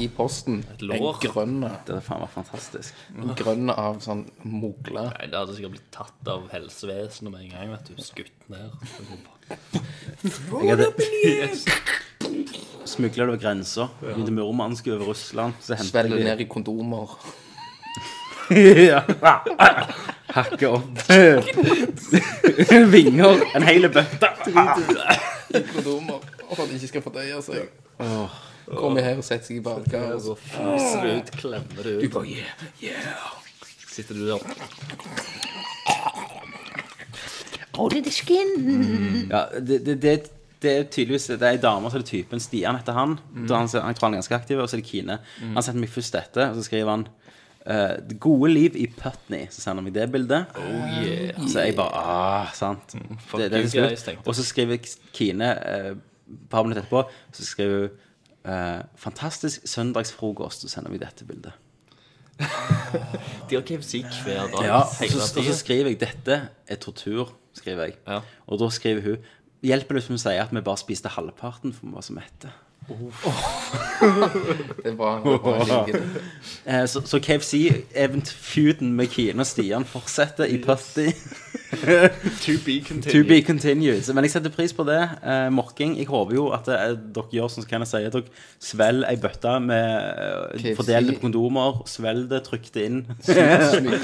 [0.00, 0.64] I posten.
[0.72, 0.94] Et lår.
[0.96, 1.70] En grønne.
[1.84, 2.94] Det hadde faen vært fantastisk.
[3.18, 5.02] En grønne av sånn mogle.
[5.10, 7.70] Nei, Det hadde sikkert blitt tatt av helsevesenet med en gang.
[7.74, 8.70] vet du Skutt ned.
[10.62, 10.88] Jeg hadde
[12.88, 13.88] smugla det over grensa.
[14.00, 15.54] Begynte Murmansk over Russland.
[15.60, 17.12] Så det Svelge ned i kondomer.
[18.52, 19.02] ja.
[20.32, 20.98] Hakke opp.
[22.92, 23.42] Vinger.
[23.56, 24.28] En hel bøtte.
[24.48, 26.20] I Kondomer.
[26.52, 27.68] For at de ikke skal fordøye seg.
[28.72, 30.12] Kommer her og setter seg i badekar.
[30.14, 32.12] og så- Fiser du ut, klemmer det Du ut.
[32.14, 33.32] bare yeah, yeah.
[33.92, 34.38] Sitter du der
[39.30, 40.14] Ja, det, det, det,
[40.62, 43.16] det er tydeligvis Det er ei dame som er typen Stian etter han.
[43.48, 45.18] Da han, han tror han er ganske aktiv, og så er det Kine.
[45.54, 47.06] Han setter meg først dette, og så skriver han
[47.66, 49.48] eh, 'Det gode liv i Putney'.
[49.50, 50.46] Så sender han meg det bildet.
[50.56, 51.48] Oh yeah.
[51.48, 52.94] Så jeg bare ah, sant.
[53.40, 54.18] det, det er slutt.
[54.26, 54.78] Og så skriver
[55.12, 55.94] Kine eh,
[56.32, 61.52] et par minutter etterpå Så skriver hun eh, 'Fantastisk søndagsfrokost', Så sender meg dette bildet.
[63.50, 64.64] De har KFC hver dag.
[64.64, 67.94] Ja, og så, og så skriver jeg 'Dette er tortur', skriver jeg.
[68.08, 68.20] Ja.
[68.46, 69.16] Og da skriver hun
[69.62, 72.50] Hjelper det hvis hun sier at vi bare spiste halvparten for vi var så mette?
[72.88, 72.96] Det
[74.90, 75.12] er bra.
[75.22, 75.54] Det er bra.
[75.58, 76.22] Jeg liker det.
[76.66, 81.08] Eh, så, så KFC-feuden med Kine og Stian fortsetter i Putty.
[81.72, 83.28] To be To continued.
[83.28, 84.08] be continued.
[84.14, 84.98] Men jeg setter pris på det.
[85.24, 85.94] Eh, morking.
[85.96, 88.10] Jeg håper jo at eh, dere gjør som Kenneth sier.
[88.12, 88.28] Dere
[88.60, 90.74] svelger ei bøtte med eh, KFC.
[90.82, 91.80] fordelte kondomer.
[91.88, 93.00] Svelg det, trykk det inn.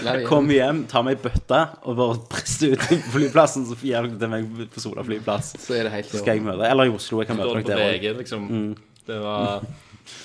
[0.09, 3.98] Det Kom hjem, ta med ei bøtte og bare press ut til flyplassen, så gir
[3.98, 5.52] dere det til meg på Sola flyplass.
[5.60, 7.20] Så er det helt skal jeg møte Eller i Oslo.
[7.22, 7.98] Jeg kan møte Står dere på der òg.
[7.98, 8.48] VG, liksom.
[9.09, 9.62] Det var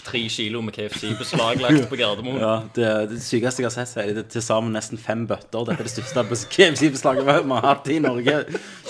[0.03, 2.39] tre kilo med KFC beslaglagt på Gardermoen.
[2.41, 4.09] Ja, det, det sykeste jeg har sett, er.
[4.11, 5.63] Det er til sammen nesten fem bøtter.
[5.69, 8.41] Dette er det største KFC-beslaget vi har hatt i Norge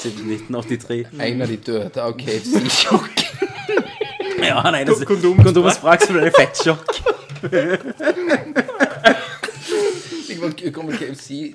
[0.02, 0.98] siden 1983.
[1.14, 3.22] En av de døde av KFC-sjokk.
[4.44, 6.90] Ja, han ene Kondomet sprakk, så ble det fettsjokk.
[10.34, 11.54] Jeg kommer KFC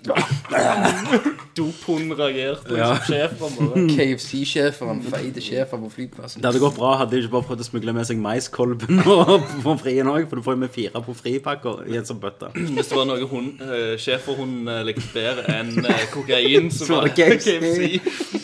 [1.59, 2.77] Dophunden reagerte.
[2.77, 2.93] Ja.
[2.93, 6.43] Liksom, sjefen bare KFC-sjefen, feite sjefen på flyplassen.
[6.43, 9.33] Det hadde gått bra hadde de ikke bare prøvd å smugle med seg maiskolben og
[9.65, 12.53] pommes fritesen òg, for du får jo med fire pommes frites-pakker i en sånn bøtte.
[12.57, 17.09] Hvis det var noe hun, uh, schæferhunden uh, likte bedre enn eh, kokain, så var
[17.09, 18.39] det KFC.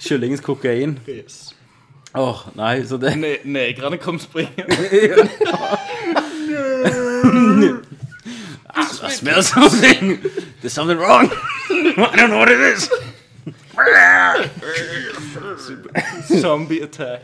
[0.00, 0.98] Kyllingens kokain.
[1.08, 1.50] Yes.
[2.18, 6.26] Åh, nei, så det Ne negrene kom springende.
[8.74, 10.20] I smell something.
[10.60, 11.30] There's something wrong.
[11.70, 12.88] I don't know what it is.
[16.40, 17.22] Zombie attack.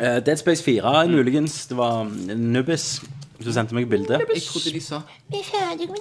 [0.00, 1.66] Uh, Dead Space 4 muligens.
[1.66, 2.04] Det var
[2.36, 3.00] Nubbis
[3.42, 4.18] som sendte meg bilde.
[4.34, 5.00] Jeg trodde de sa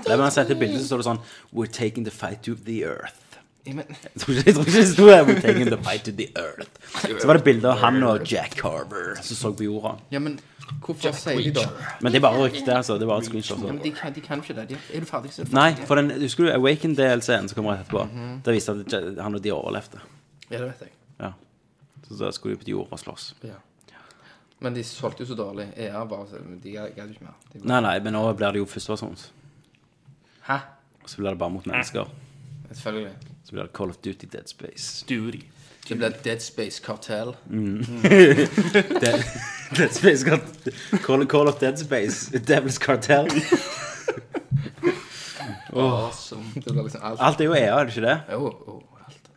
[0.07, 3.15] Der han sendte bildet, så står det sånn We're taking the fight to the earth.
[3.65, 3.81] Jeg
[4.21, 6.69] tror ikke, jeg tror ikke det sto der We're taking the fight to the earth.
[7.19, 9.97] Så var det bilde av han og Jack Carver som så på jorda.
[10.11, 10.39] ja, men
[10.85, 11.65] hvorfor sier de da
[12.01, 12.93] Men det er bare rykte, altså.
[12.99, 13.59] Det er bare et screenshot.
[13.61, 14.67] ja, men de, kan, de kan ikke det.
[14.69, 17.75] De, er du ferdig, så er du Nei, for den, husker du Awaken-DLC-en som kommer
[17.77, 18.07] rett etterpå?
[18.45, 20.01] Det viste at han og de overlevde.
[20.49, 20.91] Ja, det vet jeg.
[21.19, 21.31] Ja.
[22.07, 23.33] Så da skulle de på jorda og slåss.
[23.43, 23.57] Ja.
[24.59, 25.65] Men de solgte jo så dårlig.
[25.77, 27.33] ER bare så- De gadd gadd jo ikke mer.
[27.53, 29.29] De bare, Nei, nei, men nå blir det jo førsteversjons.
[30.47, 30.57] Hæ?
[31.05, 32.07] Så blir det bare mot mennesker.
[32.71, 33.11] Selvfølgelig.
[33.45, 35.05] Så blir det Call of Duty Dead Space.
[35.05, 35.41] Duty.
[35.87, 37.35] Det blir Dead Space Cartel.
[39.01, 39.23] Dead,
[39.77, 40.25] Dead Space
[41.03, 42.31] Call, Call of Dead Space.
[42.39, 43.27] Devil's Cartel.
[45.75, 46.43] Awesome.
[46.55, 47.19] Det liksom alt.
[47.19, 48.19] Alt er jo EA, er det ikke det?
[48.31, 49.29] Jo, oh, alt.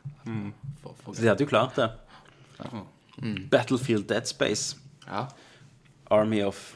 [0.82, 1.88] For, for, Så de hadde jo klart det.
[3.50, 4.76] Battlefield Dead Space.
[5.08, 5.24] ja.
[6.10, 6.74] Army of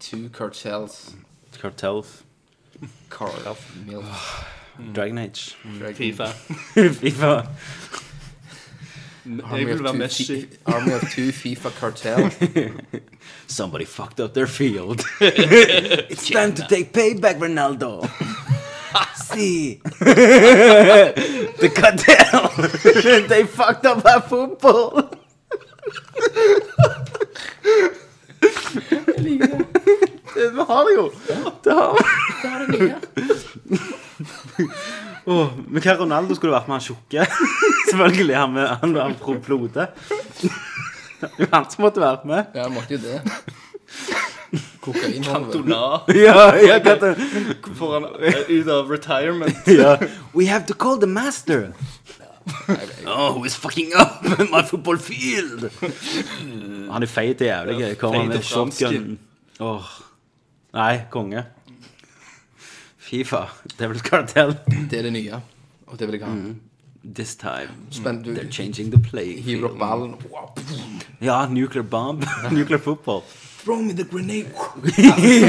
[0.00, 1.14] Two cartels.
[1.60, 2.22] Cartels.
[3.10, 3.56] Carl.
[4.94, 5.54] Dragon Age.
[5.94, 6.26] Fifa.
[7.00, 7.46] FIFA.
[9.26, 10.24] Jeg Army vil of, være two Messi.
[10.40, 12.30] fi- Army of two FIFA cartel.
[13.46, 15.00] Somebody fucked up their field.
[16.10, 18.08] it's time to take payback, Ronaldo.
[19.14, 19.80] See.
[21.60, 22.48] the cartel.
[23.28, 25.08] they fucked up our football.
[30.34, 31.12] Det vi har det jo.
[31.64, 32.92] Det har vi.
[35.32, 37.26] Åh, men hva Ronaldo skulle vært med han tjukke?
[37.90, 38.36] Selvfølgelig.
[38.36, 39.88] Han med han, han pro- Flode.
[41.22, 42.52] Det var han som måtte vært med.
[42.56, 43.20] Ja, han måtte jo det.
[44.82, 45.22] Kokain.
[45.24, 45.80] Cantona.
[46.26, 47.12] Ja, ja, hva?
[47.78, 49.68] Får han eh, ut av retirement.
[49.70, 49.96] ja.
[50.34, 51.72] We have to call the master.
[53.06, 55.68] Oh, who is fucking up my football field?
[56.90, 57.92] Han er feit til jævlig.
[58.00, 59.12] Kommer med og shotgun.
[59.62, 59.86] Oh.
[60.74, 61.44] Nei, konge.
[63.12, 63.48] Fifa.
[63.78, 64.54] Devil's Cartel.
[64.90, 65.36] Det er det nye.
[65.86, 66.36] Og det vil jeg ha.
[67.14, 69.34] This time, Spent, du they're changing the play.
[69.42, 70.14] hiver opp ballen.
[70.30, 70.54] Wow.
[71.20, 72.22] Ja, nuclear bomb.
[72.52, 73.20] nuclear football.
[73.64, 74.48] Throw me the grenade.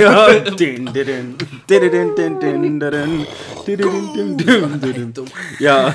[0.04, 0.42] ja.
[0.44, 1.38] Dun, dun, dun.
[1.68, 3.26] Dun, dun, dun, dun, dun, dun.
[3.66, 3.78] Dun,
[4.14, 5.28] dun, dun, dun, dun.
[5.62, 5.94] Ja.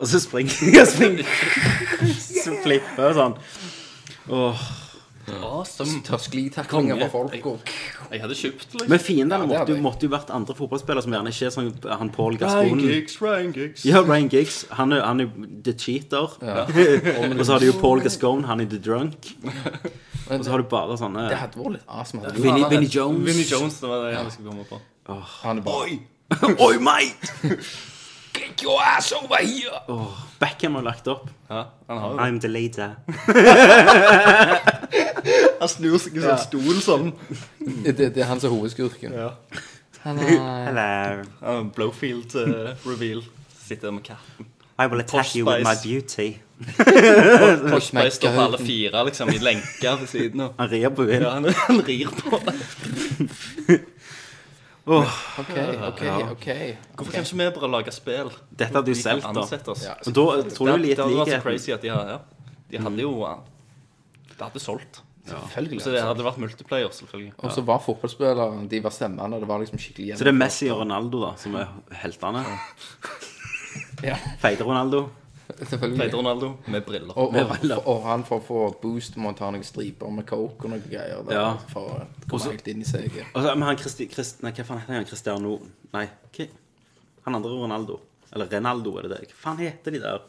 [0.00, 1.28] Og så springer jeg springer.
[2.16, 3.38] Så flipper og sånn.
[4.32, 4.66] Åh.
[5.42, 6.00] Awesome.
[6.06, 7.46] Tar sklitaklinger på folk.
[7.50, 7.70] Og...
[8.12, 8.90] Jeg hadde kjøpt liksom.
[8.92, 11.70] Men fiendene Ja, måtte, jo- måtte jo vært andre fotballspillere som gjerne ikke er sånn
[11.90, 12.82] han Paul Ryan Gascoigne.
[12.92, 13.84] Giggs, Ryan Giggs.
[13.88, 14.60] Ja, Ryan Giggs.
[14.78, 15.30] Han er, han er
[15.66, 16.28] the cheater.
[17.38, 19.32] og så har du jo Paul Gascoigne, han er the drunk.
[20.30, 22.22] Og så har du bare sånne Det hadde vært litt awesome.
[22.24, 22.42] hadde det?
[22.46, 23.26] Vinnie, Vinnie Jones.
[23.26, 24.80] Vinnie Jones, det var det jeg skulle komme på.
[25.42, 25.98] Han er bare
[26.66, 27.60] Oi, mate!
[28.36, 29.78] Get your ass over here!
[30.42, 31.30] Beckham har lagt opp.
[31.48, 32.96] Ja, han har jo I'm the later.
[35.60, 37.12] Han snur seg i sånn stol sånn.
[37.86, 39.14] Det, det er han som er hovedskurken.
[39.16, 39.30] Ja.
[40.04, 40.26] Hello.
[40.76, 43.24] Ja, Blowfield-reveal.
[43.66, 44.46] Sitter med katten.
[44.78, 46.36] I will attack you with my beauty.
[47.80, 50.54] Spice står på alle fire, liksom, i lenker ved siden av.
[50.60, 53.80] Han rir på Ja, han, han rir på det.
[54.86, 55.50] OK,
[55.88, 56.46] OK, OK.
[56.94, 58.30] Hvorfor kan ikke vi bare lage spill?
[58.54, 59.74] Dette hadde jo solgt, da.
[59.82, 62.12] Ja, Og da tror Det, du det litt hadde vært så crazy at de har
[62.12, 62.18] ja.
[62.70, 63.16] De hadde jo
[64.30, 65.02] Det hadde solgt.
[65.26, 65.80] Selvfølgelig.
[65.82, 67.32] Så det hadde vært multiplayer, selvfølgelig.
[67.38, 69.40] Og så var fotballspillere De var stemmene.
[69.42, 71.70] Det var liksom skikkelig Så det er Messi og Ronaldo da som er
[72.02, 72.42] heltene.
[74.06, 74.16] Ja.
[74.44, 75.08] Feite Ronaldo.
[75.46, 75.98] Selvfølgelig.
[76.00, 77.18] Feite Ronaldo med briller.
[77.18, 80.84] Og, og, og han får få boost må ta noen striper med coke og noen
[80.86, 81.22] greier.
[81.26, 81.48] Der, Ja.
[81.70, 83.10] For å komme Også- helt inn i seg.
[83.32, 85.06] Og så, men han Christi, Christ, Nei, hva faen heter han?
[85.08, 85.58] Cristiano
[85.94, 86.48] Nei, hva?
[87.26, 88.00] Han andre Ronaldo.
[88.32, 89.28] Eller Renaldo, er det det?
[89.30, 90.20] Hva faen heter de der?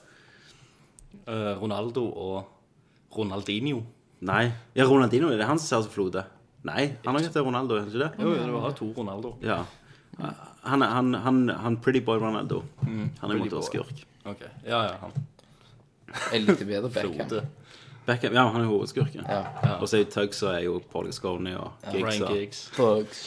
[1.27, 3.81] Uh, Ronaldo og Ronaldinho.
[4.21, 4.51] Nei.
[4.75, 6.23] Ja, Ronaldinho, er det han som ser ut som Flode?
[6.65, 8.09] Nei, han har heter Ronaldo, er ikke det?
[8.19, 9.35] Jo, det var har to Ronaldo.
[9.45, 9.59] Ja.
[10.63, 12.63] Han, er- han, han, han Pretty Boy Ronaldo.
[12.83, 14.05] Han er jo en skurk.
[14.25, 15.11] Ok, Ja, ja, han.
[16.33, 17.41] Jeg likte bedre Beckham.
[18.07, 19.25] Beckham, ja, han er hovedskurken.
[19.27, 19.77] Ja.
[19.81, 22.07] Og så er Tugs og er jo Paul Gascoigne og Giggs.
[22.07, 22.71] Ryan og- Giggs.
[22.77, 23.25] Bugs.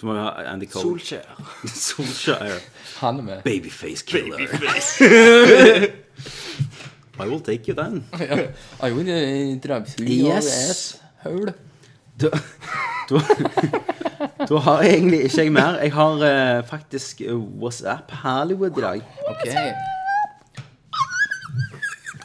[0.00, 0.96] Så må vi ha Andy Cole.
[0.98, 1.40] Solskjær.
[1.68, 2.60] Solskjær.
[3.00, 3.42] Han er med.
[3.44, 4.40] Babyface killer.
[7.20, 8.04] I will take you then.
[8.80, 10.20] I will uh, drive through Yes.
[10.20, 10.34] your
[10.70, 11.52] ass hole.
[12.20, 12.28] Da,
[13.08, 13.20] da,
[14.48, 15.78] da har jeg egentlig ikke jeg mer.
[15.80, 16.12] Jeg har
[16.58, 19.02] uh, faktisk eh, WhatsApp Hollywood i dag.
[19.28, 19.48] OK.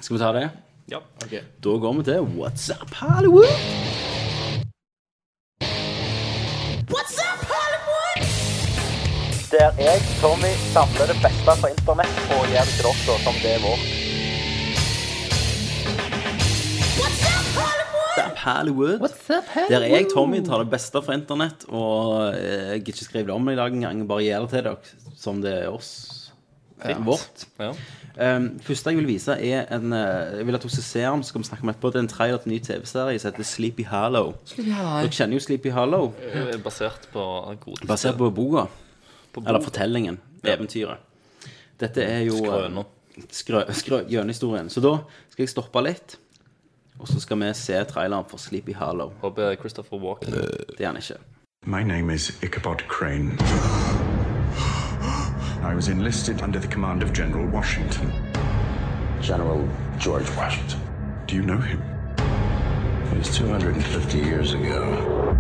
[0.02, 0.50] Skal vi ta det?
[0.92, 1.00] Ja.
[1.26, 1.32] ok
[1.64, 3.50] Da går vi til WhatsApp Hollywood.
[9.52, 13.52] Der jeg, Tommy, samler det beste fra internett og gjør det til dere som det
[13.56, 13.84] er vårt.
[18.46, 19.72] WhatsApp Hollywood.
[19.74, 23.50] Der jeg, Tommy, tar det beste fra internett og jeg gidder ikke skrive det om
[23.50, 24.04] i dag engang.
[24.08, 25.92] Bare gir det til dere som det er oss.
[27.06, 27.46] Vårt.
[27.60, 27.72] ja.
[28.16, 31.24] Um, første jeg vil vise, er en eh, Jeg vil at dere ser se den,
[31.24, 31.90] så skal vi snakke om etterpå.
[31.92, 34.30] Det er en trailer til en ny TV-serie som heter Sleepy Hollow.
[34.56, 37.24] Dere kjenner jo Sleepy Hollow, Eh, Basert på
[37.66, 38.68] godeste basert på boka.
[39.42, 40.20] Eller fortellingen.
[40.48, 41.02] Eventyret.
[41.82, 42.86] Dette er jo eh, Skrøna.
[43.32, 44.70] Skrø, skrø, Gjønehistorien.
[44.72, 44.94] Så da
[45.32, 46.16] skal jeg stoppe litt,
[47.00, 49.12] og så skal vi se traileren for Sleepy Hollow.
[49.22, 51.16] Håper Christopher Walken Det er han ikke.
[51.66, 53.32] My name is Ichabod Crane.
[55.72, 58.12] I was enlisted under the command of General Washington.
[59.24, 59.68] General
[60.00, 60.80] George Washington.
[61.28, 61.82] Do you know him?
[63.12, 65.36] It was 250 years ago.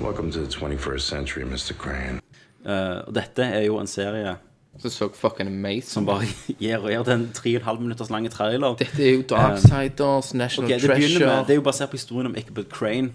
[0.00, 1.72] Welcome to the 21st century, Mr.
[1.72, 2.20] Crane.
[2.66, 4.36] Eh, og dette er jo en serie
[4.80, 5.82] Så så fucking amazing.
[5.82, 6.24] som bare
[6.60, 8.74] gir og gir den 3,5 minutters lange trailer.
[8.80, 12.26] Dette er jo Darksiders, National okay, det, Treasure med, det er jo basert på historien
[12.26, 13.10] om Ichabod Crane.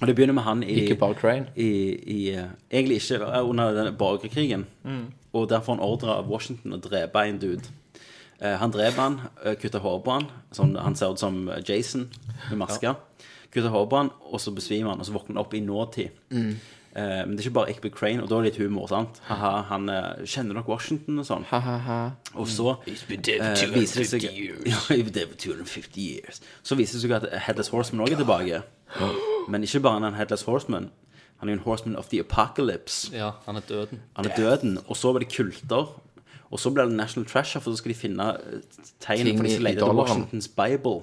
[0.00, 1.46] Og det begynner med han i Ikke Crane.
[1.56, 4.66] i, i, eh, Egentlig ikke eh, under denne borgerkrigen.
[5.32, 7.70] Og der får han ordre av Washington å drepe en dude.
[8.40, 10.26] Eh, han dreper han, eh, kutter hår på han.
[10.52, 12.08] Sånn, han ser ut som eh, Jason
[12.50, 12.94] med maske.
[13.54, 16.10] Kutter hår på han, og så besvimer han, og så våkner han opp i nåtid.
[16.34, 16.54] Eh,
[17.26, 18.86] men det er ikke bare Ickby Crane, og da er det litt humor.
[18.88, 19.20] sant?
[19.26, 21.44] Haha, han eh, Kjenner nok Washington og sånn.
[22.34, 22.76] Og så
[23.42, 24.22] eh, viser det seg
[24.70, 26.40] Ja, he's been dead for 250 years.
[26.62, 28.62] Så viser det seg at Headless Horseman òg er tilbake.
[29.50, 30.90] Men ikke bare han er en Headless Horseman.
[31.40, 33.10] Han er jo en Horseman of the Apocalypse.
[33.12, 34.00] Ja, han er døden.
[34.16, 34.78] Han er døden.
[34.86, 35.90] Og så var det kulter.
[36.54, 38.60] Og så blir det National Treasure, for så skal de finne eh,
[39.02, 39.94] tegn for de i- skal lete etter.
[39.98, 41.00] Washingtons Bible,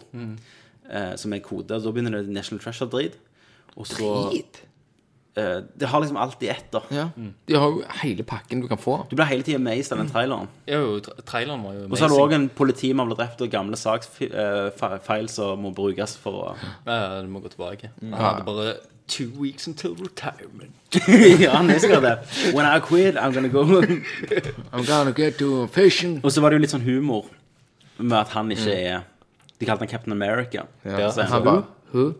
[0.89, 1.75] eh, som er kode.
[1.75, 3.17] Og da begynner det National Treasure-drit.
[3.75, 4.61] Og så Drit.
[5.37, 6.81] Eh, Det har liksom alt i ett, da.
[6.91, 7.05] Ja.
[7.47, 8.97] De har jo hele pakken du kan få.
[9.09, 10.47] Du blir hele tida amazed av den traileren.
[10.67, 13.49] Jo, tra- traileren var jo Og så har du òg en politimann ble drept, og
[13.53, 16.55] gamle saksfeil som må brukes for å
[16.87, 17.89] Ja, du må gå tilbake.
[18.01, 18.73] Han hadde bare
[19.11, 20.71] two weeks until retirement.
[21.41, 22.17] Ja, han er sikkert det.
[22.55, 23.63] When I quit, I'm gonna go
[24.73, 26.19] I'm gonna get to fishing.
[26.23, 27.25] Og så var det jo litt sånn humor
[27.97, 29.01] med at han ikke er
[29.59, 30.63] De kalte han Captain America.
[30.85, 31.11] Ja.
[31.11, 31.63] Så Han bare
[31.93, 32.13] Who?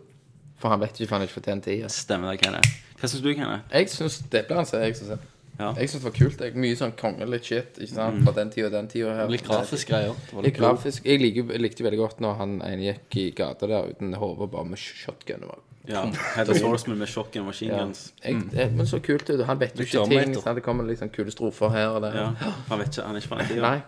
[0.62, 1.88] For han vet ikke, for han er ikke for den tida.
[1.90, 2.68] Stemmer det, Kenneth.
[3.02, 3.64] Hva syns du, Kenneth?
[3.74, 5.18] Jeg syns det ble han sier, jeg synes det.
[5.58, 5.72] Ja.
[5.76, 6.40] Jeg syns det var kult.
[6.46, 6.54] Jeg.
[6.62, 8.22] Mye sånn kongelig shit ikke sant?
[8.24, 9.12] fra den tida og den tida.
[9.18, 9.28] her.
[9.30, 10.14] Litt grafisk greier.
[10.14, 10.70] Det var Litt litt blod.
[10.78, 11.04] grafisk.
[11.10, 14.48] Jeg liker, jeg likte veldig godt når han ene gikk i gata der uten hode,
[14.54, 15.44] bare med shotgun.
[15.50, 15.60] og
[15.90, 16.04] Ja,
[16.36, 17.82] Headless Swordsman med shotgun og machine Ja.
[17.84, 18.12] guns.
[18.24, 19.44] Jeg, det, men så kult ut.
[19.44, 20.34] Han vet jo ikke ting.
[20.40, 20.54] Sant?
[20.56, 22.14] Det kommer litt sånn kule strofer her og der.
[22.14, 22.26] Ja,
[22.70, 23.60] Han vet ikke, han er ikke fra den tida.
[23.60, 23.82] Nei.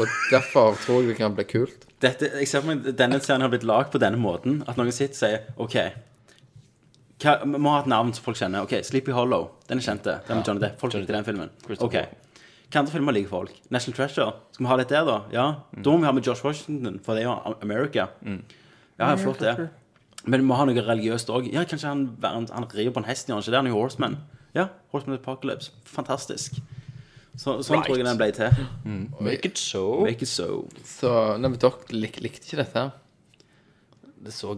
[0.00, 1.86] Og derfor tror jeg det kan bli kult.
[2.02, 4.90] Dette, jeg ser for meg Denne serien har blitt lagd på denne måten at noen
[4.92, 5.92] sitter og sier OK
[7.22, 8.66] hva, Vi må ha et navn som folk kjenner.
[8.66, 9.50] OK, Sleepy Hollow.
[9.68, 10.20] Den er kjente.
[10.28, 10.78] Den med Johnny Depp.
[10.80, 11.50] Folk likte den filmen.
[11.78, 11.98] OK.
[12.68, 13.54] Hva andre filmer liker folk?
[13.72, 14.32] National Treasure.
[14.52, 15.18] Skal vi ha litt der, da?
[15.32, 15.46] Ja.
[15.72, 18.10] Da må vi ha med Josh Washington, for det er jo America.
[18.98, 19.70] Ja, flott det.
[20.28, 21.46] Men vi må ha noe religiøst òg.
[21.54, 23.60] Ja, kanskje han, han, han rir på en hest, gjør han ikke det?
[23.62, 24.18] Han er jo Horseman.
[24.56, 25.72] Ja, Horseman Apocalypse.
[25.88, 26.58] Fantastisk.
[27.38, 28.64] Så, sånn tror jeg den ble til.
[29.22, 30.02] Make it so.
[30.02, 30.64] Make it so.
[30.84, 32.84] Så nei, men dere lik, likte ikke dette?
[34.26, 34.56] Det så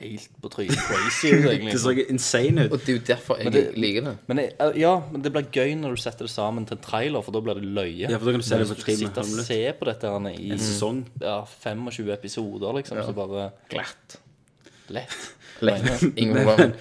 [0.00, 1.72] helt på trynet crazy ut, egentlig.
[1.76, 2.72] Det så insane ut.
[2.76, 4.14] Og det er jo derfor jeg det- liker det.
[4.30, 4.52] Men jeg,
[4.82, 7.40] ja, men det blir gøy når du setter det sammen til en trailer, for da
[7.44, 8.08] blir det løye.
[8.10, 10.12] Ja, for da kan du se det på hvis sitte og se ser på dette
[10.14, 11.02] her i En sesong.
[11.20, 14.18] ja, 25 episoder, liksom, så bare Glatt.
[14.88, 15.18] lett.
[15.60, 16.02] Lett.
[16.16, 16.72] Ingen problem.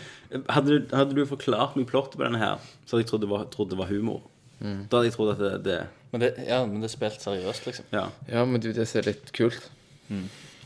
[0.53, 3.29] hadde, du, hadde du forklart meg plottet på denne her, så hadde jeg trodd det
[3.31, 4.21] var, trodd det var humor.
[4.59, 5.77] Da hadde jeg trodd at det, det
[6.11, 7.85] Men det, ja, men det er spilt seriøst, liksom.
[7.93, 8.05] Ja.
[8.29, 9.65] Ja, men du, det ser litt kult.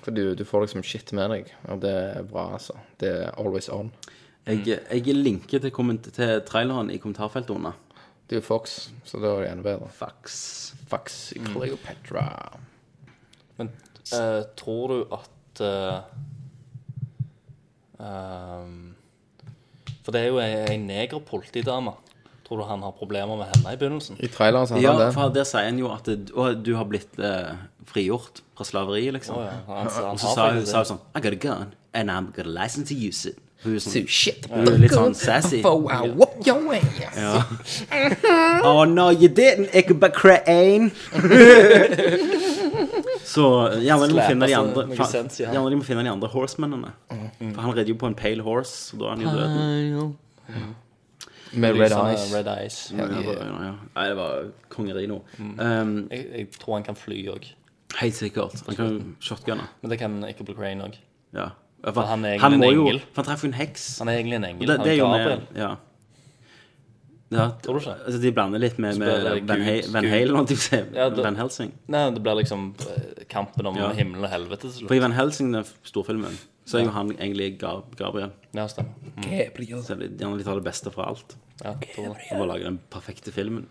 [0.01, 2.73] For du, du får liksom shit med deg, og det er bra, altså.
[3.01, 3.91] Det er always on.
[4.49, 5.71] Jeg, jeg linker til,
[6.09, 7.75] til traileren i kommentarfeltet under.
[8.25, 9.89] Det er jo Fox, så da er det enda bedre.
[9.93, 10.39] Fox.
[10.89, 11.19] Fox
[11.51, 12.25] Cleopatra.
[13.59, 13.69] Men
[14.15, 15.99] uh, tror du at uh,
[17.99, 18.95] um,
[20.05, 21.93] For det er jo ei, ei negerpolitidame.
[22.47, 24.17] Tror du han har problemer med henne i begynnelsen?
[24.19, 25.11] I traileren så har Ja, han det.
[25.15, 27.51] for der sier han jo at det, å, du har blitt eh,
[27.89, 29.35] frigjort fra slaveriet, liksom.
[29.37, 32.31] Oh, ja, han, han Og så sa hun sånn I got a gun, and I'm
[32.35, 33.37] got a license to use it.
[33.63, 34.47] Hun er So sånn, shit.
[34.49, 35.59] hun er litt sånn sassy.
[35.61, 35.67] Ass.
[38.65, 40.91] Oh no, you didn't, Ichabod Crane.
[43.31, 43.45] Så
[43.83, 44.85] gjerne de må finne de altså, andre.
[45.53, 46.91] Gjerne de må finne de andre horsemennene.
[47.37, 49.51] For han redder jo på en pale horse, og da er han jo død.
[51.61, 52.25] Med red eyes.
[52.33, 52.77] Red eyes.
[52.95, 53.21] Ja, ja,
[53.67, 53.71] ja.
[53.95, 55.17] Nei, det var kongeri nå.
[55.39, 57.49] Um, Jeg, jeg tror han kan fly òg.
[57.99, 58.61] Helt sikkert.
[58.67, 59.67] Han kan jo shotgunne.
[59.81, 60.97] Men det kan bli Crane òg.
[61.33, 61.51] Ja.
[61.83, 63.85] For, For han er egentlig må en jo, for han treffer jo en heks.
[63.99, 64.67] Han er egentlig en engel.
[64.67, 65.39] Det, han det er Gabriel.
[65.39, 65.69] med Ja.
[67.31, 67.95] ja Tror du ikke?
[68.05, 70.05] Altså, de blander litt med, med Van, Halen, Van.
[70.11, 70.93] Halen.
[70.93, 71.73] Ja, Van Helsing.
[71.87, 73.89] Nei, det blir liksom eh, kampen om Ja.
[73.97, 75.01] himmel og helvete til For i.
[75.01, 76.37] Van Helsing, den storfilmen,
[76.69, 78.31] så er jo han egentlig Gabriel.
[78.53, 78.93] Ja, stemmer.
[79.81, 81.37] Så de gjerne de tar det beste fra alt.
[81.63, 82.13] Ja, Gabriel.
[82.31, 83.65] Og bare lager den perfekte filmen.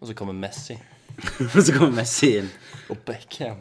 [0.00, 0.74] Og så kommer Messi
[1.54, 2.48] Og så kommer Messi inn.
[2.88, 3.58] og Beckham.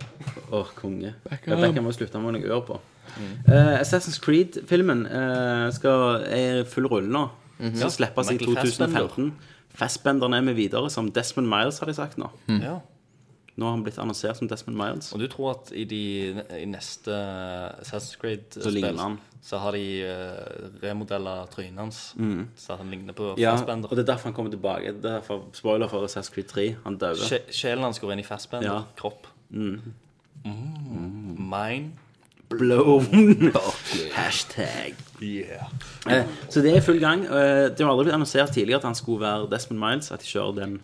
[0.56, 1.14] Åh, konge.
[1.28, 2.78] Beckham, Beckham må slutte med noe ør på.
[3.18, 7.24] Eh, Assassin's Creed-filmen eh, skal er i full rulle nå.
[7.74, 9.32] Skal slippes i Michael 2015.
[9.78, 12.30] Fastbenderne er med videre som Desmond Miles, har de sagt nå.
[12.62, 12.78] Ja.
[13.58, 15.08] Nå har han blitt annonsert som Desmond Miles.
[15.14, 16.02] Og du tror at i, de,
[16.62, 17.10] i neste
[17.82, 19.08] Assassin's Creed-spill så,
[19.42, 22.02] så har de uh, remodella trynet hans,
[22.56, 23.40] så han ligner på Mm.
[23.42, 23.90] Ja, Fassbender.
[23.90, 24.94] og det er derfor han kommer tilbake.
[25.02, 26.68] Det er derfor, Spoiler for Assassin's Creed 3.
[26.86, 27.00] Han.
[27.18, 28.84] Sje- Sjelen hans går inn i Fassbender Ja.
[28.98, 29.26] kropp.
[29.50, 29.82] Mm.
[31.38, 31.92] Mine.
[32.50, 33.52] Blown.
[34.18, 34.94] Hashtag.
[35.22, 37.26] Eh, så det er i full gang.
[37.26, 40.12] Eh, det har aldri blitt annonsert tidligere at han skulle være Desmond Miles.
[40.16, 40.78] At de kjører den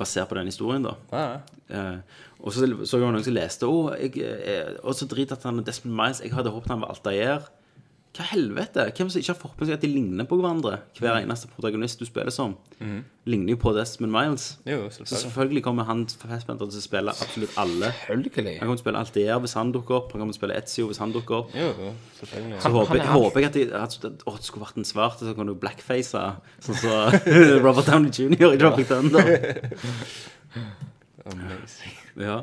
[0.00, 0.96] basert på den historien, da.
[1.12, 1.38] Ja, ja.
[1.70, 3.68] Eh, og så så jeg noen som leste
[4.00, 6.22] jeg, eh, og så drit at han er Desmond Miles.
[6.24, 7.50] Jeg hadde håpet han var Altair.
[8.10, 8.88] Hva helvete?
[8.90, 10.80] Hvem som ikke har fått med seg at de ligner på hverandre?
[10.98, 12.56] Hver eneste protagonist du spiller som,
[13.30, 14.46] ligner jo på Desmond Miles.
[14.66, 15.20] Jo, Så selvfølgelig.
[15.22, 17.92] selvfølgelig kommer han Fassbender til å spille absolutt alle.
[18.08, 18.56] Selvfølgelig.
[18.58, 20.10] Han kommer til å spille Altair hvis han dukker opp.
[20.12, 21.54] Han kommer til å spille Ezio hvis han dukker opp.
[21.54, 22.58] Jo, jo, selvfølgelig.
[22.66, 23.94] Så håper, jeg, han er- håper jeg at, de, at
[24.26, 26.10] å, det skulle vært en svart, så kan du blackface
[26.66, 26.90] sånn som
[27.64, 28.56] Robert Downey jr.
[28.56, 29.30] i Dropping Thunder.
[31.30, 31.94] Amazing.
[32.16, 32.42] Ja.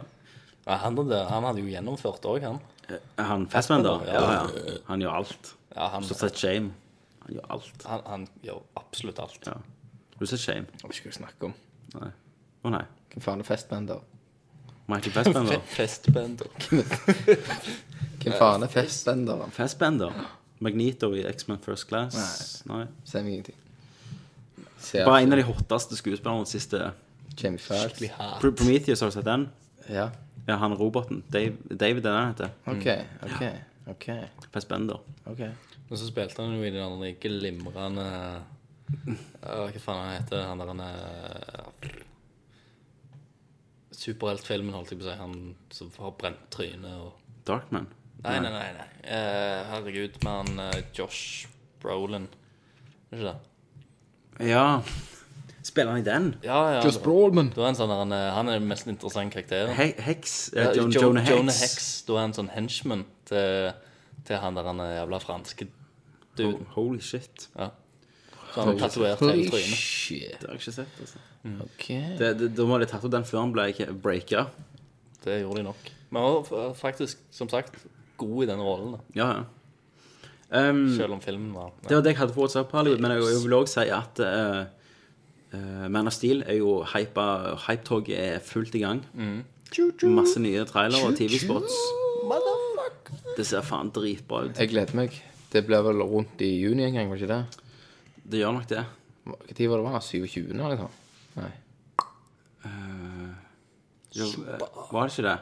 [0.67, 2.57] Ja, han, hadde, han hadde jo gjennomført òg, han.
[3.19, 4.03] Han Fassbender?
[4.07, 4.21] Ja.
[4.31, 4.75] ja.
[4.87, 5.53] Han gjør alt.
[5.77, 6.71] Ja, han, Så sett Shame.
[7.27, 7.83] Han gjør alt.
[7.85, 9.39] han, han gjør absolutt alt.
[9.45, 9.53] Ja.
[10.17, 10.65] Har du sett Shame?
[10.81, 11.57] Jeg vet ikke hva jeg snakker om.
[11.99, 12.09] Nei.
[12.65, 12.83] Å nei.
[13.13, 14.01] Hvem faen er Festbender?
[14.87, 15.61] Michael Fassbender?
[15.77, 16.49] Festbender.
[18.23, 19.45] Hvem faen er Festbender?
[19.55, 20.17] Fassbender?
[20.63, 22.17] Magneto i X-Men First Class?
[22.69, 22.85] Nei.
[23.05, 23.59] Sier meg ingenting.
[24.81, 26.79] Ser Bare en av de hotteste skuespillerne de siste
[27.37, 28.01] Jamie Foxx.
[28.41, 29.45] Pr- Prometheus, har du sett den?
[29.91, 30.07] Ja.
[30.47, 31.21] Ja, han roboten.
[31.33, 32.53] Dave, David er det han heter.
[32.71, 32.87] OK,
[33.27, 33.43] OK.
[33.93, 34.07] ok,
[34.55, 35.03] Fassbender.
[35.29, 35.45] ok
[35.87, 38.07] Og så spilte han jo i den andre glimrende
[39.39, 41.93] Hva faen han heter han der han er
[43.97, 45.15] Superheltfilmen, holdt jeg på å si.
[45.17, 45.35] Han
[45.73, 47.13] som har brent trynet og
[47.47, 47.87] Darkman.
[48.25, 48.67] Nei, nei, nei.
[48.75, 48.87] nei.
[49.07, 51.47] Eh, herregud, med han eh, Josh
[51.81, 52.27] Brolin.
[53.09, 54.49] Er det ikke det?
[54.51, 54.65] Ja.
[55.65, 56.27] Spiller han i den?
[56.45, 56.81] Ja, ja.
[56.85, 57.49] Josh Brolin.
[57.55, 59.73] Da er han sånn der, han, er- han er den mest interessante karakteren.
[59.79, 60.35] He Hex?
[60.53, 61.33] Ja, Eh, Jo- Jonah Hex?
[61.33, 61.87] Jonah Hex.
[62.09, 63.71] Da er han sånn henchman til,
[64.27, 65.69] til han der han er jævla franske
[66.37, 66.65] duden.
[66.75, 67.49] Holy shit.
[67.57, 67.69] Ja.
[68.53, 69.77] Så han har tatovert hele Holy trynet.
[69.81, 70.37] shit.
[70.39, 71.01] Det har jeg ikke sett.
[71.03, 71.19] altså.
[71.67, 71.87] OK.
[72.19, 73.67] Det, det, da må de tatt opp den før han ble
[74.03, 74.47] breaka.
[75.23, 75.91] Det gjorde de nok.
[76.09, 77.77] Men han var faktisk, som sagt,
[78.17, 79.03] god i den rollen, da.
[79.19, 79.45] Ja, ja.
[80.47, 83.23] Um, Selv om filmen var det var det jeg hadde på WhatsApp, Hollywood, men jeg,
[83.33, 84.61] jeg vil òg si at uh,
[85.51, 87.25] uh, Man of Steel er jo hypa
[87.65, 89.01] Hypetoget er fullt i gang.
[90.07, 91.75] Masse nye trailere og TV-spots.
[93.35, 94.55] Det ser faen dritbra ut.
[94.55, 95.19] Jeg gleder meg.
[95.51, 97.41] Det blir vel rundt i juni en gang, var ikke det?
[98.27, 98.83] Det gjør nok det.
[99.27, 99.85] Hva var det?
[99.87, 99.99] var?
[100.03, 100.49] 27.
[100.51, 101.03] eller noe sånt?
[101.37, 101.51] Nei.
[104.17, 105.37] Jo, eh, var det ikke det?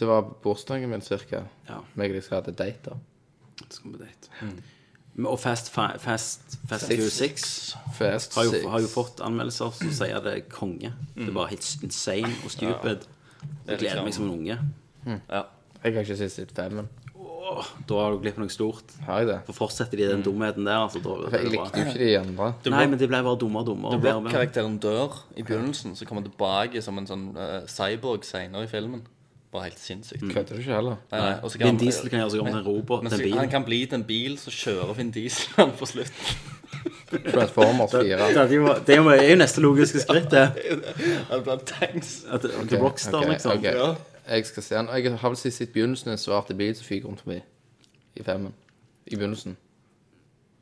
[0.00, 1.44] Det var bursdagen min, cirka.
[1.68, 1.80] Ja.
[1.98, 3.64] Meg og de skal ha date, da.
[3.68, 4.28] Skal på date.
[4.42, 7.12] Men- Og Fast, Fi- Fast, Fast Six.
[7.12, 8.64] 6 Fast har jo, six.
[8.64, 10.92] har jo fått anmeldelser som sier det er konge.
[11.16, 13.06] Det er bare helt insane og stupid.
[13.66, 14.58] Jeg gleder meg som en unge.
[15.28, 15.42] Ja.
[15.82, 16.88] Jeg har ikke sett sitt femmen.
[17.50, 18.92] Åh, da har du glipp av noe stort.
[19.06, 19.38] Har jeg det?
[19.48, 22.50] For fortsetter de den dumheten der, altså, da For jeg likte jo ikke de andre.
[22.70, 23.96] Nei, men de ble bare dummere og dummere.
[23.96, 24.34] og bedre og bedre.
[24.36, 28.70] Karakteren dør i begynnelsen, så kommer han tilbake som en sånn eh, cyborg senere i
[28.70, 29.02] filmen.
[29.50, 30.22] Bare helt sinnssykt.
[30.30, 31.00] Kødder du ikke heller?
[31.10, 31.34] Nei, nei.
[31.42, 33.30] og så Vin Diesel kan gjøre seg om til en robot, Men til så, en
[33.32, 33.38] bil.
[33.40, 36.46] han kan bli til en bil, så kjører Vin Diesel han på slutten.
[37.10, 38.04] Transformers 4.
[38.06, 40.44] Det er jo, det er jo, er jo neste logiske skritt, det.
[41.32, 42.12] Han blir tanks.
[42.30, 43.58] At, at okay, Rockstar, ok, liksom.
[43.58, 44.09] ok.
[44.30, 44.88] Jeg skal se den.
[44.94, 47.40] Jeg har vel sett begynnelsen en svart bil som fyker rundt forbi.
[48.16, 48.54] I femmen.
[49.06, 49.56] I begynnelsen.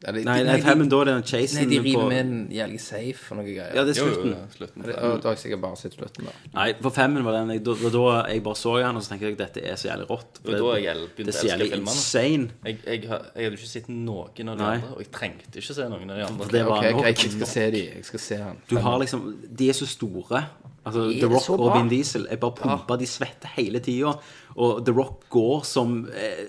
[0.06, 2.48] Eller, Nei, de- nei, femmen, da er det chasen Nei, de river på med en
[2.54, 3.72] jævlig safe og noe greier.
[3.74, 4.34] Ja, det er Jo, jo, slutten.
[4.54, 4.82] slutten.
[4.86, 6.30] Det- Da har jeg sikkert bare sett slutten, da.
[6.54, 9.26] Nei, for femmen var den jeg, da, da, jeg bare så den, og så tenkte
[9.26, 10.38] jeg at dette er så jævlig rått.
[10.44, 12.50] For Det da jeg det er så jævlig insane.
[12.64, 14.74] Jeg, jeg, jeg hadde ikke sett noen av de Nei.
[14.76, 16.44] andre, og jeg trengte ikke se noen av de andre.
[16.44, 17.04] For det var okay, nok.
[17.04, 17.84] jeg skal se de.
[17.96, 18.56] Jeg skal se han.
[18.70, 20.46] Du har liksom De er så store.
[20.88, 21.68] Altså, The Rock og.
[21.76, 24.16] Vin Diesel er bare pumpa, de svetter hele tida.
[24.56, 26.48] Og The Rock går som eh,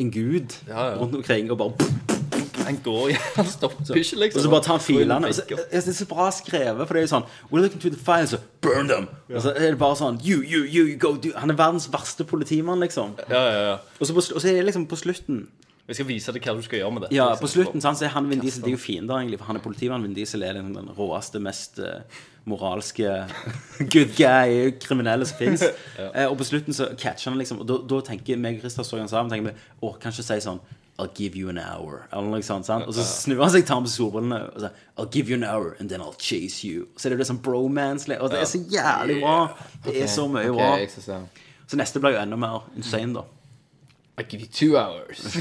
[0.00, 0.98] en gud Ja, ja.
[0.98, 1.92] rundt omkring og bare
[2.64, 4.38] Han går igjen, han stopper ikke, liksom.
[4.40, 5.28] Og så bare tar han filene.
[5.36, 5.66] Så- prikker.
[5.70, 8.30] Det er så bra skrevet, for det er jo sånn We're looking to the files,
[8.32, 9.08] so burn them!
[9.28, 11.90] Og så er det bare sånn You, you, you, you go do Han er verdens
[11.92, 13.12] verste politimann, liksom.
[13.28, 13.76] Ja, ja, ja.
[14.00, 15.44] Og så, på, og så er det liksom på slutten
[15.86, 17.12] Vi skal vise deg hva du skal gjøre med det.
[17.18, 19.50] Ja, på slutten sant, så er han Vin Diesel De er jo fiender, egentlig, for
[19.52, 20.06] han er politimann.
[20.06, 22.00] Vin Diesel er den, den råeste, mest eh,
[22.50, 23.08] moralske
[23.94, 25.64] good guy, kriminelle som fins.
[26.30, 29.00] og på slutten så catcher han liksom Og da, da tenker meg og Christer så
[29.08, 30.60] sammen, tenker vi å, kanskje si sånn
[30.96, 32.68] I'll give you an hour, eller noe sånt.
[32.68, 32.86] sant?
[32.86, 35.74] Og så snur han seg, tar på solbrillene og sier I'll give you an hour,
[35.80, 36.86] and then I'll chase you.
[36.96, 39.38] Så er det sånn bromance, og det er så jævlig bra.
[39.82, 40.76] Det er så mye bra.
[41.66, 43.24] Så neste blir jo enda mer insane, da.
[44.14, 45.26] I'll give you two hours.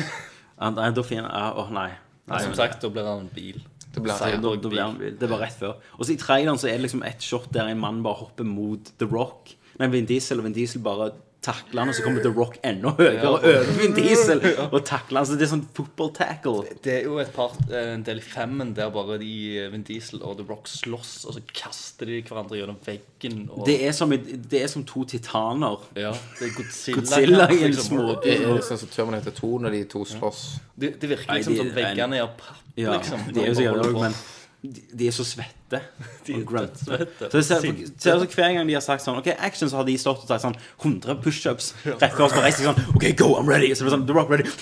[0.63, 1.89] Da finner jeg Å, nei.
[2.29, 2.37] nei.
[2.39, 3.57] Som sagt, da blir han en bil.
[3.95, 5.17] Ja, da, blir han vill.
[5.19, 5.75] Det var rett før.
[5.99, 8.47] Og så i traileren så er det liksom et shot der en mann bare hopper
[8.47, 9.53] mot The Rock.
[9.79, 11.11] Nei, Vin Diesel, og Vin Diesel bare
[11.43, 14.39] takler han, og så kommer The Rock enda høyere over Vin Diesel
[14.73, 15.27] og takler han.
[15.29, 16.63] Så det er sånn football tackle.
[16.85, 19.31] Det er jo et par, eh, en del i femmen der bare de
[19.65, 23.43] eh, Vin Diesel og The Rock slåss, og så kaster de hverandre gjennom veggen.
[23.51, 25.77] Og, Det er som, det er som to titaner.
[25.99, 26.99] ja, det er Godzilla.
[27.01, 30.45] Godzilla i en små- Det er sånn som Terminator 2 når de to slåss.
[30.75, 33.27] Det, det virker Nei, liksom de- som veggene er av papp, Ja, liksom.
[33.33, 34.15] de er jo så jævlig, men
[34.63, 35.79] de, de er så svette.
[36.25, 37.65] De er og Så, ser,
[37.97, 40.29] ser altså Hver gang de har sagt sånn OK, action, så har de stått og
[40.29, 42.69] sagt sånn 100 pushups rett før oss på reisen.
[42.69, 43.73] Sånn OK, go, I'm ready.
[43.75, 44.47] Så det er sånn The Rock ready.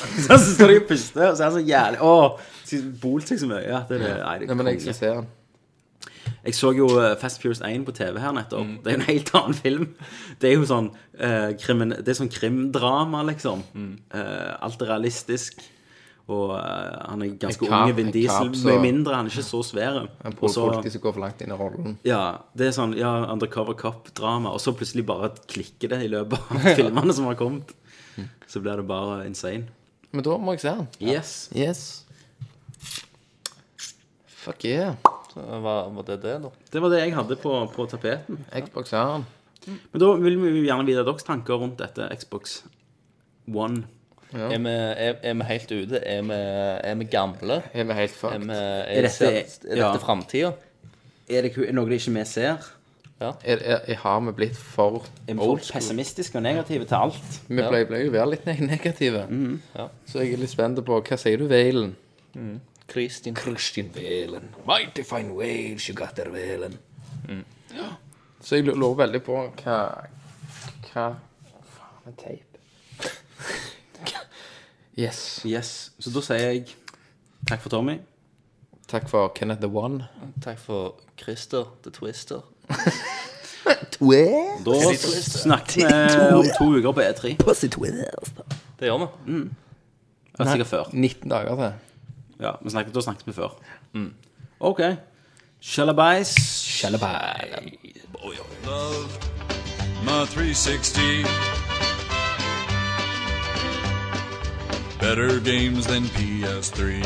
[0.00, 2.14] Så, så står de og puster, og så er han så jævlig Å,
[3.02, 3.60] bolt seg så mye.
[3.62, 4.14] Ja, det er det.
[4.16, 5.28] Nei, det Nei, men jeg skal se den.
[6.40, 8.78] Jeg så jo eh, Fast Furious 1 på TV her nettopp.
[8.84, 9.84] Det er jo en helt annen film.
[10.40, 10.88] Det er jo sånn
[11.20, 13.62] eh, krimen, Det er sånn krimdrama, liksom.
[13.76, 15.60] Eh, alt er realistisk.
[16.30, 18.50] Og eh, han er ganske kap- ung, Vin Diesel.
[18.52, 19.96] kap, så- Mye mindre, han er ikke så svær.
[20.24, 21.96] En Og politi som går for langt inn i rollen.
[22.06, 22.20] ja,
[22.54, 26.68] det er sånn ja, undercover cop-drama, og så plutselig bare klikker det i løpet av
[26.78, 27.74] filmene som har kommet.
[28.46, 29.66] Så blir det bare insane.
[30.12, 30.88] Men da må jeg se den.
[31.00, 31.34] Yes.
[31.54, 31.82] Yes.
[34.40, 34.94] Fuck yeah.
[35.34, 36.50] Så Var, var det det, da?
[36.72, 38.38] Det var det jeg hadde på, på tapeten.
[38.50, 39.26] Xbox den.
[39.92, 42.62] Men da vil vi gjerne vite deres tanker rundt dette Xbox
[43.52, 43.84] One.
[44.32, 46.00] Er, vi, er, er vi helt ute?
[46.06, 46.34] Er vi,
[46.90, 47.62] er vi gamle?
[47.74, 48.50] Er vi helt fucked?
[48.50, 49.96] er, Er dette- er ja.
[49.98, 50.52] framtida?
[51.28, 52.68] Er det noe de ikke vi ser?
[53.20, 57.40] Er, er, er, har vi blitt for Er vi for pessimistiske og negative til alt?
[57.48, 59.26] Vi ble, ble jo være litt negative.
[59.26, 59.58] negative.
[59.76, 59.88] Ja.
[60.08, 61.96] Så jeg er litt spent på Hva sier du, Valen?
[62.88, 63.36] Kristin.
[63.36, 64.48] Christian Valen.
[64.66, 66.78] Mighty fine whales you got there, Valen.
[67.76, 67.90] Ja.
[68.42, 69.76] Så jeg lurer veldig på hva
[70.90, 71.04] Hva
[71.76, 72.49] Faen, en tape.
[74.98, 75.42] Yes.
[75.46, 75.90] Yes.
[75.98, 76.66] Så da sier jeg
[77.48, 77.98] takk for Tommy.
[78.90, 80.04] Takk for Kenneth the One.
[80.42, 82.40] Takk for Christer the Twister.
[84.64, 87.34] Da snakkes vi om to uker på E3.
[88.80, 89.40] Det gjør vi.
[90.38, 90.88] Ja, sikkert før.
[90.92, 91.72] 19 dager til.
[92.40, 93.52] Ja, men snakket, da snakket vi før.
[94.60, 94.80] OK.
[95.60, 96.32] Shallabais.
[98.64, 99.08] Love
[100.04, 101.69] my 360.
[105.00, 107.00] Better games than PS3.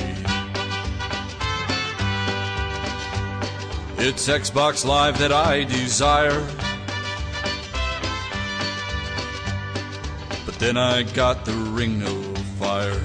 [3.99, 6.45] It's Xbox Live that I desire.
[10.45, 13.01] But then I got the Ring of Fire.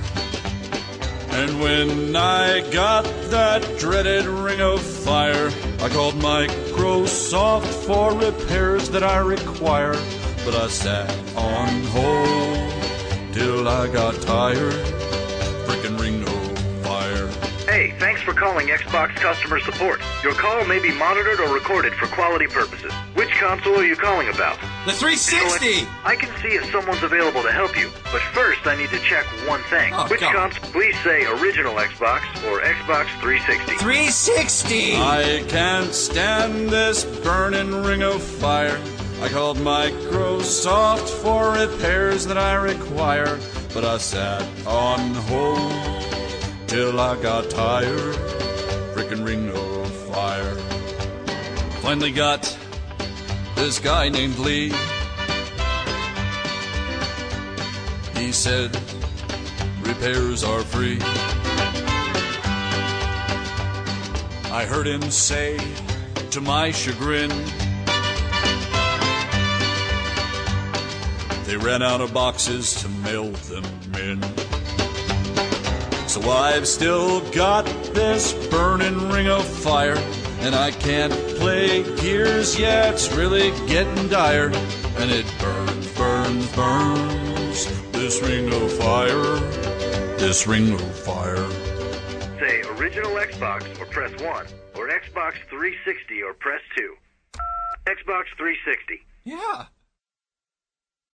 [1.30, 5.52] And when I got that dreaded Ring of Fire,
[5.82, 9.94] I called Microsoft for repairs that I require.
[10.44, 12.69] But I sat on hold
[13.34, 14.74] till I got tired.
[15.68, 17.28] Freaking Ring of Fire.
[17.72, 20.02] Hey, thanks for calling Xbox customer support.
[20.24, 22.92] Your call may be monitored or recorded for quality purposes.
[23.14, 24.58] Which console are you calling about?
[24.88, 25.88] The 360!
[26.04, 29.26] I can see if someone's available to help you, but first I need to check
[29.48, 29.94] one thing.
[29.94, 30.34] Oh, Which God.
[30.34, 30.72] console?
[30.72, 33.76] Please say original Xbox or Xbox 360.
[33.76, 34.96] 360!
[34.96, 38.80] I can't stand this burning ring of fire.
[39.22, 43.38] I called Microsoft for repairs that I require,
[43.74, 48.16] but I sat on hold till I got tired.
[48.94, 50.56] Frickin' ring of fire.
[51.82, 52.58] Finally got
[53.56, 54.72] this guy named Lee.
[58.16, 58.74] He said
[59.82, 61.00] repairs are free.
[64.52, 65.60] I heard him say,
[66.32, 67.32] to my chagrin,
[71.50, 73.64] they ran out of boxes to mail them
[73.96, 74.22] in.
[76.08, 79.98] So I've still got this burning ring of fire,
[80.42, 82.94] and I can't play Gears, yet.
[82.94, 84.52] it's really getting dire.
[85.00, 89.40] And it burns, burns, burns, this ring of fire,
[90.20, 91.50] this ring of fire.
[92.40, 94.46] Say original Xbox or press 1,
[94.76, 96.96] or Xbox 360 or press 2.
[97.88, 99.02] Xbox 360.
[99.24, 99.66] Yeah.